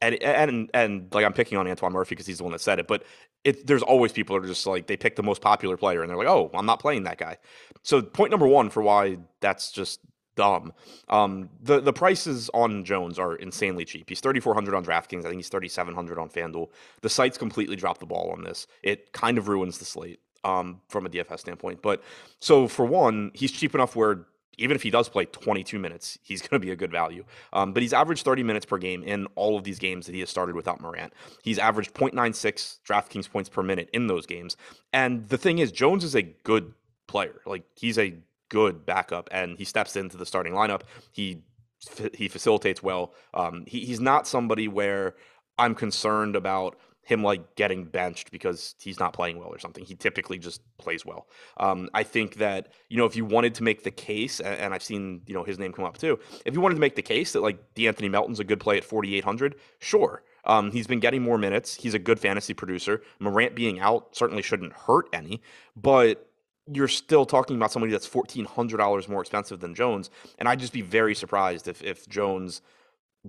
and 0.00 0.14
and 0.22 0.70
and 0.74 1.08
like 1.12 1.24
I'm 1.24 1.32
picking 1.32 1.58
on 1.58 1.66
Antoine 1.66 1.92
Murphy 1.92 2.14
because 2.14 2.26
he's 2.26 2.38
the 2.38 2.44
one 2.44 2.52
that 2.52 2.60
said 2.60 2.78
it, 2.78 2.86
but 2.86 3.04
it 3.44 3.66
there's 3.66 3.82
always 3.82 4.12
people 4.12 4.36
that 4.36 4.44
are 4.44 4.48
just 4.48 4.66
like 4.66 4.86
they 4.86 4.96
pick 4.96 5.16
the 5.16 5.22
most 5.22 5.40
popular 5.40 5.76
player 5.76 6.02
and 6.02 6.10
they're 6.10 6.16
like, 6.16 6.28
oh, 6.28 6.50
I'm 6.54 6.66
not 6.66 6.80
playing 6.80 7.04
that 7.04 7.18
guy. 7.18 7.38
So 7.82 8.02
point 8.02 8.30
number 8.30 8.46
one 8.46 8.70
for 8.70 8.82
why 8.82 9.18
that's 9.40 9.72
just 9.72 10.00
dumb. 10.36 10.72
Um, 11.08 11.50
the 11.60 11.80
the 11.80 11.92
prices 11.92 12.48
on 12.54 12.84
Jones 12.84 13.18
are 13.18 13.34
insanely 13.36 13.84
cheap. 13.84 14.08
He's 14.08 14.20
3400 14.20 14.74
on 14.74 14.84
DraftKings. 14.84 15.20
I 15.20 15.28
think 15.28 15.36
he's 15.36 15.48
3700 15.48 16.18
on 16.18 16.28
FanDuel. 16.28 16.68
The 17.02 17.10
sites 17.10 17.36
completely 17.36 17.76
dropped 17.76 18.00
the 18.00 18.06
ball 18.06 18.30
on 18.30 18.44
this. 18.44 18.66
It 18.82 19.12
kind 19.12 19.36
of 19.36 19.48
ruins 19.48 19.78
the 19.78 19.84
slate 19.84 20.20
um, 20.44 20.80
from 20.88 21.06
a 21.06 21.08
DFS 21.10 21.40
standpoint. 21.40 21.82
But 21.82 22.02
so 22.40 22.68
for 22.68 22.86
one, 22.86 23.32
he's 23.34 23.50
cheap 23.50 23.74
enough 23.74 23.96
where 23.96 24.26
even 24.58 24.74
if 24.74 24.82
he 24.82 24.90
does 24.90 25.08
play 25.08 25.24
22 25.24 25.78
minutes, 25.78 26.18
he's 26.22 26.42
going 26.46 26.60
to 26.60 26.64
be 26.64 26.70
a 26.70 26.76
good 26.76 26.90
value. 26.90 27.24
Um, 27.52 27.72
but 27.72 27.82
he's 27.82 27.92
averaged 27.92 28.24
30 28.24 28.42
minutes 28.42 28.66
per 28.66 28.78
game 28.78 29.02
in 29.02 29.26
all 29.34 29.56
of 29.56 29.64
these 29.64 29.78
games 29.78 30.06
that 30.06 30.14
he 30.14 30.20
has 30.20 30.28
started 30.28 30.54
without 30.54 30.80
Morant. 30.80 31.12
He's 31.42 31.58
averaged 31.58 31.94
0.96 31.94 32.80
DraftKings 32.86 33.30
points 33.30 33.48
per 33.48 33.62
minute 33.62 33.88
in 33.92 34.08
those 34.08 34.26
games. 34.26 34.56
And 34.92 35.28
the 35.28 35.38
thing 35.38 35.58
is, 35.58 35.72
Jones 35.72 36.04
is 36.04 36.14
a 36.14 36.22
good 36.22 36.74
player. 37.06 37.40
Like 37.46 37.64
he's 37.74 37.98
a 37.98 38.14
good 38.48 38.86
backup, 38.86 39.28
and 39.32 39.58
he 39.58 39.64
steps 39.64 39.96
into 39.96 40.16
the 40.16 40.26
starting 40.26 40.52
lineup. 40.52 40.82
He 41.12 41.42
he 42.12 42.26
facilitates 42.26 42.82
well. 42.82 43.14
Um, 43.34 43.64
he, 43.66 43.84
he's 43.84 44.00
not 44.00 44.26
somebody 44.26 44.66
where 44.66 45.14
I'm 45.58 45.76
concerned 45.76 46.34
about 46.34 46.76
him 47.08 47.24
like 47.24 47.54
getting 47.56 47.84
benched 47.84 48.30
because 48.30 48.74
he's 48.78 49.00
not 49.00 49.14
playing 49.14 49.38
well 49.38 49.48
or 49.48 49.58
something. 49.58 49.82
He 49.82 49.94
typically 49.94 50.38
just 50.38 50.60
plays 50.76 51.06
well. 51.06 51.26
Um, 51.56 51.88
I 51.94 52.02
think 52.02 52.34
that 52.36 52.68
you 52.90 52.98
know 52.98 53.06
if 53.06 53.16
you 53.16 53.24
wanted 53.24 53.54
to 53.54 53.62
make 53.62 53.82
the 53.82 53.90
case, 53.90 54.40
and, 54.40 54.74
I've 54.74 54.82
seen 54.82 55.22
you 55.26 55.32
know 55.32 55.42
his 55.42 55.58
name 55.58 55.72
come 55.72 55.86
up 55.86 55.96
too. 55.96 56.18
If 56.44 56.52
you 56.52 56.60
wanted 56.60 56.74
to 56.74 56.82
make 56.82 56.96
the 56.96 57.02
case 57.02 57.32
that 57.32 57.40
like 57.40 57.74
De'Anthony 57.74 58.10
Melton's 58.10 58.40
a 58.40 58.44
good 58.44 58.60
play 58.60 58.76
at 58.76 58.84
4,800, 58.84 59.56
sure. 59.78 60.22
Um, 60.44 60.70
he's 60.70 60.86
been 60.86 61.00
getting 61.00 61.22
more 61.22 61.38
minutes. 61.38 61.74
He's 61.74 61.94
a 61.94 61.98
good 61.98 62.20
fantasy 62.20 62.52
producer. 62.52 63.02
Morant 63.20 63.54
being 63.54 63.80
out 63.80 64.14
certainly 64.14 64.42
shouldn't 64.42 64.74
hurt 64.74 65.08
any, 65.12 65.40
but 65.76 66.28
you're 66.70 66.88
still 66.88 67.24
talking 67.24 67.56
about 67.56 67.72
somebody 67.72 67.90
that's 67.90 68.06
fourteen 68.06 68.44
hundred 68.44 68.76
dollars 68.76 69.08
more 69.08 69.22
expensive 69.22 69.60
than 69.60 69.74
Jones, 69.74 70.10
and 70.38 70.46
I'd 70.46 70.60
just 70.60 70.74
be 70.74 70.82
very 70.82 71.14
surprised 71.14 71.68
if 71.68 71.82
if 71.82 72.06
Jones 72.06 72.60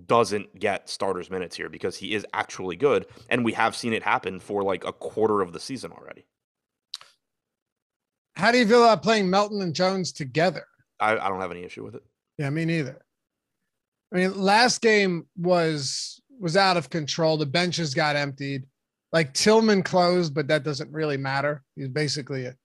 doesn't 0.06 0.60
get 0.60 0.89
starters 0.89 1.30
minutes 1.30 1.56
here 1.56 1.69
because 1.69 1.97
he 1.97 2.13
is 2.13 2.25
actually 2.34 2.75
good, 2.75 3.06
and 3.30 3.43
we 3.43 3.54
have 3.54 3.75
seen 3.75 3.93
it 3.93 4.04
happen 4.04 4.39
for 4.39 4.63
like 4.63 4.86
a 4.86 4.93
quarter 4.93 5.41
of 5.41 5.54
the 5.54 5.60
season 5.60 5.91
already. 5.91 6.25
How 8.36 8.52
do 8.52 8.58
you 8.58 8.67
feel 8.67 8.84
about 8.84 9.04
playing 9.04 9.30
Melton 9.30 9.62
and 9.62 9.73
Jones 9.73 10.12
together? 10.12 10.65
I, 10.99 11.17
I 11.17 11.30
don't 11.30 11.41
have 11.41 11.52
any 11.52 11.63
issue 11.63 11.84
with 11.84 11.95
it. 11.95 12.04
Yeah, 12.38 12.49
me 12.49 12.65
neither. 12.65 13.02
I 14.13 14.17
mean, 14.17 14.39
last 14.39 14.82
game 14.82 15.28
was 15.38 16.21
was 16.39 16.56
out 16.56 16.78
of 16.78 16.89
control. 16.89 17.38
The 17.38 17.45
benches 17.45 17.93
got 17.93 18.15
emptied. 18.15 18.63
Like 19.12 19.34
Tillman 19.34 19.84
closed, 19.84 20.34
but 20.34 20.47
that 20.47 20.63
doesn't 20.63 20.91
really 20.91 21.17
matter. 21.17 21.63
He's 21.75 21.89
basically 21.89 22.45
a 22.45 22.56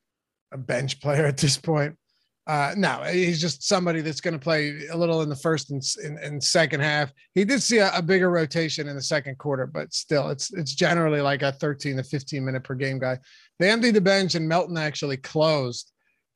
a 0.54 0.56
bench 0.58 1.00
player 1.00 1.26
at 1.26 1.36
this 1.36 1.58
point. 1.58 1.96
Uh, 2.46 2.74
no, 2.76 3.02
he's 3.04 3.40
just 3.40 3.62
somebody 3.62 4.02
that's 4.02 4.20
going 4.20 4.34
to 4.34 4.38
play 4.38 4.86
a 4.92 4.96
little 4.96 5.22
in 5.22 5.30
the 5.30 5.36
first 5.36 5.70
and, 5.70 5.82
and, 6.04 6.18
and 6.18 6.44
second 6.44 6.80
half. 6.80 7.10
He 7.34 7.42
did 7.42 7.62
see 7.62 7.78
a, 7.78 7.90
a, 7.94 8.02
bigger 8.02 8.30
rotation 8.30 8.86
in 8.86 8.96
the 8.96 9.02
second 9.02 9.38
quarter, 9.38 9.66
but 9.66 9.94
still, 9.94 10.28
it's 10.28 10.52
it's 10.52 10.74
generally 10.74 11.22
like 11.22 11.40
a 11.40 11.52
13 11.52 11.96
to 11.96 12.02
15 12.02 12.44
minute 12.44 12.62
per 12.62 12.74
game 12.74 12.98
guy. 12.98 13.18
They 13.58 13.70
emptied 13.70 13.94
the 13.94 14.02
bench, 14.02 14.34
and 14.34 14.46
Melton 14.46 14.76
actually 14.76 15.16
closed. 15.16 15.90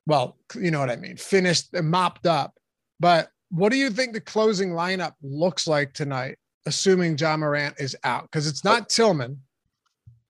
Well, 0.07 0.37
you 0.55 0.71
know 0.71 0.79
what 0.79 0.89
I 0.89 0.95
mean, 0.95 1.15
finished 1.15 1.73
and 1.73 1.91
mopped 1.91 2.25
up. 2.25 2.55
But 2.99 3.29
what 3.49 3.71
do 3.71 3.77
you 3.77 3.91
think 3.91 4.13
the 4.13 4.21
closing 4.21 4.71
lineup 4.71 5.13
looks 5.21 5.67
like 5.67 5.93
tonight, 5.93 6.37
assuming 6.65 7.19
Ja 7.19 7.37
Morant 7.37 7.75
is 7.77 7.95
out? 8.03 8.23
Because 8.23 8.47
it's 8.47 8.63
not 8.63 8.89
Tillman. 8.89 9.41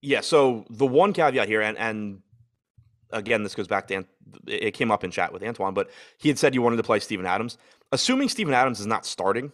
Yeah. 0.02 0.20
So 0.20 0.66
the 0.68 0.86
one 0.86 1.14
caveat 1.14 1.48
here, 1.48 1.62
and 1.62 1.78
and 1.78 2.18
again, 3.12 3.42
this 3.42 3.54
goes 3.54 3.68
back 3.68 3.88
to 3.88 4.04
it 4.46 4.74
came 4.74 4.90
up 4.90 5.04
in 5.04 5.10
chat 5.10 5.32
with 5.32 5.42
Antoine, 5.42 5.74
but 5.74 5.90
he 6.18 6.28
had 6.28 6.38
said 6.38 6.54
you 6.54 6.62
wanted 6.62 6.76
to 6.76 6.82
play 6.82 7.00
Steven 7.00 7.26
Adams. 7.26 7.58
Assuming 7.92 8.28
Steven 8.28 8.54
Adams 8.54 8.80
is 8.80 8.86
not 8.86 9.04
starting, 9.04 9.52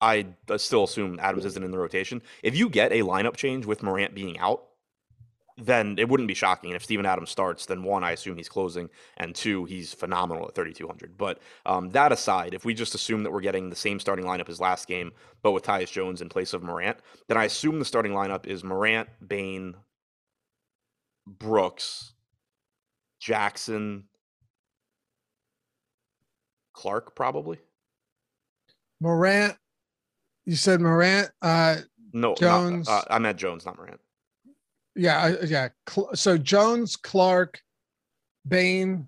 I 0.00 0.26
still 0.56 0.84
assume 0.84 1.18
Adams 1.20 1.44
isn't 1.44 1.62
in 1.62 1.70
the 1.70 1.78
rotation. 1.78 2.22
If 2.42 2.56
you 2.56 2.68
get 2.68 2.92
a 2.92 3.00
lineup 3.00 3.36
change 3.36 3.66
with 3.66 3.82
Morant 3.82 4.14
being 4.14 4.38
out, 4.38 4.64
then 5.58 5.96
it 5.98 6.08
wouldn't 6.08 6.28
be 6.28 6.34
shocking. 6.34 6.70
And 6.70 6.76
if 6.76 6.84
Steven 6.84 7.06
Adams 7.06 7.30
starts, 7.30 7.66
then 7.66 7.82
one, 7.82 8.02
I 8.02 8.12
assume 8.12 8.36
he's 8.36 8.48
closing, 8.48 8.88
and 9.18 9.34
two, 9.34 9.64
he's 9.66 9.92
phenomenal 9.92 10.48
at 10.48 10.54
3,200. 10.54 11.16
But 11.18 11.38
um, 11.66 11.90
that 11.90 12.12
aside, 12.12 12.54
if 12.54 12.64
we 12.64 12.74
just 12.74 12.94
assume 12.94 13.22
that 13.24 13.30
we're 13.32 13.40
getting 13.40 13.68
the 13.68 13.76
same 13.76 14.00
starting 14.00 14.24
lineup 14.24 14.48
as 14.48 14.60
last 14.60 14.88
game, 14.88 15.12
but 15.42 15.52
with 15.52 15.64
Tyus 15.64 15.92
Jones 15.92 16.22
in 16.22 16.28
place 16.28 16.54
of 16.54 16.62
Morant, 16.62 16.98
then 17.28 17.36
I 17.36 17.44
assume 17.44 17.78
the 17.78 17.84
starting 17.84 18.12
lineup 18.12 18.46
is 18.46 18.64
Morant, 18.64 19.08
Bane, 19.26 19.76
Brooks, 21.26 22.14
Jackson, 23.20 24.04
Clarke, 26.72 27.14
probably. 27.14 27.58
Morant. 29.00 29.56
You 30.46 30.56
said 30.56 30.80
Morant. 30.80 31.30
Uh, 31.40 31.76
no, 32.12 32.34
Jones. 32.34 32.88
Not, 32.88 33.04
uh, 33.10 33.14
I 33.14 33.18
meant 33.18 33.38
Jones, 33.38 33.64
not 33.66 33.76
Morant. 33.76 34.00
Yeah, 34.96 35.36
yeah. 35.46 35.68
So 36.14 36.36
Jones, 36.36 36.96
Clarke, 36.96 37.62
Bane. 38.48 39.06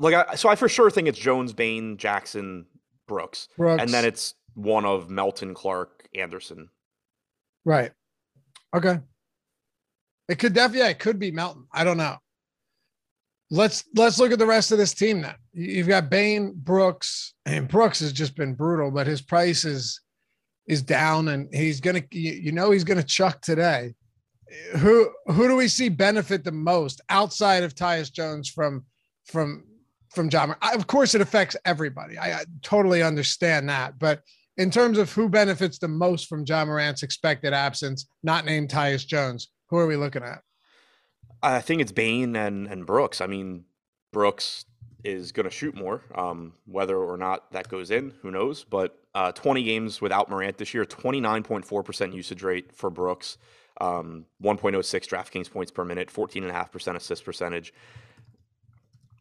Like, 0.00 0.14
I, 0.14 0.34
so 0.34 0.48
I 0.48 0.56
for 0.56 0.68
sure 0.68 0.90
think 0.90 1.08
it's 1.08 1.18
Jones, 1.18 1.52
Bane, 1.52 1.96
Jackson, 1.96 2.66
Brooks, 3.06 3.48
Brooks, 3.56 3.82
and 3.82 3.92
then 3.92 4.04
it's 4.04 4.34
one 4.54 4.84
of 4.84 5.10
Melton, 5.10 5.54
Clarke, 5.54 6.08
Anderson. 6.14 6.68
Right. 7.64 7.92
Okay. 8.74 8.98
It 10.28 10.38
could 10.38 10.52
definitely, 10.52 10.80
yeah, 10.80 10.88
it 10.88 10.98
could 10.98 11.18
be 11.18 11.30
Melton. 11.30 11.66
I 11.72 11.84
don't 11.84 11.96
know. 11.96 12.16
Let's 13.50 13.84
let's 13.94 14.18
look 14.18 14.32
at 14.32 14.38
the 14.38 14.46
rest 14.46 14.72
of 14.72 14.78
this 14.78 14.92
team 14.92 15.22
then. 15.22 15.34
You've 15.52 15.88
got 15.88 16.10
Bane, 16.10 16.52
Brooks, 16.54 17.34
and 17.46 17.66
Brooks 17.66 18.00
has 18.00 18.12
just 18.12 18.36
been 18.36 18.54
brutal, 18.54 18.90
but 18.90 19.06
his 19.06 19.22
price 19.22 19.64
is 19.64 20.00
is 20.66 20.82
down, 20.82 21.28
and 21.28 21.52
he's 21.54 21.80
gonna 21.80 22.02
you 22.10 22.52
know 22.52 22.70
he's 22.70 22.84
gonna 22.84 23.02
chuck 23.02 23.40
today. 23.40 23.94
Who 24.76 25.10
who 25.26 25.48
do 25.48 25.56
we 25.56 25.68
see 25.68 25.88
benefit 25.88 26.44
the 26.44 26.52
most 26.52 27.00
outside 27.08 27.62
of 27.62 27.74
Tyus 27.74 28.12
Jones 28.12 28.50
from 28.50 28.84
from 29.24 29.64
from 30.14 30.28
Ja? 30.30 30.54
I, 30.60 30.74
of 30.74 30.86
course, 30.86 31.14
it 31.14 31.22
affects 31.22 31.56
everybody. 31.64 32.18
I, 32.18 32.40
I 32.40 32.44
totally 32.62 33.02
understand 33.02 33.68
that, 33.70 33.98
but 33.98 34.22
in 34.58 34.70
terms 34.70 34.98
of 34.98 35.10
who 35.12 35.28
benefits 35.28 35.78
the 35.78 35.88
most 35.88 36.26
from 36.28 36.44
Ja 36.46 36.64
Morant's 36.64 37.02
expected 37.02 37.54
absence, 37.54 38.08
not 38.22 38.44
named 38.44 38.68
Tyus 38.68 39.06
Jones, 39.06 39.48
who 39.70 39.78
are 39.78 39.86
we 39.86 39.96
looking 39.96 40.24
at? 40.24 40.40
I 41.42 41.60
think 41.60 41.80
it's 41.80 41.92
Bane 41.92 42.34
and 42.36 42.66
and 42.66 42.84
Brooks. 42.86 43.20
I 43.20 43.26
mean, 43.26 43.64
Brooks 44.12 44.64
is 45.04 45.32
going 45.32 45.44
to 45.44 45.50
shoot 45.50 45.74
more. 45.74 46.02
Um, 46.14 46.54
whether 46.66 46.96
or 46.96 47.16
not 47.16 47.52
that 47.52 47.68
goes 47.68 47.90
in, 47.90 48.12
who 48.22 48.30
knows? 48.30 48.64
But 48.64 48.98
uh, 49.14 49.32
20 49.32 49.62
games 49.62 50.00
without 50.00 50.28
Morant 50.28 50.58
this 50.58 50.74
year, 50.74 50.84
29.4% 50.84 52.12
usage 52.12 52.42
rate 52.42 52.74
for 52.74 52.90
Brooks, 52.90 53.38
um, 53.80 54.26
1.06 54.42 54.82
DraftKings 54.82 55.50
points 55.50 55.70
per 55.70 55.84
minute, 55.84 56.08
14.5% 56.08 56.96
assist 56.96 57.24
percentage. 57.24 57.72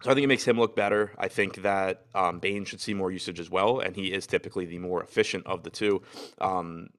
So 0.04 0.12
I 0.12 0.14
think 0.14 0.26
it 0.26 0.28
makes 0.28 0.46
him 0.46 0.60
look 0.60 0.76
better. 0.76 1.14
I 1.18 1.28
think 1.28 1.64
that 1.64 2.06
um, 2.14 2.40
Bane 2.40 2.66
should 2.66 2.82
see 2.82 2.94
more 2.94 3.12
usage 3.12 3.40
as 3.40 3.50
well, 3.50 3.80
and 3.80 3.96
he 3.96 4.14
is 4.14 4.28
typically 4.28 4.66
the 4.66 4.78
more 4.78 5.02
efficient 5.02 5.48
of 5.48 5.64
the 5.64 5.72
two. 5.72 6.04
Um, 6.40 6.90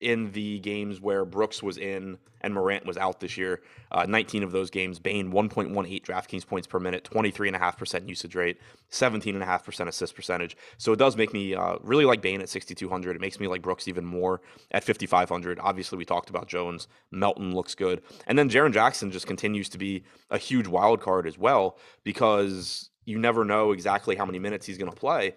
in 0.00 0.32
the 0.32 0.58
games 0.60 1.00
where 1.00 1.24
Brooks 1.24 1.62
was 1.62 1.78
in 1.78 2.18
and 2.44 2.52
Morant 2.52 2.84
was 2.84 2.98
out 2.98 3.20
this 3.20 3.38
year. 3.38 3.62
Uh, 3.90 4.04
19 4.06 4.42
of 4.42 4.52
those 4.52 4.70
games, 4.70 4.98
Bane 4.98 5.32
1.18 5.32 6.02
DraftKings 6.02 6.46
points 6.46 6.66
per 6.66 6.78
minute, 6.78 7.08
23.5% 7.10 8.08
usage 8.08 8.34
rate, 8.34 8.58
17.5% 8.90 9.88
assist 9.88 10.14
percentage. 10.14 10.56
So 10.76 10.92
it 10.92 10.98
does 10.98 11.16
make 11.16 11.32
me 11.32 11.54
uh, 11.54 11.76
really 11.82 12.04
like 12.04 12.20
Bane 12.20 12.42
at 12.42 12.50
6,200. 12.50 13.16
It 13.16 13.20
makes 13.20 13.40
me 13.40 13.48
like 13.48 13.62
Brooks 13.62 13.88
even 13.88 14.04
more 14.04 14.42
at 14.72 14.84
5,500. 14.84 15.58
Obviously, 15.58 15.96
we 15.96 16.04
talked 16.04 16.28
about 16.28 16.46
Jones. 16.46 16.86
Melton 17.10 17.54
looks 17.54 17.74
good. 17.74 18.02
And 18.26 18.38
then 18.38 18.50
Jaren 18.50 18.74
Jackson 18.74 19.10
just 19.10 19.26
continues 19.26 19.70
to 19.70 19.78
be 19.78 20.04
a 20.30 20.36
huge 20.36 20.66
wild 20.66 21.00
card 21.00 21.26
as 21.26 21.38
well 21.38 21.78
because 22.02 22.90
you 23.06 23.18
never 23.18 23.44
know 23.44 23.72
exactly 23.72 24.16
how 24.16 24.26
many 24.26 24.38
minutes 24.38 24.66
he's 24.66 24.78
going 24.78 24.90
to 24.90 24.96
play. 24.96 25.34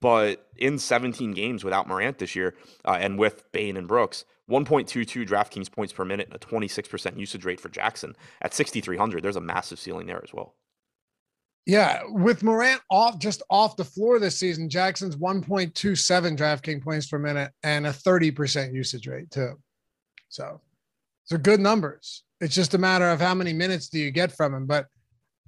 But 0.00 0.46
in 0.56 0.78
17 0.78 1.32
games 1.32 1.64
without 1.64 1.88
Morant 1.88 2.18
this 2.18 2.36
year 2.36 2.54
uh, 2.84 2.98
and 3.00 3.18
with 3.18 3.50
Bane 3.52 3.76
and 3.76 3.88
Brooks, 3.88 4.24
1.22 4.50 5.26
DraftKings 5.26 5.70
points 5.70 5.92
per 5.92 6.04
minute 6.04 6.28
and 6.30 6.36
a 6.36 6.38
26% 6.38 7.18
usage 7.18 7.44
rate 7.44 7.60
for 7.60 7.68
Jackson 7.68 8.14
at 8.40 8.54
6,300. 8.54 9.22
There's 9.22 9.36
a 9.36 9.40
massive 9.40 9.78
ceiling 9.78 10.06
there 10.06 10.22
as 10.22 10.32
well. 10.32 10.54
Yeah, 11.66 12.00
with 12.08 12.42
Morant 12.42 12.80
off 12.90 13.18
just 13.18 13.42
off 13.50 13.76
the 13.76 13.84
floor 13.84 14.18
this 14.18 14.38
season, 14.38 14.70
Jackson's 14.70 15.16
1.27 15.16 15.74
DraftKings 16.38 16.82
points 16.82 17.08
per 17.08 17.18
minute 17.18 17.52
and 17.62 17.86
a 17.86 17.90
30% 17.90 18.72
usage 18.72 19.06
rate 19.06 19.30
too. 19.30 19.52
So, 20.30 20.62
are 21.30 21.38
good 21.38 21.60
numbers. 21.60 22.22
It's 22.40 22.54
just 22.54 22.72
a 22.72 22.78
matter 22.78 23.10
of 23.10 23.20
how 23.20 23.34
many 23.34 23.52
minutes 23.52 23.90
do 23.90 23.98
you 23.98 24.10
get 24.10 24.32
from 24.32 24.54
him. 24.54 24.64
But 24.64 24.86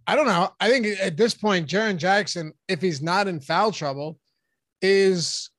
I 0.07 0.15
don't 0.15 0.27
know. 0.27 0.51
I 0.61 0.69
think 0.69 0.87
at 1.01 1.17
this 1.17 1.33
point, 1.33 1.69
Jaren 1.69 1.97
Jackson, 1.97 2.53
if 2.69 2.83
he's 2.83 3.01
not 3.01 3.29
in 3.29 3.41
foul 3.41 3.73
trouble, 3.73 4.19
is 4.83 5.51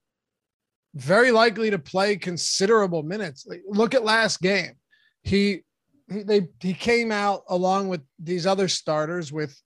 very 0.94 1.32
likely 1.32 1.70
to 1.72 1.80
play 1.80 2.16
considerable 2.16 3.04
minutes. 3.04 3.46
Like, 3.46 3.62
look 3.68 3.94
at 3.94 4.04
last 4.04 4.42
game. 4.42 4.74
He, 5.24 5.64
he 6.12 6.24
they 6.24 6.48
he 6.60 6.74
came 6.74 7.12
out 7.12 7.44
along 7.48 7.88
with 7.88 8.02
these 8.20 8.46
other 8.46 8.68
starters 8.68 9.32
with 9.32 9.58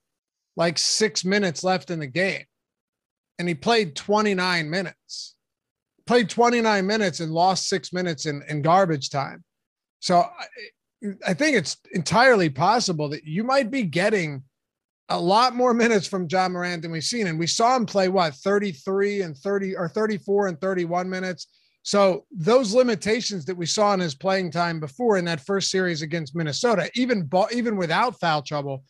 like 0.56 0.78
6 0.78 1.26
minutes 1.26 1.64
left 1.64 1.90
in 1.90 2.00
the 2.00 2.08
game. 2.08 2.44
And 3.40 3.48
he 3.48 3.56
played 3.56 3.96
29 3.96 4.70
minutes. 4.70 5.36
Played 6.06 6.30
29 6.30 6.86
minutes 6.86 7.20
and 7.20 7.32
lost 7.32 7.68
6 7.68 7.92
minutes 7.92 8.26
in 8.26 8.44
in 8.48 8.62
garbage 8.62 9.10
time. 9.10 9.44
So 10.00 10.20
I, 10.20 11.08
I 11.28 11.34
think 11.34 11.58
it's 11.58 11.78
entirely 11.94 12.50
possible 12.50 13.10
that 13.10 13.24
you 13.24 13.44
might 13.44 13.72
be 13.72 13.84
getting 13.84 14.44
a 15.10 15.20
lot 15.20 15.56
more 15.56 15.74
minutes 15.74 16.08
from 16.08 16.28
John 16.28 16.54
Moran 16.54 16.82
than 16.82 16.92
we've 16.92 17.04
seen. 17.04 17.28
And 17.28 17.38
we 17.38 17.48
saw 17.48 17.76
him 17.76 17.86
play 17.86 18.08
what 18.08 18.34
33 18.36 19.22
and 19.22 19.38
30 19.38 19.76
or 19.76 19.88
34 19.88 20.48
and 20.48 20.60
31 20.60 21.10
minutes. 21.10 21.48
So 21.84 22.26
those 22.32 22.74
limitations 22.74 23.46
that 23.46 23.56
we 23.56 23.68
saw 23.68 23.94
in 23.94 24.00
his 24.00 24.16
playing 24.16 24.50
time 24.50 24.80
before 24.80 25.18
in 25.18 25.26
that 25.26 25.46
first 25.46 25.70
series 25.70 26.02
against 26.02 26.36
Minnesota, 26.36 26.90
even 26.96 27.30
even 27.54 27.78
without 27.78 28.20
foul 28.20 28.42
trouble, 28.42 28.84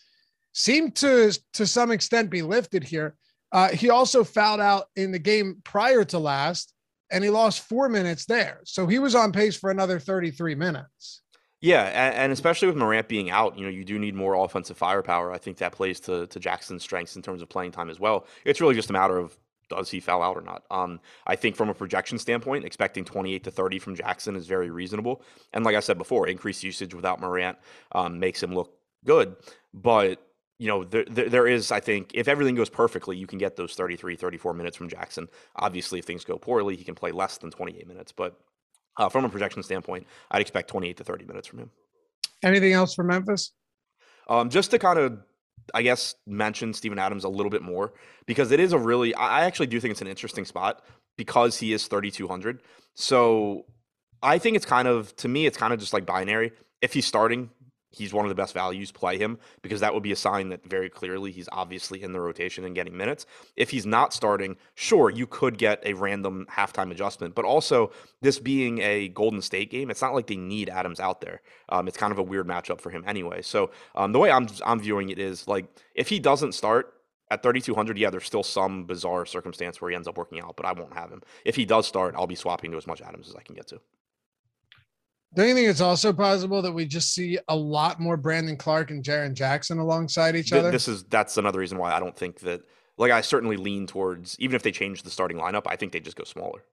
seemed 0.53 0.95
to 0.95 1.38
to 1.53 1.68
some 1.68 1.91
extent 1.91 2.30
be 2.30 2.41
lifted 2.41 2.86
here. 2.86 3.16
Uh, 3.51 3.70
he 3.70 3.89
also 3.89 4.24
fouled 4.24 4.61
out 4.61 4.86
in 4.95 5.11
the 5.11 5.20
game 5.20 5.61
prior 5.66 6.05
to 6.05 6.20
last, 6.20 6.74
and 7.11 7.22
he 7.22 7.30
lost 7.30 7.68
four 7.68 7.89
minutes 7.89 8.26
there. 8.26 8.61
So 8.63 8.88
he 8.88 8.99
was 8.99 9.13
on 9.13 9.34
pace 9.34 9.57
for 9.57 9.72
another 9.72 9.99
33 9.99 10.55
minutes. 10.55 11.22
Yeah, 11.66 11.86
and, 11.86 12.16
and, 12.16 12.32
especially 12.32 12.68
with 12.68 12.78
Morant 12.78 13.07
being 13.07 13.32
out, 13.32 13.57
you 13.57 13.63
know, 13.63 13.72
you 13.72 13.84
do 13.84 13.97
need 13.97 14.13
more 14.13 14.36
offensive 14.36 14.78
firepower. 14.78 15.32
I 15.32 15.39
think 15.39 15.57
that 15.57 15.72
plays 15.72 15.99
to 16.01 16.28
to 16.28 16.39
Jackson's 16.39 16.84
strengths 16.84 17.16
in 17.16 17.24
terms 17.24 17.41
of 17.41 17.49
playing 17.49 17.72
time 17.72 17.89
as 17.89 17.99
well. 17.99 18.28
It's 18.45 18.61
really 18.61 18.76
just 18.76 18.91
a 18.91 18.93
matter 18.93 19.18
of 19.18 19.36
does 19.68 19.89
he 19.89 19.99
foul 19.99 20.22
out 20.22 20.38
or 20.38 20.43
not? 20.43 20.63
Um, 20.70 20.99
I 21.26 21.36
think 21.36 21.55
from 21.55 21.70
a 21.70 21.74
projection 21.74 22.20
standpoint, 22.20 22.66
expecting 22.66 23.03
28 23.03 23.45
to 23.45 23.49
30 23.49 23.80
from 23.80 23.95
Jackson 23.95 24.36
is 24.36 24.45
very 24.45 24.70
reasonable. 24.70 25.24
And 25.53 25.66
like 25.66 25.76
I 25.76 25.80
said 25.80 25.97
before, 25.97 26.28
increased 26.28 26.63
usage 26.63 26.93
without 26.93 27.20
Morant 27.20 27.57
um, 27.93 28.20
makes 28.20 28.43
him 28.43 28.53
look 28.53 28.78
good. 29.03 29.36
But 29.74 30.22
you 30.59 30.68
know, 30.68 30.84
there, 30.84 31.05
there, 31.09 31.30
there 31.30 31.47
is, 31.47 31.72
I 31.72 31.80
think, 31.80 32.11
if 32.13 32.28
everything 32.28 32.53
goes 32.53 32.70
perfectly, 32.70 33.18
you 33.18 33.26
can 33.26 33.39
get 33.39 33.55
those 33.55 33.74
33, 33.74 34.16
34 34.16 34.53
minutes 34.53 34.78
from 34.78 34.88
Jackson. 34.88 35.30
Obviously, 35.55 35.97
if 35.97 36.05
things 36.05 36.26
go 36.26 36.38
poorly, 36.38 36.76
he 36.76 36.84
can 36.84 36.93
play 36.93 37.11
less 37.11 37.39
than 37.39 37.49
28 37.49 37.88
minutes. 37.88 38.11
But 38.11 38.39
uh, 38.98 39.10
from 39.10 39.26
a 39.26 39.30
projection 39.30 39.64
standpoint, 39.64 40.08
I'd 40.32 40.41
expect 40.41 40.70
28 40.70 40.98
to 40.98 41.04
30 41.04 41.26
minutes 41.26 41.48
from 41.48 41.60
him. 41.60 41.72
Anything 42.43 42.74
else 42.74 42.93
for 42.93 43.04
Memphis? 43.04 43.52
Um, 44.28 44.50
just 44.50 44.72
to 44.72 44.80
kind 44.80 45.00
of, 45.00 45.20
I 45.74 45.82
guess, 45.82 46.16
mention 46.28 46.74
Steven 46.74 47.00
Adams 47.00 47.24
a 47.24 47.30
little 47.30 47.50
bit 47.50 47.62
more 47.62 47.93
because 48.26 48.52
it 48.52 48.60
is 48.60 48.74
a 48.74 48.78
really, 48.78 49.14
I 49.16 49.46
actually 49.46 49.68
do 49.68 49.80
think 49.80 49.91
it's 49.91 50.02
an 50.02 50.08
interesting 50.08 50.46
spot 50.46 50.84
because 51.18 51.58
he 51.58 51.74
is 51.74 51.88
3,200. 51.88 52.62
So 52.93 53.66
I 54.22 54.38
think 54.38 54.56
it's 54.56 54.66
kind 54.66 54.88
of, 54.88 55.16
to 55.18 55.28
me, 55.28 55.46
it's 55.46 55.58
kind 55.58 55.74
of 55.74 55.80
just 55.80 55.93
like 55.93 56.06
binary. 56.06 56.52
If 56.82 56.93
he's 56.93 57.06
starting, 57.06 57.50
he's 57.98 58.14
one 58.14 58.26
of 58.26 58.30
the 58.30 58.36
best 58.36 58.54
values, 58.54 58.91
play 58.91 59.18
him 59.18 59.38
because 59.62 59.80
that 59.80 59.93
would 59.93 60.04
be 60.04 60.12
a 60.12 60.16
sign 60.16 60.50
that 60.50 60.66
very 60.68 60.89
clearly 60.89 61.32
he's 61.32 61.50
obviously 61.52 62.04
in 62.04 62.12
the 62.12 62.20
rotation 62.20 62.66
and 62.66 62.76
getting 62.76 62.96
minutes. 62.96 63.26
If 63.56 63.70
he's 63.70 63.86
not 63.86 64.14
starting, 64.14 64.58
sure, 64.76 65.10
you 65.10 65.28
could 65.28 65.58
get 65.58 65.82
a 65.86 65.93
random 65.93 66.48
halftime 66.52 66.91
adjustment, 66.91 67.36
but 67.36 67.46
also 67.46 67.91
this 68.22 68.39
being 68.39 68.80
a 68.80 69.10
Golden 69.10 69.41
State 69.41 69.70
game, 69.70 69.89
it's 69.89 70.02
not 70.02 70.14
like 70.14 70.28
they 70.28 70.36
need 70.36 70.70
Adams 70.70 71.00
out 71.00 71.22
there. 71.22 71.41
Um, 71.70 71.88
it's 71.88 71.98
kind 71.98 72.12
of 72.12 72.20
a 72.20 72.24
weird 72.24 72.48
matchup 72.48 72.82
for 72.82 72.89
him 72.89 73.04
anyway. 73.08 73.41
So 73.41 73.72
um, 73.96 74.12
the 74.12 74.20
way 74.20 74.32
I'm 74.32 74.48
I'm 74.66 74.80
viewing 74.80 75.10
it 75.10 75.20
is 75.20 75.48
like 75.48 75.66
if 75.93 76.10
he 76.10 76.20
doesn't 76.20 76.54
start, 76.54 76.91
at 77.32 77.41
3,200, 77.41 77.98
yeah, 77.98 78.10
there's 78.12 78.26
still 78.26 78.43
some 78.43 78.86
bizarre 78.86 79.26
circumstance 79.26 79.82
where 79.82 79.89
he 79.89 79.96
ends 79.96 80.08
up 80.08 80.18
working 80.18 80.39
out, 80.39 80.56
but 80.56 80.66
I 80.66 80.74
won't 80.74 80.93
have 80.93 81.10
him. 81.10 81.22
If 81.43 81.56
he 81.56 81.66
does 81.66 81.88
start, 81.88 82.14
I'll 82.16 82.28
be 82.28 82.36
swapping 82.36 82.72
to 82.72 82.78
as 82.78 82.86
much 82.86 83.02
Adams 83.02 83.28
as 83.28 83.36
I 83.36 83.41
can 83.41 83.56
get 83.56 83.68
to. 83.68 83.82
Do 85.34 85.45
you 85.45 85.53
think 85.53 85.67
it's 85.67 85.82
also 85.82 86.13
possible 86.13 86.61
that 86.61 86.71
we 86.71 86.86
just 86.86 87.13
see 87.13 87.38
a 87.49 87.55
lot 87.55 87.99
more 87.99 88.15
Brandon 88.15 88.55
Clarke 88.55 88.91
and 88.91 89.03
Jaren 89.03 89.34
Jackson 89.34 89.80
alongside 89.80 90.36
each 90.36 90.53
other? 90.53 90.71
This 90.71 90.88
is 90.88 91.03
that's 91.05 91.38
another 91.38 91.59
reason 91.59 91.78
why 91.78 91.93
I 91.93 91.99
don't 91.99 92.15
think 92.15 92.39
that. 92.41 92.61
Like 92.97 93.11
I 93.11 93.19
certainly 93.19 93.57
lean 93.57 93.88
towards 93.88 94.39
even 94.39 94.55
if 94.55 94.63
they 94.63 94.71
change 94.71 95.03
the 95.03 95.09
starting 95.09 95.36
lineup, 95.36 95.63
I 95.65 95.76
think 95.76 95.91
they 95.91 95.99
just 95.99 96.15
go 96.15 96.23
smaller. 96.23 96.63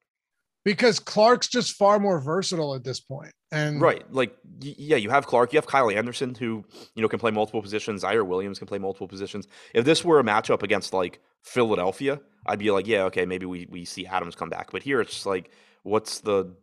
Because 0.64 1.00
Clarke's 1.00 1.48
just 1.48 1.74
far 1.74 1.98
more 1.98 2.20
versatile 2.20 2.76
at 2.76 2.84
this 2.84 3.00
point. 3.00 3.32
And 3.50 3.80
right, 3.80 4.04
like 4.12 4.36
yeah, 4.60 4.96
you 4.96 5.10
have 5.10 5.26
Clarke, 5.26 5.52
you 5.52 5.56
have 5.56 5.66
Kyle 5.66 5.90
Anderson 5.90 6.34
who 6.36 6.64
you 6.94 7.02
know 7.02 7.08
can 7.08 7.18
play 7.18 7.32
multiple 7.32 7.60
positions. 7.60 8.04
Ziaire 8.04 8.24
Williams 8.24 8.58
can 8.58 8.68
play 8.68 8.78
multiple 8.78 9.08
positions. 9.08 9.48
If 9.74 9.84
this 9.84 10.04
were 10.04 10.20
a 10.20 10.22
matchup 10.22 10.62
against 10.62 10.92
like 10.92 11.20
Philadelphia, 11.42 12.20
I'd 12.46 12.60
be 12.60 12.70
like, 12.70 12.86
yeah, 12.86 13.02
okay, 13.04 13.26
maybe 13.26 13.46
we 13.46 13.66
we 13.68 13.84
see 13.84 14.06
Adams 14.06 14.36
come 14.36 14.48
back. 14.48 14.70
But 14.70 14.84
here 14.84 15.00
it's 15.00 15.12
just 15.12 15.26
like, 15.26 15.50
what's 15.82 16.20
the 16.20 16.54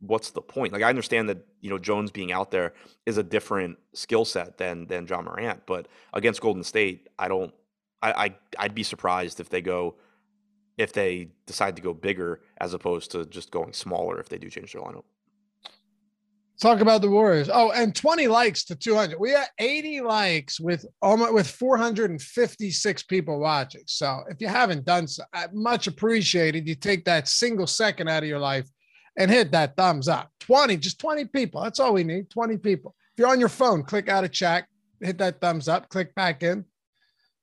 what's 0.00 0.30
the 0.30 0.42
point? 0.42 0.72
Like 0.72 0.82
I 0.82 0.88
understand 0.88 1.28
that 1.28 1.38
you 1.60 1.70
know 1.70 1.78
Jones 1.78 2.10
being 2.10 2.32
out 2.32 2.50
there 2.50 2.74
is 3.06 3.18
a 3.18 3.22
different 3.22 3.78
skill 3.92 4.24
set 4.24 4.58
than 4.58 4.86
than 4.86 5.06
Ja 5.06 5.22
Morant, 5.22 5.62
but 5.66 5.88
against 6.12 6.40
Golden 6.40 6.64
State, 6.64 7.08
I 7.18 7.28
don't. 7.28 7.52
I, 8.00 8.12
I 8.12 8.34
I'd 8.58 8.74
be 8.74 8.84
surprised 8.84 9.40
if 9.40 9.48
they 9.48 9.60
go 9.60 9.96
if 10.76 10.92
they 10.92 11.28
decide 11.46 11.74
to 11.76 11.82
go 11.82 11.92
bigger 11.92 12.40
as 12.60 12.72
opposed 12.72 13.10
to 13.10 13.26
just 13.26 13.50
going 13.50 13.72
smaller 13.72 14.20
if 14.20 14.28
they 14.28 14.38
do 14.38 14.48
change 14.48 14.72
their 14.72 14.82
lineup. 14.82 15.04
Talk 16.60 16.80
about 16.80 17.02
the 17.02 17.10
Warriors. 17.10 17.48
Oh, 17.52 17.70
and 17.70 17.94
20 17.94 18.26
likes 18.26 18.64
to 18.64 18.74
200. 18.74 19.18
We 19.18 19.30
got 19.30 19.48
80 19.60 20.00
likes 20.00 20.58
with 20.58 20.84
almost 21.00 21.32
with 21.32 21.48
456 21.48 23.02
people 23.04 23.38
watching. 23.38 23.82
So 23.86 24.24
if 24.28 24.40
you 24.40 24.48
haven't 24.48 24.84
done 24.84 25.06
so, 25.06 25.22
much 25.52 25.86
appreciated. 25.86 26.66
You 26.66 26.74
take 26.74 27.04
that 27.04 27.28
single 27.28 27.68
second 27.68 28.08
out 28.08 28.24
of 28.24 28.28
your 28.28 28.40
life 28.40 28.68
and 29.18 29.30
hit 29.30 29.50
that 29.50 29.76
thumbs 29.76 30.08
up. 30.08 30.30
20, 30.40 30.78
just 30.78 30.98
20 31.00 31.26
people. 31.26 31.60
That's 31.60 31.80
all 31.80 31.92
we 31.92 32.04
need. 32.04 32.30
20 32.30 32.56
people. 32.56 32.94
If 33.12 33.18
you're 33.18 33.28
on 33.28 33.40
your 33.40 33.48
phone, 33.50 33.82
click 33.82 34.08
out 34.08 34.24
of 34.24 34.32
chat, 34.32 34.66
hit 35.00 35.18
that 35.18 35.40
thumbs 35.40 35.68
up, 35.68 35.88
click 35.90 36.14
back 36.14 36.42
in. 36.42 36.64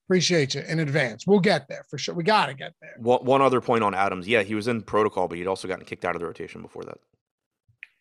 Appreciate 0.07 0.55
you 0.55 0.61
in 0.61 0.79
advance. 0.79 1.27
We'll 1.27 1.39
get 1.39 1.67
there 1.67 1.83
for 1.89 1.97
sure. 1.97 2.15
We 2.15 2.23
got 2.23 2.45
to 2.45 2.53
get 2.53 2.73
there. 2.79 2.93
One, 2.97 3.25
one 3.25 3.41
other 3.41 3.59
point 3.59 3.83
on 3.83 3.93
Adams. 3.93 4.27
Yeah, 4.27 4.43
he 4.43 4.55
was 4.55 4.67
in 4.67 4.83
protocol, 4.83 5.27
but 5.27 5.37
he'd 5.37 5.47
also 5.47 5.67
gotten 5.67 5.83
kicked 5.83 6.05
out 6.05 6.15
of 6.15 6.21
the 6.21 6.27
rotation 6.27 6.61
before 6.61 6.83
that. 6.83 6.97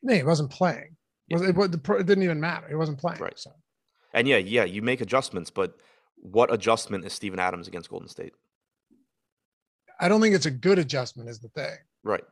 No, 0.03 0.15
he 0.15 0.23
wasn't 0.23 0.51
playing. 0.51 0.97
Yeah. 1.29 1.39
It, 1.43 1.57
it, 1.57 1.83
didn't 2.07 2.23
even 2.23 2.41
matter. 2.41 2.69
He 2.69 2.75
wasn't 2.75 2.99
playing. 2.99 3.21
Right. 3.21 3.39
So. 3.39 3.51
And 4.13 4.29
yeah, 4.29 4.37
yeah, 4.37 4.65
you 4.65 4.83
make 4.83 5.01
adjustments, 5.01 5.51
but 5.51 5.79
what 6.17 6.53
adjustment 6.53 7.07
is 7.07 7.15
Steven 7.15 7.41
Adams 7.41 7.67
against 7.69 7.89
Golden 7.89 8.09
State? 8.09 8.35
I 9.99 10.09
don't 10.09 10.21
think 10.21 10.35
it's 10.35 10.47
a 10.47 10.51
good 10.51 10.79
adjustment, 10.79 11.31
is 11.31 11.41
the 11.41 11.49
thing. 11.49 11.77
Right. 12.03 12.25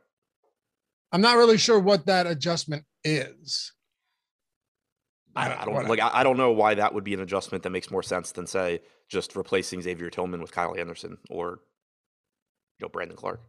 I'm 1.12 1.20
not 1.20 1.36
really 1.36 1.58
sure 1.58 1.78
what 1.78 2.06
that 2.06 2.26
adjustment 2.26 2.84
is. 3.04 3.72
I 5.34 5.48
don't, 5.48 5.60
I 5.60 5.64
don't 5.64 5.88
like. 5.88 6.00
I, 6.00 6.22
don't 6.22 6.36
know 6.36 6.52
why 6.52 6.74
that 6.74 6.92
would 6.92 7.04
be 7.04 7.14
an 7.14 7.20
adjustment 7.20 7.62
that 7.64 7.70
makes 7.70 7.90
more 7.90 8.02
sense 8.02 8.32
than 8.32 8.46
say 8.46 8.80
just 9.08 9.34
replacing 9.34 9.80
Xavier 9.80 10.10
Tillman 10.10 10.40
with 10.42 10.52
Kyle 10.52 10.76
Anderson 10.78 11.16
or 11.30 11.60
you 12.78 12.84
know 12.84 12.88
Brandon 12.88 13.16
Clarke. 13.16 13.40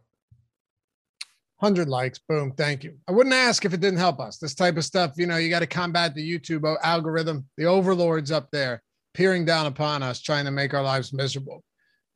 Hundred 1.60 1.88
likes, 1.88 2.18
boom, 2.18 2.52
thank 2.52 2.84
you. 2.84 2.96
I 3.08 3.12
wouldn't 3.12 3.34
ask 3.34 3.64
if 3.64 3.72
it 3.72 3.80
didn't 3.80 3.98
help 3.98 4.18
us. 4.18 4.38
This 4.38 4.54
type 4.54 4.76
of 4.76 4.84
stuff, 4.84 5.12
you 5.16 5.26
know, 5.26 5.36
you 5.36 5.50
got 5.50 5.60
to 5.60 5.66
combat 5.66 6.14
the 6.14 6.38
YouTube 6.38 6.76
algorithm, 6.82 7.46
the 7.56 7.64
overlords 7.64 8.30
up 8.30 8.48
there 8.50 8.82
peering 9.14 9.44
down 9.44 9.66
upon 9.66 10.02
us, 10.02 10.20
trying 10.20 10.44
to 10.44 10.50
make 10.50 10.74
our 10.74 10.82
lives 10.82 11.12
miserable. 11.12 11.62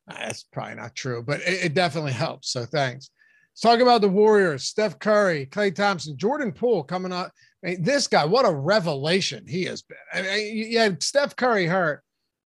That's 0.07 0.43
probably 0.43 0.75
not 0.75 0.95
true, 0.95 1.23
but 1.23 1.39
it, 1.41 1.65
it 1.65 1.73
definitely 1.73 2.11
helps. 2.11 2.51
So 2.51 2.65
thanks. 2.65 3.09
Let's 3.61 3.73
talk 3.73 3.81
about 3.81 3.99
the 3.99 4.07
Warriors. 4.07 4.63
Steph 4.63 4.99
Curry, 4.99 5.45
Klay 5.45 5.75
Thompson, 5.75 6.15
Jordan 6.15 6.53
Poole 6.53 6.81
coming 6.81 7.11
up. 7.11 7.33
I 7.61 7.71
mean, 7.71 7.83
this 7.83 8.07
guy, 8.07 8.23
what 8.23 8.47
a 8.47 8.53
revelation 8.53 9.45
he 9.45 9.65
has 9.65 9.81
been. 9.81 9.97
I 10.13 10.21
mean, 10.21 10.55
you 10.55 10.79
had 10.79 11.03
Steph 11.03 11.35
Curry 11.35 11.65
hurt 11.65 12.01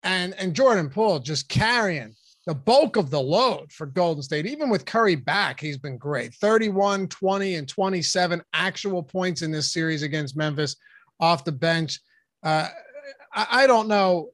and, 0.03 0.33
and 0.39 0.55
Jordan 0.55 0.89
Poole 0.89 1.19
just 1.19 1.51
carrying 1.51 2.15
the 2.47 2.55
bulk 2.55 2.97
of 2.97 3.11
the 3.11 3.21
load 3.21 3.71
for 3.71 3.85
Golden 3.85 4.23
State. 4.23 4.47
Even 4.47 4.71
with 4.71 4.87
Curry 4.87 5.15
back, 5.15 5.61
he's 5.61 5.77
been 5.77 5.99
great 5.99 6.33
31, 6.37 7.09
20, 7.09 7.57
and 7.57 7.69
27 7.69 8.43
actual 8.55 9.03
points 9.03 9.43
in 9.43 9.51
this 9.51 9.75
series 9.75 10.03
against 10.03 10.39
Memphis 10.39 10.75
off 11.21 11.45
the 11.45 11.53
bench. 11.53 12.01
Uh, 12.43 12.69
I, 13.35 13.47
I 13.51 13.67
don't 13.67 13.89
know, 13.89 14.31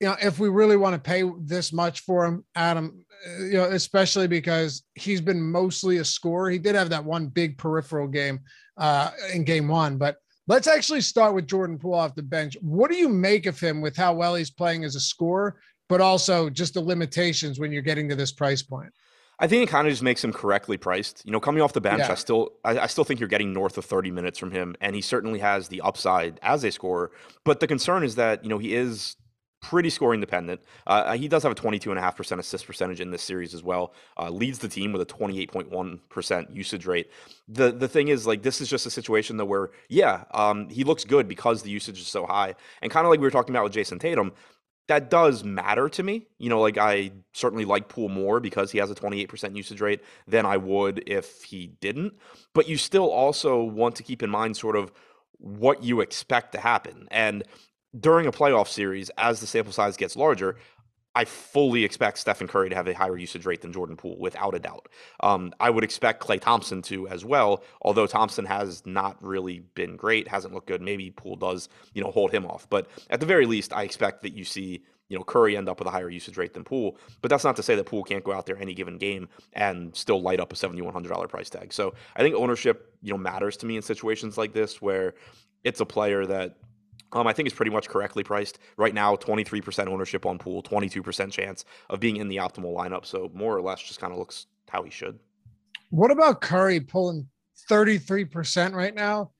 you 0.00 0.08
know, 0.08 0.16
if 0.22 0.38
we 0.38 0.50
really 0.50 0.76
want 0.76 0.92
to 0.92 1.00
pay 1.00 1.24
this 1.40 1.72
much 1.72 2.00
for 2.00 2.26
him, 2.26 2.44
Adam, 2.54 3.06
you 3.40 3.52
know, 3.52 3.64
especially 3.64 4.26
because 4.26 4.82
he's 4.94 5.20
been 5.20 5.40
mostly 5.40 5.98
a 5.98 6.04
scorer. 6.04 6.50
He 6.50 6.58
did 6.58 6.74
have 6.74 6.90
that 6.90 7.04
one 7.04 7.26
big 7.26 7.58
peripheral 7.58 8.08
game 8.08 8.40
uh, 8.76 9.10
in 9.32 9.44
game 9.44 9.68
one, 9.68 9.98
but 9.98 10.16
let's 10.46 10.66
actually 10.66 11.00
start 11.00 11.34
with 11.34 11.46
Jordan 11.46 11.78
Poole 11.78 11.94
off 11.94 12.14
the 12.14 12.22
bench. 12.22 12.56
What 12.60 12.90
do 12.90 12.96
you 12.96 13.08
make 13.08 13.46
of 13.46 13.58
him 13.58 13.80
with 13.80 13.96
how 13.96 14.14
well 14.14 14.34
he's 14.34 14.50
playing 14.50 14.84
as 14.84 14.96
a 14.96 15.00
scorer, 15.00 15.60
but 15.88 16.00
also 16.00 16.50
just 16.50 16.74
the 16.74 16.80
limitations 16.80 17.58
when 17.58 17.72
you're 17.72 17.82
getting 17.82 18.08
to 18.08 18.16
this 18.16 18.32
price 18.32 18.62
point? 18.62 18.92
I 19.40 19.46
think 19.46 19.62
it 19.62 19.70
kind 19.70 19.86
of 19.86 19.92
just 19.92 20.02
makes 20.02 20.22
him 20.22 20.34
correctly 20.34 20.76
priced. 20.76 21.22
You 21.24 21.32
know, 21.32 21.40
coming 21.40 21.62
off 21.62 21.72
the 21.72 21.80
bench, 21.80 22.00
yeah. 22.00 22.12
I 22.12 22.14
still 22.14 22.50
I, 22.62 22.80
I, 22.80 22.86
still 22.88 23.04
think 23.04 23.20
you're 23.20 23.28
getting 23.28 23.54
north 23.54 23.78
of 23.78 23.86
30 23.86 24.10
minutes 24.10 24.38
from 24.38 24.50
him, 24.50 24.76
and 24.82 24.94
he 24.94 25.00
certainly 25.00 25.38
has 25.38 25.68
the 25.68 25.80
upside 25.80 26.38
as 26.42 26.62
a 26.62 26.70
scorer. 26.70 27.10
But 27.44 27.58
the 27.58 27.66
concern 27.66 28.04
is 28.04 28.16
that 28.16 28.44
you 28.44 28.50
know 28.50 28.58
he 28.58 28.74
is 28.74 29.16
pretty 29.60 29.90
scoring 29.90 30.20
dependent. 30.20 30.60
Uh, 30.86 31.14
he 31.14 31.28
does 31.28 31.42
have 31.42 31.52
a 31.52 31.54
22.5% 31.54 32.38
assist 32.38 32.66
percentage 32.66 33.00
in 33.00 33.10
this 33.10 33.22
series 33.22 33.54
as 33.54 33.62
well. 33.62 33.92
Uh, 34.18 34.30
leads 34.30 34.58
the 34.58 34.68
team 34.68 34.92
with 34.92 35.02
a 35.02 35.06
28.1% 35.06 36.54
usage 36.54 36.86
rate. 36.86 37.10
The 37.48 37.72
the 37.72 37.88
thing 37.88 38.08
is, 38.08 38.26
like, 38.26 38.42
this 38.42 38.60
is 38.60 38.68
just 38.68 38.86
a 38.86 38.90
situation 38.90 39.36
that 39.36 39.46
where, 39.46 39.70
yeah, 39.88 40.24
um, 40.32 40.68
he 40.68 40.84
looks 40.84 41.04
good 41.04 41.28
because 41.28 41.62
the 41.62 41.70
usage 41.70 42.00
is 42.00 42.06
so 42.06 42.26
high. 42.26 42.54
And 42.82 42.90
kind 42.90 43.06
of 43.06 43.10
like 43.10 43.20
we 43.20 43.26
were 43.26 43.30
talking 43.30 43.54
about 43.54 43.64
with 43.64 43.72
Jayson 43.72 43.98
Tatum, 43.98 44.32
that 44.90 45.08
does 45.08 45.44
matter 45.44 45.88
to 45.88 46.02
me. 46.02 46.26
You 46.38 46.48
know, 46.48 46.60
like 46.60 46.76
I 46.76 47.12
certainly 47.32 47.64
like 47.64 47.88
Poole 47.88 48.08
more 48.08 48.40
because 48.40 48.72
he 48.72 48.78
has 48.78 48.90
a 48.90 48.94
28% 48.94 49.54
usage 49.54 49.80
rate 49.80 50.00
than 50.26 50.44
I 50.44 50.56
would 50.56 51.04
if 51.06 51.44
he 51.44 51.68
didn't. 51.80 52.14
But 52.54 52.68
you 52.68 52.76
still 52.76 53.08
also 53.08 53.62
want 53.62 53.94
to 53.96 54.02
keep 54.02 54.22
in 54.22 54.30
mind 54.30 54.56
sort 54.56 54.74
of 54.74 54.90
what 55.38 55.84
you 55.84 56.00
expect 56.00 56.52
to 56.52 56.60
happen. 56.60 57.06
And 57.10 57.44
during 57.98 58.26
a 58.26 58.32
playoff 58.32 58.68
series, 58.68 59.10
as 59.18 59.40
the 59.40 59.46
sample 59.46 59.72
size 59.72 59.96
gets 59.96 60.16
larger, 60.16 60.56
I 61.14 61.24
fully 61.24 61.84
expect 61.84 62.18
Stephen 62.18 62.46
Curry 62.46 62.70
to 62.70 62.76
have 62.76 62.86
a 62.86 62.94
higher 62.94 63.18
usage 63.18 63.44
rate 63.44 63.62
than 63.62 63.72
Jordan 63.72 63.96
Poole, 63.96 64.18
without 64.18 64.54
a 64.54 64.60
doubt. 64.60 64.88
Um, 65.20 65.52
I 65.58 65.68
would 65.68 65.82
expect 65.82 66.22
Klay 66.22 66.40
Thompson 66.40 66.82
to 66.82 67.08
as 67.08 67.24
well, 67.24 67.64
although 67.82 68.06
Thompson 68.06 68.44
has 68.44 68.86
not 68.86 69.16
really 69.20 69.60
been 69.74 69.96
great, 69.96 70.28
hasn't 70.28 70.54
looked 70.54 70.68
good. 70.68 70.80
Maybe 70.80 71.10
Poole 71.10 71.36
does, 71.36 71.68
you 71.94 72.02
know, 72.02 72.12
hold 72.12 72.30
him 72.30 72.46
off. 72.46 72.68
But 72.70 72.88
at 73.10 73.18
the 73.18 73.26
very 73.26 73.46
least, 73.46 73.72
I 73.72 73.82
expect 73.82 74.22
that 74.22 74.34
you 74.34 74.44
see, 74.44 74.84
you 75.08 75.18
know, 75.18 75.24
Curry 75.24 75.56
end 75.56 75.68
up 75.68 75.80
with 75.80 75.88
a 75.88 75.90
higher 75.90 76.08
usage 76.08 76.38
rate 76.38 76.54
than 76.54 76.62
Poole. 76.62 76.96
But 77.22 77.28
that's 77.28 77.42
not 77.42 77.56
to 77.56 77.62
say 77.62 77.74
that 77.74 77.86
Poole 77.86 78.04
can't 78.04 78.22
go 78.22 78.32
out 78.32 78.46
there 78.46 78.56
any 78.56 78.72
given 78.72 78.96
game 78.96 79.28
and 79.52 79.94
still 79.96 80.22
light 80.22 80.38
up 80.38 80.52
a 80.52 80.56
$7,100 80.56 81.28
price 81.28 81.50
tag. 81.50 81.72
So 81.72 81.94
I 82.14 82.22
think 82.22 82.36
ownership, 82.36 82.94
you 83.02 83.12
know, 83.12 83.18
matters 83.18 83.56
to 83.58 83.66
me 83.66 83.74
in 83.74 83.82
situations 83.82 84.38
like 84.38 84.52
this 84.52 84.80
where 84.80 85.14
it's 85.64 85.80
a 85.80 85.86
player 85.86 86.24
that 86.26 86.56
um, 87.12 87.26
I 87.26 87.32
think 87.32 87.46
it's 87.46 87.56
pretty 87.56 87.70
much 87.70 87.88
correctly 87.88 88.22
priced 88.22 88.58
right 88.76 88.94
now. 88.94 89.16
Twenty 89.16 89.44
three 89.44 89.60
percent 89.60 89.88
ownership 89.88 90.26
on 90.26 90.38
Poole, 90.38 90.62
twenty 90.62 90.88
two 90.88 91.02
percent 91.02 91.32
chance 91.32 91.64
of 91.88 92.00
being 92.00 92.16
in 92.16 92.28
the 92.28 92.36
optimal 92.36 92.74
lineup. 92.74 93.04
So 93.06 93.30
more 93.34 93.56
or 93.56 93.62
less, 93.62 93.82
just 93.82 94.00
kind 94.00 94.12
of 94.12 94.18
looks 94.18 94.46
how 94.68 94.82
he 94.82 94.90
should. 94.90 95.18
What 95.90 96.10
about 96.10 96.40
Curry 96.40 96.80
pulling 96.80 97.28
thirty 97.68 97.98
three 97.98 98.24
percent 98.24 98.74
right 98.74 98.94
now 98.94 99.32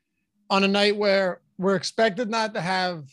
on 0.49 0.65
a 0.65 0.69
night 0.69 0.97
where 0.97 1.41
we're 1.59 1.77
expected 1.77 2.29
not 2.29 2.55
to 2.55 2.61
have 2.61 3.05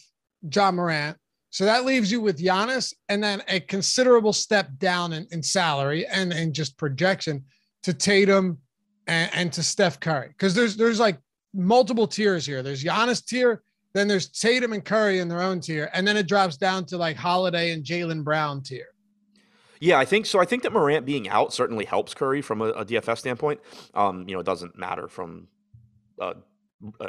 Ja 0.54 0.72
Morant? 0.72 1.18
So 1.50 1.66
that 1.66 1.86
leaves 1.86 2.12
you 2.12 2.22
with 2.22 2.40
Giannis 2.40 2.94
and 3.10 3.24
then 3.24 3.42
a 3.48 3.60
considerable 3.60 4.34
step 4.34 4.70
down 4.78 5.14
in, 5.14 5.26
in 5.32 5.42
salary 5.42 6.06
and, 6.06 6.34
and 6.34 6.54
just 6.54 6.78
projection 6.78 7.46
to 7.84 7.94
Tatum 7.94 8.60
and, 9.08 9.32
and 9.34 9.54
to 9.54 9.64
Steph 9.64 10.00
Curry. 10.00 10.28
Because 10.28 10.54
there's 10.54 10.76
there's 10.76 11.00
like 11.00 11.18
multiple 11.54 12.06
tiers 12.06 12.46
here. 12.46 12.62
There's 12.62 12.84
Giannis 12.84 13.26
tier, 13.26 13.64
then 13.98 14.08
there's 14.08 14.30
Tatum 14.30 14.74
and 14.74 14.84
Curry 14.84 15.20
in 15.20 15.28
their 15.28 15.42
own 15.42 15.60
tier, 15.60 15.90
and 15.94 16.08
then 16.08 16.18
it 16.18 16.28
drops 16.28 16.58
down 16.58 16.86
to 16.86 16.98
like 16.98 17.18
Holiday 17.18 17.72
and 17.72 17.84
Jaylen 17.84 18.24
Brown 18.24 18.62
tier. 18.62 18.88
Yeah, 19.80 20.00
I 20.00 20.06
think 20.06 20.26
so. 20.26 20.40
I 20.40 20.46
think 20.46 20.64
that 20.64 20.74
Morant 20.74 21.06
being 21.06 21.30
out 21.30 21.54
certainly 21.54 21.86
helps 21.86 22.14
Curry 22.14 22.42
from 22.42 22.62
a, 22.62 22.70
a 22.70 22.86
DFS 22.86 23.20
standpoint. 23.20 23.60
Um, 23.94 24.28
you 24.28 24.34
know, 24.34 24.40
it 24.40 24.46
doesn't 24.46 24.78
matter 24.78 25.08
from 25.08 25.48
a, 26.20 26.36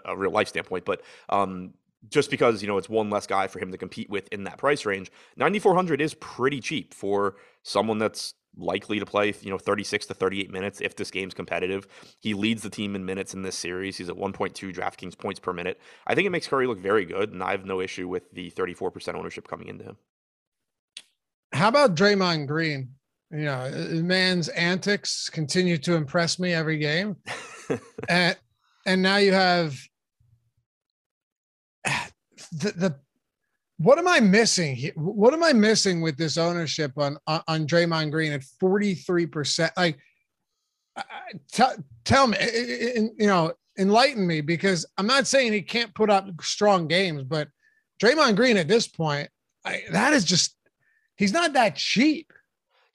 a 0.04 0.16
real 0.16 0.30
life 0.30 0.48
standpoint, 0.48 0.84
but 0.84 1.02
um, 1.28 1.74
just 2.10 2.30
because 2.30 2.62
you 2.62 2.68
know 2.68 2.78
it's 2.78 2.88
one 2.88 3.10
less 3.10 3.26
guy 3.26 3.46
for 3.46 3.58
him 3.58 3.72
to 3.72 3.78
compete 3.78 4.08
with 4.10 4.28
in 4.28 4.44
that 4.44 4.58
price 4.58 4.84
range, 4.84 5.10
9400 5.36 6.00
is 6.00 6.14
pretty 6.14 6.60
cheap 6.60 6.94
for 6.94 7.36
someone 7.62 7.98
that's 7.98 8.34
likely 8.58 8.98
to 8.98 9.06
play, 9.06 9.32
you 9.40 9.50
know, 9.50 9.58
36 9.58 10.06
to 10.06 10.14
38 10.14 10.50
minutes 10.50 10.80
if 10.80 10.96
this 10.96 11.10
game's 11.10 11.34
competitive. 11.34 11.86
He 12.20 12.34
leads 12.34 12.62
the 12.62 12.70
team 12.70 12.94
in 12.94 13.04
minutes 13.04 13.34
in 13.34 13.42
this 13.42 13.56
series. 13.56 13.96
He's 13.96 14.08
at 14.08 14.16
1.2 14.16 14.74
DraftKings 14.74 15.16
points 15.16 15.40
per 15.40 15.52
minute. 15.52 15.80
I 16.06 16.14
think 16.14 16.26
it 16.26 16.30
makes 16.30 16.48
Curry 16.48 16.66
look 16.66 16.80
very 16.80 17.04
good, 17.04 17.32
and 17.32 17.42
I 17.42 17.52
have 17.52 17.64
no 17.64 17.80
issue 17.80 18.08
with 18.08 18.30
the 18.32 18.50
34% 18.50 19.14
ownership 19.14 19.48
coming 19.48 19.68
into 19.68 19.84
him. 19.84 19.96
How 21.52 21.68
about 21.68 21.94
Draymond 21.94 22.46
Green? 22.46 22.90
You 23.30 23.44
know, 23.44 23.70
man's 24.02 24.48
antics 24.48 25.28
continue 25.28 25.76
to 25.78 25.94
impress 25.94 26.38
me 26.38 26.52
every 26.52 26.78
game. 26.78 27.16
and 28.08 28.36
and 28.86 29.02
now 29.02 29.16
you 29.16 29.32
have 29.32 29.78
the, 32.52 32.72
the 32.72 32.96
what 33.78 33.98
am 33.98 34.08
I 34.08 34.20
missing? 34.20 34.90
What 34.96 35.32
am 35.32 35.42
I 35.42 35.52
missing 35.52 36.00
with 36.00 36.16
this 36.16 36.36
ownership 36.36 36.92
on 36.98 37.16
on, 37.26 37.42
on 37.46 37.66
Draymond 37.66 38.10
Green 38.10 38.32
at 38.32 38.42
forty 38.42 38.94
three 38.94 39.26
percent? 39.26 39.72
Like, 39.76 39.98
tell 41.52 41.74
tell 42.04 42.26
me, 42.26 42.36
you 43.18 43.26
know, 43.26 43.52
enlighten 43.78 44.26
me 44.26 44.40
because 44.40 44.84
I'm 44.98 45.06
not 45.06 45.28
saying 45.28 45.52
he 45.52 45.62
can't 45.62 45.94
put 45.94 46.10
up 46.10 46.28
strong 46.42 46.88
games, 46.88 47.22
but 47.22 47.48
Draymond 48.02 48.34
Green 48.36 48.56
at 48.56 48.68
this 48.68 48.88
point, 48.88 49.28
I, 49.64 49.84
that 49.92 50.12
is 50.12 50.24
just 50.24 50.56
he's 51.16 51.32
not 51.32 51.52
that 51.52 51.76
cheap. 51.76 52.32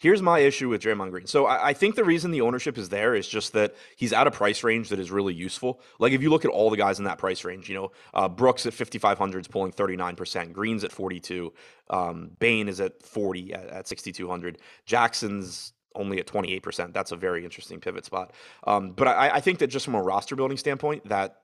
Here's 0.04 0.22
my 0.22 0.39
issue 0.39 0.68
with 0.68 0.82
Draymond 0.82 1.12
Green. 1.12 1.28
So 1.28 1.45
I, 1.45 1.70
I, 1.70 1.74
think 1.74 1.95
the 1.95 2.04
reason 2.04 2.32
the 2.32 2.41
ownership 2.41 2.78
is 2.78 2.89
there 2.89 3.16
is 3.16 3.26
just 3.26 3.54
that 3.54 3.74
he's 3.95 4.12
at 4.12 4.28
a 4.28 4.32
price 4.32 4.62
range 4.62 4.89
that 4.89 4.99
is 4.99 5.12
really 5.12 5.34
useful. 5.34 5.80
Like 5.97 6.12
if 6.12 6.22
you 6.22 6.30
look 6.30 6.43
at 6.43 6.51
all 6.51 6.70
the 6.70 6.76
guys 6.76 6.99
in 6.99 7.06
that 7.06 7.18
price 7.18 7.45
range, 7.45 7.70
you 7.70 7.76
know, 7.76 7.91
uh, 8.14 8.28
Brooks 8.28 8.66
at 8.66 8.74
5,500 8.74 9.39
is 9.39 9.47
pulling 9.47 9.72
39%, 9.72 10.51
Green's 10.51 10.84
at 10.84 10.91
42, 10.91 11.54
um, 11.89 12.32
Bane 12.38 12.68
is 12.68 12.82
at 12.82 13.01
40 13.01 13.54
at, 13.54 13.66
at 13.68 13.88
6,200, 13.88 14.58
Jackson's 14.86 15.72
only 15.95 16.20
at 16.20 16.28
28%. 16.28 16.91
That's 16.91 17.14
a 17.14 17.16
very 17.16 17.45
interesting 17.45 17.80
pivot 17.80 18.04
spot. 18.04 18.34
Um, 18.68 18.91
but 18.91 19.08
I, 19.08 19.36
I, 19.36 19.39
think 19.39 19.60
that 19.60 19.68
just 19.68 19.86
from 19.86 19.95
a 19.95 20.04
roster 20.04 20.36
building 20.36 20.58
standpoint, 20.58 21.08
that 21.08 21.38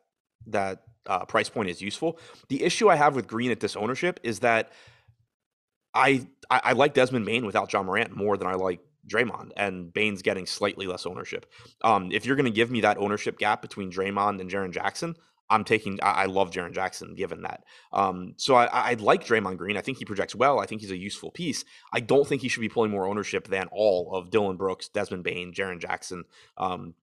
that 0.48 0.82
uh, 1.06 1.24
price 1.24 1.48
point 1.48 1.70
is 1.70 1.82
useful. 1.82 2.20
The 2.50 2.62
issue 2.62 2.90
I 2.90 2.98
have 2.98 3.16
with 3.16 3.26
Green 3.26 3.52
at 3.52 3.62
this 3.62 3.78
ownership 3.78 4.20
is 4.22 4.40
that 4.40 4.74
I, 5.94 6.28
I, 6.50 6.62
I 6.66 6.72
like 6.74 6.94
Desmond 6.94 7.26
Bane 7.26 7.46
without 7.46 7.72
Ja 7.72 7.84
Morant 7.84 8.16
more 8.16 8.38
than 8.38 8.48
I 8.48 8.54
like 8.54 8.80
Draymond, 9.08 9.52
and 9.58 9.92
Bane's 9.92 10.22
getting 10.22 10.46
slightly 10.46 10.86
less 10.86 11.06
ownership. 11.06 11.46
Um, 11.84 12.12
if 12.12 12.26
you're 12.26 12.36
going 12.36 12.46
to 12.46 12.52
give 12.52 12.72
me 12.72 12.82
that 12.82 12.98
ownership 12.98 13.38
gap 13.38 13.62
between 13.62 13.92
Draymond 13.92 14.40
and 14.40 14.50
Jaren 14.50 14.72
Jackson, 14.72 15.16
I'm 15.50 15.64
taking. 15.64 16.00
I, 16.02 16.12
I 16.12 16.26
love 16.26 16.52
Jaren 16.52 16.74
Jackson, 16.74 17.16
given 17.16 17.42
that. 17.42 17.64
Um, 17.92 18.34
so 18.38 18.56
I, 18.56 18.66
I 18.66 18.94
like 18.96 19.26
Draymond 19.26 19.58
Green. 19.58 19.78
I 19.78 19.82
think 19.82 19.98
he 19.98 20.06
projects 20.06 20.36
well. 20.36 20.60
I 20.60 20.66
think 20.66 20.82
he's 20.82 20.92
a 20.92 20.98
useful 20.98 21.32
piece. 21.32 21.66
I 21.92 22.00
don't 22.02 22.28
think 22.28 22.42
he 22.42 22.50
should 22.50 22.62
be 22.62 22.70
pulling 22.70 22.92
more 22.92 23.08
ownership 23.08 23.48
than 23.48 23.68
all 23.72 24.14
of 24.14 24.30
Dillon 24.30 24.58
Brooks, 24.58 24.90
Desmond 24.90 25.24
Bane, 25.24 25.54
Jaren 25.54 25.80
Jackson. 25.80 26.26
Um, 26.58 26.94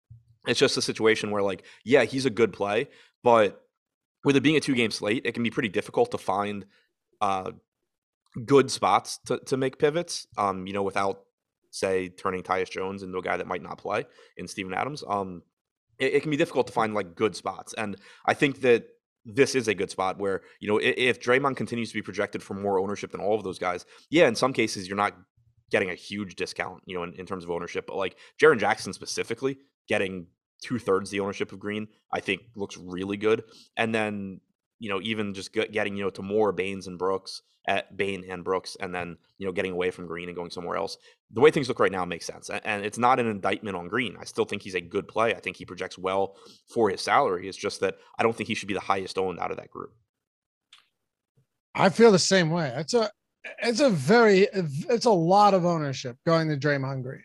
it's 0.46 0.60
just 0.60 0.76
a 0.76 0.82
situation 0.82 1.32
where, 1.32 1.42
like, 1.42 1.64
yeah, 1.84 2.04
he's 2.04 2.24
a 2.24 2.30
good 2.30 2.52
play, 2.52 2.88
but 3.24 3.66
with 4.24 4.36
it 4.36 4.42
being 4.42 4.56
a 4.56 4.60
two 4.60 4.74
game 4.74 4.92
slate, 4.92 5.26
it 5.26 5.32
can 5.32 5.42
be 5.42 5.50
pretty 5.50 5.68
difficult 5.68 6.12
to 6.12 6.18
find 6.18 6.66
uh, 7.20 7.50
good 8.44 8.70
spots 8.70 9.18
to, 9.26 9.38
to 9.46 9.56
make 9.56 9.78
pivots, 9.78 10.26
um, 10.36 10.66
you 10.66 10.72
know, 10.72 10.82
without 10.82 11.20
say 11.70 12.08
turning 12.08 12.42
Tyus 12.42 12.70
Jones 12.70 13.02
into 13.02 13.18
a 13.18 13.22
guy 13.22 13.36
that 13.36 13.46
might 13.46 13.62
not 13.62 13.78
play 13.78 14.06
in 14.36 14.48
Steven 14.48 14.74
Adams. 14.74 15.02
Um, 15.06 15.42
it, 15.98 16.14
it, 16.14 16.22
can 16.22 16.30
be 16.30 16.36
difficult 16.36 16.66
to 16.66 16.72
find 16.72 16.94
like 16.94 17.14
good 17.14 17.36
spots. 17.36 17.74
And 17.74 17.96
I 18.24 18.34
think 18.34 18.60
that 18.62 18.86
this 19.24 19.54
is 19.54 19.68
a 19.68 19.74
good 19.74 19.90
spot 19.90 20.18
where, 20.18 20.42
you 20.60 20.68
know, 20.68 20.78
if, 20.78 20.94
if 20.96 21.20
Draymond 21.20 21.56
continues 21.56 21.90
to 21.90 21.94
be 21.94 22.02
projected 22.02 22.42
for 22.42 22.54
more 22.54 22.78
ownership 22.78 23.12
than 23.12 23.20
all 23.20 23.34
of 23.34 23.44
those 23.44 23.58
guys, 23.58 23.84
yeah, 24.10 24.28
in 24.28 24.34
some 24.34 24.52
cases 24.52 24.88
you're 24.88 24.96
not 24.96 25.16
getting 25.70 25.90
a 25.90 25.94
huge 25.94 26.36
discount, 26.36 26.82
you 26.86 26.96
know, 26.96 27.02
in, 27.02 27.12
in 27.14 27.26
terms 27.26 27.44
of 27.44 27.50
ownership. 27.50 27.86
But 27.86 27.96
like 27.96 28.16
Jaren 28.40 28.58
Jackson 28.58 28.92
specifically 28.92 29.58
getting 29.88 30.26
two 30.62 30.78
thirds 30.78 31.10
the 31.10 31.20
ownership 31.20 31.52
of 31.52 31.58
Green, 31.58 31.88
I 32.12 32.20
think 32.20 32.42
looks 32.54 32.76
really 32.76 33.16
good. 33.16 33.44
And 33.76 33.94
then 33.94 34.40
you 34.78 34.90
know, 34.90 35.00
even 35.02 35.34
just 35.34 35.52
getting 35.52 35.96
you 35.96 36.04
know 36.04 36.10
to 36.10 36.22
more 36.22 36.52
Banes 36.52 36.86
and 36.86 36.98
Brooks 36.98 37.42
eh, 37.66 37.76
at 37.76 37.96
Bane 37.96 38.24
and 38.28 38.44
Brooks, 38.44 38.76
and 38.80 38.94
then 38.94 39.16
you 39.38 39.46
know 39.46 39.52
getting 39.52 39.72
away 39.72 39.90
from 39.90 40.06
Green 40.06 40.28
and 40.28 40.36
going 40.36 40.50
somewhere 40.50 40.76
else. 40.76 40.98
The 41.32 41.40
way 41.40 41.50
things 41.50 41.68
look 41.68 41.80
right 41.80 41.92
now 41.92 42.04
makes 42.04 42.26
sense, 42.26 42.50
and 42.50 42.84
it's 42.84 42.98
not 42.98 43.20
an 43.20 43.26
indictment 43.26 43.76
on 43.76 43.88
Green. 43.88 44.16
I 44.20 44.24
still 44.24 44.44
think 44.44 44.62
he's 44.62 44.74
a 44.74 44.80
good 44.80 45.08
play. 45.08 45.34
I 45.34 45.40
think 45.40 45.56
he 45.56 45.64
projects 45.64 45.98
well 45.98 46.36
for 46.68 46.90
his 46.90 47.00
salary. 47.00 47.48
It's 47.48 47.56
just 47.56 47.80
that 47.80 47.96
I 48.18 48.22
don't 48.22 48.36
think 48.36 48.48
he 48.48 48.54
should 48.54 48.68
be 48.68 48.74
the 48.74 48.80
highest 48.80 49.18
owned 49.18 49.38
out 49.40 49.50
of 49.50 49.56
that 49.56 49.70
group. 49.70 49.92
I 51.74 51.90
feel 51.90 52.10
the 52.10 52.18
same 52.18 52.50
way. 52.50 52.72
It's 52.76 52.94
a 52.94 53.10
it's 53.62 53.80
a 53.80 53.90
very 53.90 54.48
it's 54.52 55.06
a 55.06 55.10
lot 55.10 55.54
of 55.54 55.64
ownership 55.64 56.16
going 56.26 56.48
to 56.48 56.56
Draymond 56.56 57.02
Green. 57.02 57.22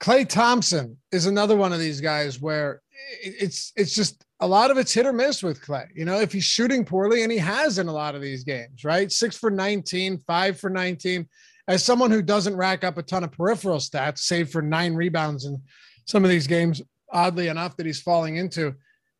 Klay 0.00 0.28
Thompson 0.28 0.98
is 1.12 1.26
another 1.26 1.56
one 1.56 1.72
of 1.72 1.78
these 1.78 2.00
guys 2.00 2.40
where 2.40 2.82
it's 3.22 3.72
it's 3.76 3.94
just 3.94 4.24
a 4.42 4.46
lot 4.46 4.72
of 4.72 4.76
it's 4.76 4.92
hit 4.92 5.06
or 5.06 5.12
miss 5.12 5.40
with 5.40 5.62
Klay. 5.62 5.86
You 5.94 6.04
know, 6.04 6.20
if 6.20 6.32
he's 6.32 6.44
shooting 6.44 6.84
poorly, 6.84 7.22
and 7.22 7.30
he 7.30 7.38
has 7.38 7.78
in 7.78 7.86
a 7.86 7.92
lot 7.92 8.16
of 8.16 8.20
these 8.20 8.42
games, 8.42 8.84
right? 8.84 9.10
Six 9.10 9.36
for 9.36 9.50
19, 9.50 10.18
five 10.26 10.58
for 10.58 10.68
19. 10.68 11.28
As 11.68 11.84
someone 11.84 12.10
who 12.10 12.22
doesn't 12.22 12.56
rack 12.56 12.82
up 12.82 12.98
a 12.98 13.04
ton 13.04 13.22
of 13.22 13.30
peripheral 13.30 13.78
stats, 13.78 14.18
save 14.18 14.50
for 14.50 14.60
nine 14.60 14.94
rebounds 14.94 15.44
in 15.44 15.62
some 16.06 16.24
of 16.24 16.30
these 16.30 16.48
games, 16.48 16.82
oddly 17.12 17.46
enough, 17.46 17.76
that 17.76 17.86
he's 17.86 18.02
falling 18.02 18.36
into. 18.36 18.74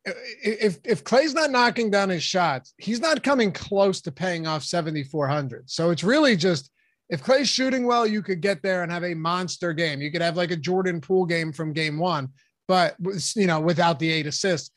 If 0.04 0.78
if 0.82 1.04
Klay's 1.04 1.34
not 1.34 1.52
knocking 1.52 1.88
down 1.88 2.08
his 2.08 2.24
shots, 2.24 2.74
he's 2.78 2.98
not 2.98 3.22
coming 3.22 3.52
close 3.52 4.00
to 4.00 4.10
paying 4.10 4.48
off 4.48 4.64
7,400. 4.64 5.70
So 5.70 5.90
it's 5.90 6.02
really 6.02 6.34
just 6.34 6.68
if 7.10 7.22
Klay's 7.22 7.48
shooting 7.48 7.86
well, 7.86 8.08
you 8.08 8.22
could 8.22 8.40
get 8.40 8.60
there 8.60 8.82
and 8.82 8.90
have 8.90 9.04
a 9.04 9.14
monster 9.14 9.72
game. 9.72 10.02
You 10.02 10.10
could 10.10 10.22
have 10.22 10.36
like 10.36 10.50
a 10.50 10.56
Jordan 10.56 11.00
Poole 11.00 11.26
game 11.26 11.52
from 11.52 11.72
game 11.72 11.96
one, 11.96 12.30
but 12.66 12.96
you 13.36 13.46
know, 13.46 13.60
without 13.60 14.00
the 14.00 14.10
eight 14.10 14.26
assists. 14.26 14.72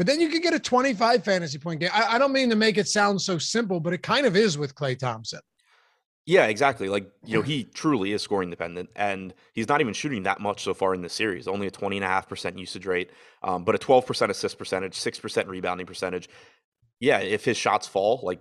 But 0.00 0.06
then 0.06 0.18
you 0.18 0.30
could 0.30 0.40
get 0.40 0.54
a 0.54 0.58
25 0.58 1.22
fantasy 1.22 1.58
point 1.58 1.80
game. 1.80 1.90
I, 1.92 2.14
I 2.14 2.18
don't 2.18 2.32
mean 2.32 2.48
to 2.48 2.56
make 2.56 2.78
it 2.78 2.88
sound 2.88 3.20
so 3.20 3.36
simple, 3.36 3.80
but 3.80 3.92
it 3.92 4.02
kind 4.02 4.24
of 4.24 4.34
is 4.34 4.56
with 4.56 4.74
Klay 4.74 4.98
Thompson. 4.98 5.40
Yeah, 6.24 6.46
exactly. 6.46 6.88
Like, 6.88 7.06
you 7.26 7.36
know, 7.36 7.42
he 7.42 7.64
truly 7.64 8.12
is 8.12 8.22
scoring 8.22 8.48
dependent 8.48 8.88
and 8.96 9.34
he's 9.52 9.68
not 9.68 9.82
even 9.82 9.92
shooting 9.92 10.22
that 10.22 10.40
much 10.40 10.64
so 10.64 10.72
far 10.72 10.94
in 10.94 11.02
the 11.02 11.10
series, 11.10 11.46
only 11.46 11.66
a 11.66 11.70
20.5% 11.70 12.58
usage 12.58 12.86
rate, 12.86 13.10
um, 13.42 13.62
but 13.62 13.74
a 13.74 13.78
12% 13.78 14.30
assist 14.30 14.56
percentage, 14.56 14.98
6% 14.98 15.48
rebounding 15.48 15.86
percentage. 15.86 16.30
Yeah, 16.98 17.18
if 17.18 17.44
his 17.44 17.58
shots 17.58 17.86
fall, 17.86 18.20
like 18.22 18.40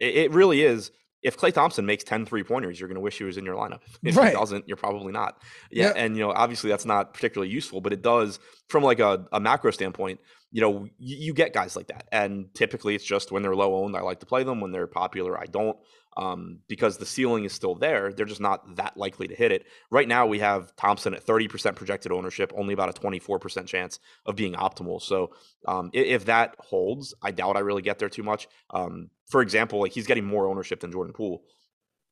it, 0.00 0.16
it 0.16 0.30
really 0.32 0.60
is 0.60 0.90
if 1.22 1.36
Klay 1.36 1.52
Thompson 1.52 1.86
makes 1.86 2.04
10 2.04 2.26
three 2.26 2.42
pointers, 2.42 2.78
you're 2.78 2.88
going 2.88 2.96
to 2.96 3.00
wish 3.00 3.18
he 3.18 3.24
was 3.24 3.36
in 3.36 3.44
your 3.44 3.56
lineup. 3.56 3.80
If 4.02 4.16
right. 4.16 4.28
he 4.28 4.34
doesn't, 4.34 4.66
you're 4.66 4.76
probably 4.76 5.12
not. 5.12 5.40
Yeah, 5.70 5.86
yep. 5.86 5.94
And, 5.96 6.16
you 6.16 6.22
know, 6.22 6.32
obviously 6.32 6.70
that's 6.70 6.84
not 6.84 7.14
particularly 7.14 7.52
useful, 7.52 7.80
but 7.80 7.92
it 7.92 8.02
does, 8.02 8.40
from 8.68 8.82
like 8.82 8.98
a, 8.98 9.26
a 9.32 9.38
macro 9.38 9.70
standpoint, 9.70 10.20
you 10.50 10.60
know, 10.60 10.86
you, 10.98 11.16
you, 11.16 11.34
get 11.34 11.54
guys 11.54 11.76
like 11.76 11.86
that. 11.86 12.08
And 12.12 12.52
typically 12.54 12.94
it's 12.94 13.04
just 13.04 13.32
when 13.32 13.42
they're 13.42 13.56
low 13.56 13.74
owned, 13.76 13.96
I 13.96 14.00
like 14.00 14.20
to 14.20 14.26
play 14.26 14.42
them. 14.42 14.60
When 14.60 14.72
they're 14.72 14.86
popular, 14.86 15.38
I 15.38 15.46
don't. 15.46 15.76
Um, 16.14 16.58
because 16.68 16.98
the 16.98 17.06
ceiling 17.06 17.44
is 17.44 17.54
still 17.54 17.74
there. 17.74 18.12
They're 18.12 18.26
just 18.26 18.40
not 18.40 18.76
that 18.76 18.98
likely 18.98 19.28
to 19.28 19.34
hit 19.34 19.50
it. 19.50 19.66
Right 19.90 20.06
now, 20.06 20.26
we 20.26 20.40
have 20.40 20.76
Thompson 20.76 21.14
at 21.14 21.24
30% 21.24 21.74
projected 21.74 22.12
ownership, 22.12 22.52
only 22.54 22.74
about 22.74 22.90
a 22.90 23.00
24% 23.00 23.66
chance 23.66 23.98
of 24.26 24.36
being 24.36 24.52
optimal. 24.52 25.00
So, 25.00 25.32
um, 25.66 25.88
if, 25.94 26.06
if, 26.06 26.24
that 26.26 26.54
holds, 26.58 27.14
I 27.22 27.30
doubt 27.30 27.56
I 27.56 27.60
really 27.60 27.80
get 27.80 27.98
there 27.98 28.10
too 28.10 28.22
much. 28.22 28.46
Um, 28.74 29.08
for 29.30 29.40
example, 29.40 29.80
like 29.80 29.92
he's 29.92 30.06
getting 30.06 30.26
more 30.26 30.46
ownership 30.46 30.80
than 30.80 30.92
Jordan 30.92 31.14
Poole. 31.14 31.44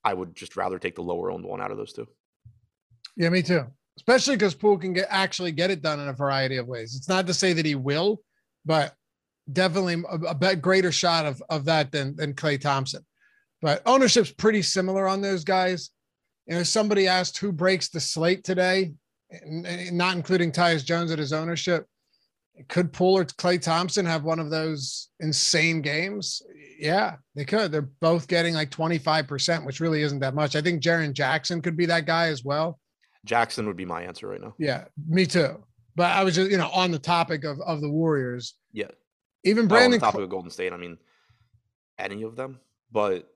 I 0.02 0.14
would 0.14 0.34
just 0.34 0.56
rather 0.56 0.78
take 0.78 0.94
the 0.94 1.02
lower 1.02 1.30
owned 1.30 1.44
one 1.44 1.60
out 1.60 1.70
of 1.70 1.76
those 1.76 1.92
two. 1.92 2.08
Yeah, 3.16 3.28
me 3.28 3.42
too. 3.42 3.66
Especially 3.98 4.36
because 4.36 4.54
Poole 4.54 4.78
can 4.78 4.94
get 4.94 5.08
actually 5.10 5.52
get 5.52 5.70
it 5.70 5.82
done 5.82 6.00
in 6.00 6.08
a 6.08 6.12
variety 6.14 6.56
of 6.56 6.66
ways. 6.66 6.94
It's 6.96 7.08
not 7.08 7.26
to 7.26 7.34
say 7.34 7.52
that 7.52 7.66
he 7.66 7.74
will, 7.74 8.22
but 8.64 8.94
definitely 9.52 10.02
a, 10.10 10.36
a 10.40 10.56
greater 10.56 10.92
shot 10.92 11.26
of, 11.26 11.42
of 11.50 11.66
that 11.66 11.92
than 11.92 12.16
than 12.16 12.34
Klay 12.34 12.58
Thompson. 12.60 13.04
But 13.62 13.82
ownership's 13.86 14.32
pretty 14.32 14.62
similar 14.62 15.06
on 15.06 15.20
those 15.20 15.44
guys. 15.44 15.90
You 16.46 16.56
know, 16.56 16.62
somebody 16.62 17.06
asked 17.06 17.38
who 17.38 17.52
breaks 17.52 17.88
the 17.90 18.00
slate 18.00 18.42
today, 18.42 18.92
not 19.44 20.16
including 20.16 20.52
Tyus 20.52 20.84
Jones 20.84 21.10
at 21.10 21.18
his 21.18 21.32
ownership. 21.32 21.86
Could 22.68 22.92
Poole 22.92 23.18
or 23.18 23.24
Klay 23.24 23.60
Thompson 23.60 24.04
have 24.04 24.24
one 24.24 24.38
of 24.38 24.50
those 24.50 25.08
insane 25.20 25.80
games? 25.80 26.42
Yeah, 26.78 27.16
they 27.34 27.44
could. 27.44 27.72
They're 27.72 27.88
both 28.00 28.28
getting 28.28 28.54
like 28.54 28.70
25%, 28.70 29.64
which 29.64 29.80
really 29.80 30.02
isn't 30.02 30.20
that 30.20 30.34
much. 30.34 30.56
I 30.56 30.60
think 30.60 30.82
Jaren 30.82 31.12
Jackson 31.12 31.62
could 31.62 31.76
be 31.76 31.86
that 31.86 32.06
guy 32.06 32.28
as 32.28 32.44
well. 32.44 32.78
Jackson 33.24 33.66
would 33.66 33.76
be 33.76 33.84
my 33.84 34.02
answer 34.02 34.28
right 34.28 34.40
now. 34.40 34.54
Yeah, 34.58 34.84
me 35.08 35.26
too. 35.26 35.62
But 35.94 36.12
I 36.12 36.24
was 36.24 36.34
just, 36.34 36.50
you 36.50 36.56
know, 36.56 36.70
on 36.70 36.90
the 36.90 36.98
topic 36.98 37.44
of, 37.44 37.60
of 37.60 37.80
the 37.80 37.90
Warriors. 37.90 38.54
Yeah. 38.72 38.90
Even 39.44 39.68
Brandon. 39.68 39.92
Oh, 39.92 39.94
on 39.94 40.00
the 40.00 40.06
topic 40.06 40.20
of 40.22 40.30
Golden 40.30 40.50
State, 40.50 40.72
I 40.72 40.76
mean, 40.76 40.98
any 41.98 42.22
of 42.22 42.36
them, 42.36 42.60
but 42.92 43.28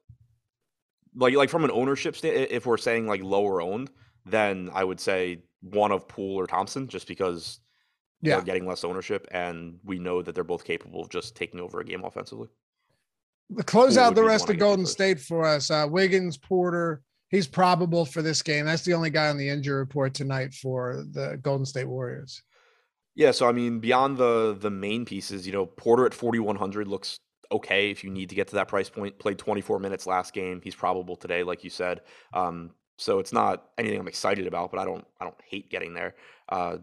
like 1.14 1.34
like 1.34 1.50
from 1.50 1.64
an 1.64 1.70
ownership 1.70 2.16
stand, 2.16 2.48
if 2.50 2.66
we're 2.66 2.76
saying 2.76 3.06
like 3.06 3.22
lower 3.22 3.60
owned, 3.60 3.90
then 4.26 4.70
I 4.72 4.84
would 4.84 5.00
say 5.00 5.42
one 5.60 5.92
of 5.92 6.08
Poole 6.08 6.36
or 6.36 6.46
Thompson, 6.46 6.88
just 6.88 7.06
because 7.06 7.60
yeah. 8.20 8.36
they're 8.36 8.44
getting 8.44 8.66
less 8.66 8.84
ownership, 8.84 9.26
and 9.30 9.78
we 9.84 9.98
know 9.98 10.22
that 10.22 10.34
they're 10.34 10.44
both 10.44 10.64
capable 10.64 11.02
of 11.02 11.08
just 11.10 11.36
taking 11.36 11.60
over 11.60 11.80
a 11.80 11.84
game 11.84 12.04
offensively 12.04 12.48
close 13.64 13.96
out 13.96 14.14
the 14.14 14.24
rest 14.24 14.48
of 14.48 14.58
Golden 14.58 14.86
State 14.86 15.20
for 15.20 15.44
us. 15.44 15.70
Uh, 15.70 15.86
Wiggins, 15.88 16.36
Porter, 16.36 17.02
he's 17.28 17.46
probable 17.46 18.04
for 18.04 18.22
this 18.22 18.42
game. 18.42 18.66
That's 18.66 18.82
the 18.82 18.94
only 18.94 19.10
guy 19.10 19.28
on 19.28 19.36
the 19.36 19.48
injury 19.48 19.76
report 19.76 20.14
tonight 20.14 20.54
for 20.54 21.04
the 21.12 21.38
Golden 21.42 21.66
State 21.66 21.88
Warriors. 21.88 22.42
Yeah, 23.14 23.30
so 23.30 23.48
I 23.48 23.52
mean, 23.52 23.78
beyond 23.78 24.16
the 24.18 24.56
the 24.58 24.70
main 24.70 25.04
pieces, 25.04 25.46
you 25.46 25.52
know, 25.52 25.66
Porter 25.66 26.04
at 26.06 26.14
4100 26.14 26.88
looks 26.88 27.20
okay 27.54 27.90
if 27.90 28.04
you 28.04 28.10
need 28.10 28.28
to 28.28 28.34
get 28.34 28.48
to 28.48 28.56
that 28.56 28.68
price 28.68 28.88
point. 28.88 29.18
Played 29.18 29.38
24 29.38 29.78
minutes 29.78 30.06
last 30.06 30.32
game. 30.32 30.60
He's 30.62 30.74
probable 30.74 31.16
today, 31.16 31.42
like 31.42 31.64
you 31.64 31.70
said. 31.70 32.02
Um, 32.32 32.70
so 32.96 33.18
it's 33.18 33.32
not 33.32 33.68
anything 33.78 33.98
I'm 33.98 34.08
excited 34.08 34.46
about, 34.46 34.70
but 34.70 34.80
I 34.80 34.84
don't 34.84 35.04
I 35.20 35.24
don't 35.24 35.40
hate 35.48 35.70
getting 35.70 35.94
there. 35.94 36.14
Uh, 36.48 36.78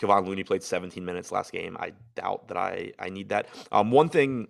Kevon 0.00 0.26
Looney 0.26 0.42
played 0.42 0.62
17 0.62 1.04
minutes 1.04 1.30
last 1.30 1.52
game. 1.52 1.76
I 1.78 1.92
doubt 2.14 2.48
that 2.48 2.56
I 2.56 2.92
I 2.98 3.10
need 3.10 3.28
that. 3.30 3.48
Um, 3.70 3.90
one 3.90 4.08
thing 4.08 4.48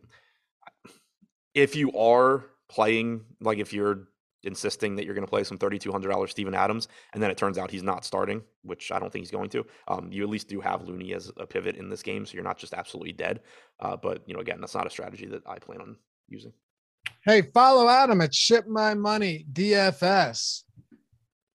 if 1.55 1.76
you 1.76 1.92
are 1.96 2.44
playing, 2.68 3.24
like 3.40 3.59
if 3.59 3.72
you're 3.72 4.09
insisting 4.45 4.97
that 4.97 5.05
you're 5.05 5.14
going 5.14 5.26
to 5.26 5.30
play 5.30 5.45
some 5.45 5.59
$3,200 5.59 6.28
Steven 6.28 6.55
Adams, 6.55 6.88
and 7.12 7.22
then 7.22 7.30
it 7.30 7.36
turns 7.36 7.59
out 7.59 7.70
he's 7.70 7.82
not 7.82 8.05
starting, 8.05 8.42
which 8.62 8.92
I 8.92 8.99
don't 8.99 9.12
think 9.12 9.24
he's 9.24 9.30
going 9.30 9.51
to, 9.51 9.66
um, 9.88 10.11
you 10.11 10.22
at 10.22 10.28
least 10.28 10.49
do 10.49 10.61
have 10.61 10.82
Looney 10.82 11.14
as 11.14 11.30
a 11.36 11.47
pivot 11.47 11.76
in 11.76 11.88
this 11.88 12.03
game, 12.03 12.26
so 12.26 12.34
you're 12.34 12.45
not 12.45 12.59
just 12.59 12.74
absolutely 12.74 13.12
dead. 13.12 13.40
Uh, 13.80 13.97
but, 13.97 14.22
you 14.26 14.34
know, 14.34 14.40
again, 14.40 14.61
that's 14.61 14.74
not 14.74 14.86
a 14.86 14.90
strategy 14.90 15.26
that 15.26 15.47
I 15.47 15.59
plan 15.59 15.80
on 15.80 15.97
using. 16.28 16.53
Hey, 17.24 17.42
follow 17.42 17.88
Adam 17.88 18.20
at 18.20 18.34
Ship 18.34 18.66
My 18.66 18.95
Money 18.95 19.47
DFS. 19.53 20.62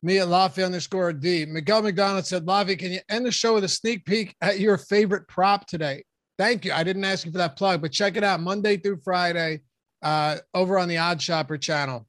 Me 0.01 0.19
at 0.19 0.27
Loughy 0.27 0.65
underscore 0.65 1.11
D. 1.11 1.45
Miguel 1.45 1.81
McDonald 1.81 2.25
said, 2.25 2.45
Loughy, 2.45 2.79
can 2.79 2.91
you 2.91 2.99
end 3.09 3.25
the 3.25 3.31
show 3.31 3.55
with 3.55 3.65
a 3.65 3.69
sneak 3.69 4.05
peek 4.05 4.35
at 4.41 4.59
your 4.59 4.77
favorite 4.77 5.27
prop 5.27 5.67
today? 5.67 6.03
Thank 6.37 6.63
you. 6.63 6.71
I 6.71 6.83
didn't 6.83 7.03
ask 7.03 7.25
you 7.25 7.31
for 7.31 7.37
that 7.39 7.57
plug, 7.57 7.81
but 7.81 7.91
check 7.91 8.15
it 8.15 8.23
out 8.23 8.39
Monday 8.39 8.77
through 8.77 9.01
Friday 9.03 9.61
uh, 10.01 10.37
over 10.53 10.79
on 10.79 10.87
the 10.87 10.95
OddsShopper 10.95 11.59
channel. 11.59 12.07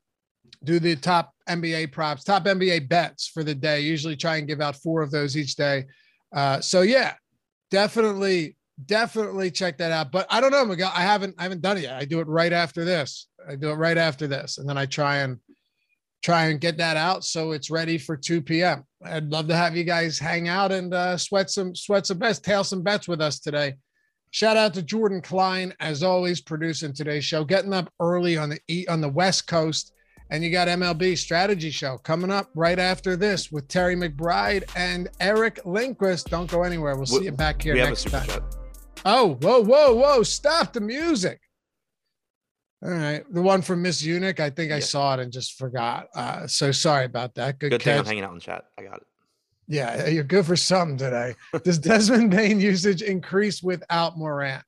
Do 0.63 0.79
the 0.79 0.97
top 0.97 1.33
NBA 1.49 1.93
props, 1.93 2.25
top 2.25 2.45
NBA 2.45 2.89
bets 2.89 3.29
for 3.29 3.43
the 3.43 3.55
day. 3.55 3.81
Usually 3.81 4.17
try 4.17 4.37
and 4.37 4.49
give 4.49 4.61
out 4.61 4.77
four 4.77 5.03
of 5.03 5.11
those 5.11 5.37
each 5.37 5.57
day. 5.57 5.87
Uh, 6.35 6.61
so 6.61 6.83
yeah, 6.83 7.15
definitely, 7.71 8.57
definitely 8.87 9.51
check 9.51 9.79
that 9.79 9.91
out. 9.91 10.13
But 10.13 10.27
I 10.31 10.41
don't 10.41 10.51
know, 10.51 10.65
Miguel. 10.65 10.93
I 10.95 11.03
haven't, 11.03 11.35
I 11.39 11.45
haven't 11.45 11.63
done 11.63 11.79
it 11.79 11.85
yet. 11.85 11.95
I 11.95 12.05
do 12.05 12.21
it 12.21 12.29
right 12.29 12.53
after 12.53 12.85
this. 12.85 13.29
I 13.49 13.57
do 13.57 13.71
it 13.71 13.75
right 13.75 13.99
after 13.99 14.27
this, 14.27 14.59
and 14.59 14.69
then 14.69 14.77
I 14.77 14.87
try 14.87 15.19
and 15.19 15.39
try 16.23 16.47
and 16.47 16.61
get 16.61 16.77
that 16.77 16.97
out 16.97 17.25
so 17.25 17.53
it's 17.53 17.71
ready 17.71 17.97
for 17.97 18.17
2 18.17 18.43
p.m. 18.43 18.85
I'd 19.03 19.31
love 19.31 19.49
to 19.49 19.57
have 19.57 19.77
you 19.77 19.85
guys 19.85 20.19
hang 20.19 20.49
out 20.49 20.71
and 20.71 20.93
uh, 20.93 21.17
sweat 21.17 21.51
some 21.51 21.75
sweat 21.75 22.07
some 22.07 22.19
bets, 22.19 22.39
tail 22.39 22.65
some 22.65 22.83
bets 22.83 23.09
with 23.09 23.21
us 23.21 23.41
today. 23.41 23.75
Shout 24.33 24.57
out 24.57 24.75
to 24.75 24.83
Jordan 24.83 25.23
Klein, 25.23 25.75
as 25.81 26.03
always, 26.03 26.41
producing 26.41 26.93
today's 26.93 27.25
show, 27.25 27.45
getting 27.45 27.73
up 27.73 27.93
early 27.99 28.37
on 28.37 28.51
the 28.51 28.89
on 28.89 29.01
the 29.01 29.09
West 29.09 29.47
Coast. 29.47 29.93
And 30.31 30.45
you 30.45 30.51
got 30.51 30.68
MLB 30.68 31.18
Strategy 31.18 31.70
Show 31.70 31.99
coming 31.99 32.31
up 32.31 32.51
right 32.55 32.78
after 32.78 33.16
this 33.16 33.51
with 33.51 33.66
Terry 33.66 33.97
McBride 33.97 34.64
and 34.76 35.09
Eric 35.18 35.61
Lindquist. 35.64 36.31
Don't 36.31 36.49
go 36.49 36.62
anywhere. 36.62 36.97
We'll 36.97 37.07
see 37.07 37.24
you 37.24 37.33
back 37.33 37.62
here 37.62 37.74
next 37.74 38.09
time. 38.11 38.28
Oh, 39.05 39.35
whoa, 39.43 39.61
whoa, 39.62 39.95
whoa. 39.95 40.22
Stop 40.22 40.72
the 40.72 40.81
music. 40.81 41.41
All 42.83 42.91
right. 42.91 43.24
The 43.33 43.43
one 43.43 43.61
from 43.61 43.83
Miss 43.83 44.03
Eunuch, 44.03 44.41
I 44.41 44.51
think 44.51 44.70
yeah. 44.70 44.76
I 44.76 44.81
saw 44.81 45.14
it 45.14 45.20
and 45.20 45.33
just 45.33 45.59
forgot. 45.59 46.07
Uh, 46.14 46.47
so 46.47 46.70
sorry 46.70 47.07
about 47.07 47.35
that. 47.35 47.59
Good, 47.59 47.70
Good 47.70 47.83
thing 47.83 47.99
I'm 47.99 48.05
hanging 48.05 48.24
out 48.24 48.33
in 48.33 48.41
chat. 48.41 48.64
I 48.78 48.85
got 48.85 48.99
it. 48.99 49.07
Yeah, 49.66 50.09
you're 50.09 50.24
good 50.24 50.47
for 50.47 50.57
something 50.57 50.97
today. 50.97 51.35
Does 51.62 51.78
Desmond 51.81 52.31
Bane 52.33 52.59
usage 52.59 53.03
increase 53.03 53.62
without 53.62 54.18
Morant? 54.18 54.64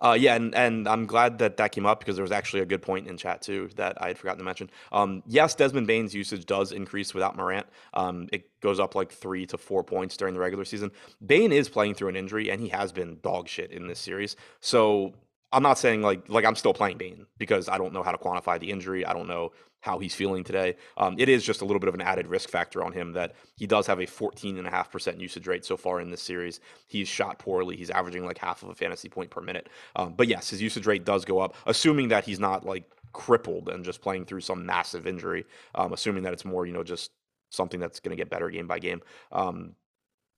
Uh, 0.00 0.16
yeah, 0.18 0.34
and, 0.34 0.54
and 0.54 0.88
I'm 0.88 1.06
glad 1.06 1.38
that 1.38 1.56
that 1.56 1.72
came 1.72 1.86
up 1.86 2.00
because 2.00 2.16
there 2.16 2.24
was 2.24 2.32
actually 2.32 2.60
a 2.60 2.66
good 2.66 2.82
point 2.82 3.08
in 3.08 3.16
chat 3.16 3.42
too 3.42 3.70
that 3.76 4.00
I 4.02 4.08
had 4.08 4.18
forgotten 4.18 4.38
to 4.38 4.44
mention. 4.44 4.70
Um, 4.92 5.22
yes, 5.26 5.54
Desmond 5.54 5.86
Bane's 5.86 6.14
usage 6.14 6.46
does 6.46 6.72
increase 6.72 7.14
without 7.14 7.36
Morant. 7.36 7.66
Um, 7.94 8.28
it 8.32 8.50
goes 8.60 8.80
up 8.80 8.94
like 8.94 9.12
three 9.12 9.46
to 9.46 9.58
four 9.58 9.82
points 9.84 10.16
during 10.16 10.34
the 10.34 10.40
regular 10.40 10.64
season. 10.64 10.90
Bane 11.24 11.52
is 11.52 11.68
playing 11.68 11.94
through 11.94 12.08
an 12.08 12.16
injury, 12.16 12.50
and 12.50 12.60
he 12.60 12.68
has 12.68 12.92
been 12.92 13.18
dog 13.22 13.48
shit 13.48 13.70
in 13.70 13.86
this 13.86 14.00
series. 14.00 14.36
So 14.60 15.14
I'm 15.52 15.62
not 15.62 15.78
saying 15.78 16.02
like 16.02 16.28
like 16.28 16.44
I'm 16.44 16.56
still 16.56 16.74
playing 16.74 16.98
Bain 16.98 17.26
because 17.38 17.68
I 17.68 17.78
don't 17.78 17.92
know 17.92 18.02
how 18.02 18.12
to 18.12 18.18
quantify 18.18 18.60
the 18.60 18.70
injury. 18.70 19.06
I 19.06 19.12
don't 19.14 19.28
know 19.28 19.52
how 19.84 19.98
he's 19.98 20.14
feeling 20.14 20.42
today. 20.42 20.76
Um, 20.96 21.14
it 21.18 21.28
is 21.28 21.44
just 21.44 21.60
a 21.60 21.64
little 21.66 21.78
bit 21.78 21.88
of 21.88 21.94
an 21.94 22.00
added 22.00 22.26
risk 22.26 22.48
factor 22.48 22.82
on 22.82 22.90
him 22.90 23.12
that 23.12 23.34
he 23.54 23.66
does 23.66 23.86
have 23.86 23.98
a 23.98 24.06
14.5% 24.06 25.20
usage 25.20 25.46
rate 25.46 25.62
so 25.62 25.76
far 25.76 26.00
in 26.00 26.10
this 26.10 26.22
series. 26.22 26.60
He's 26.86 27.06
shot 27.06 27.38
poorly. 27.38 27.76
He's 27.76 27.90
averaging 27.90 28.24
like 28.24 28.38
half 28.38 28.62
of 28.62 28.70
a 28.70 28.74
fantasy 28.74 29.10
point 29.10 29.28
per 29.28 29.42
minute. 29.42 29.68
Um, 29.94 30.14
but 30.16 30.26
yes, 30.26 30.48
his 30.48 30.62
usage 30.62 30.86
rate 30.86 31.04
does 31.04 31.26
go 31.26 31.38
up, 31.38 31.54
assuming 31.66 32.08
that 32.08 32.24
he's 32.24 32.40
not 32.40 32.64
like 32.64 32.90
crippled 33.12 33.68
and 33.68 33.84
just 33.84 34.00
playing 34.00 34.24
through 34.24 34.40
some 34.40 34.64
massive 34.64 35.06
injury. 35.06 35.44
Um, 35.74 35.92
assuming 35.92 36.22
that 36.22 36.32
it's 36.32 36.46
more, 36.46 36.64
you 36.64 36.72
know, 36.72 36.82
just 36.82 37.10
something 37.50 37.78
that's 37.78 38.00
going 38.00 38.16
to 38.16 38.20
get 38.20 38.30
better 38.30 38.48
game 38.48 38.66
by 38.66 38.78
game. 38.78 39.02
Um, 39.32 39.74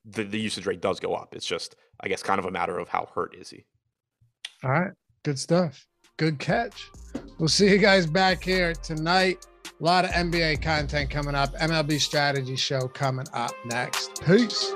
the, 0.05 0.25
the 0.25 0.41
usage 0.41 0.67
rate 0.67 0.81
does 0.81 0.99
go 0.99 1.15
up. 1.15 1.37
It's 1.37 1.47
just, 1.47 1.77
I 2.01 2.09
guess, 2.09 2.21
kind 2.21 2.41
of 2.41 2.47
a 2.47 2.51
matter 2.51 2.81
of 2.81 2.89
how 2.89 3.09
hurt 3.15 3.37
is 3.37 3.51
he. 3.51 3.65
All 4.65 4.73
right. 4.73 4.91
Good 5.23 5.39
stuff. 5.39 5.87
Good 6.17 6.41
catch. 6.41 6.91
We'll 7.39 7.49
see 7.49 7.71
you 7.71 7.79
guys 7.79 8.07
back 8.07 8.43
here 8.43 8.73
tonight. 8.73 9.47
A 9.79 9.85
lot 9.85 10.07
of 10.07 10.11
NBA 10.13 10.63
content 10.63 11.11
coming 11.11 11.35
up. 11.35 11.55
MLB 11.57 12.01
strategy 12.01 12.57
show 12.57 12.89
coming 12.89 13.27
up 13.35 13.53
next. 13.67 14.25
Peace. 14.25 14.73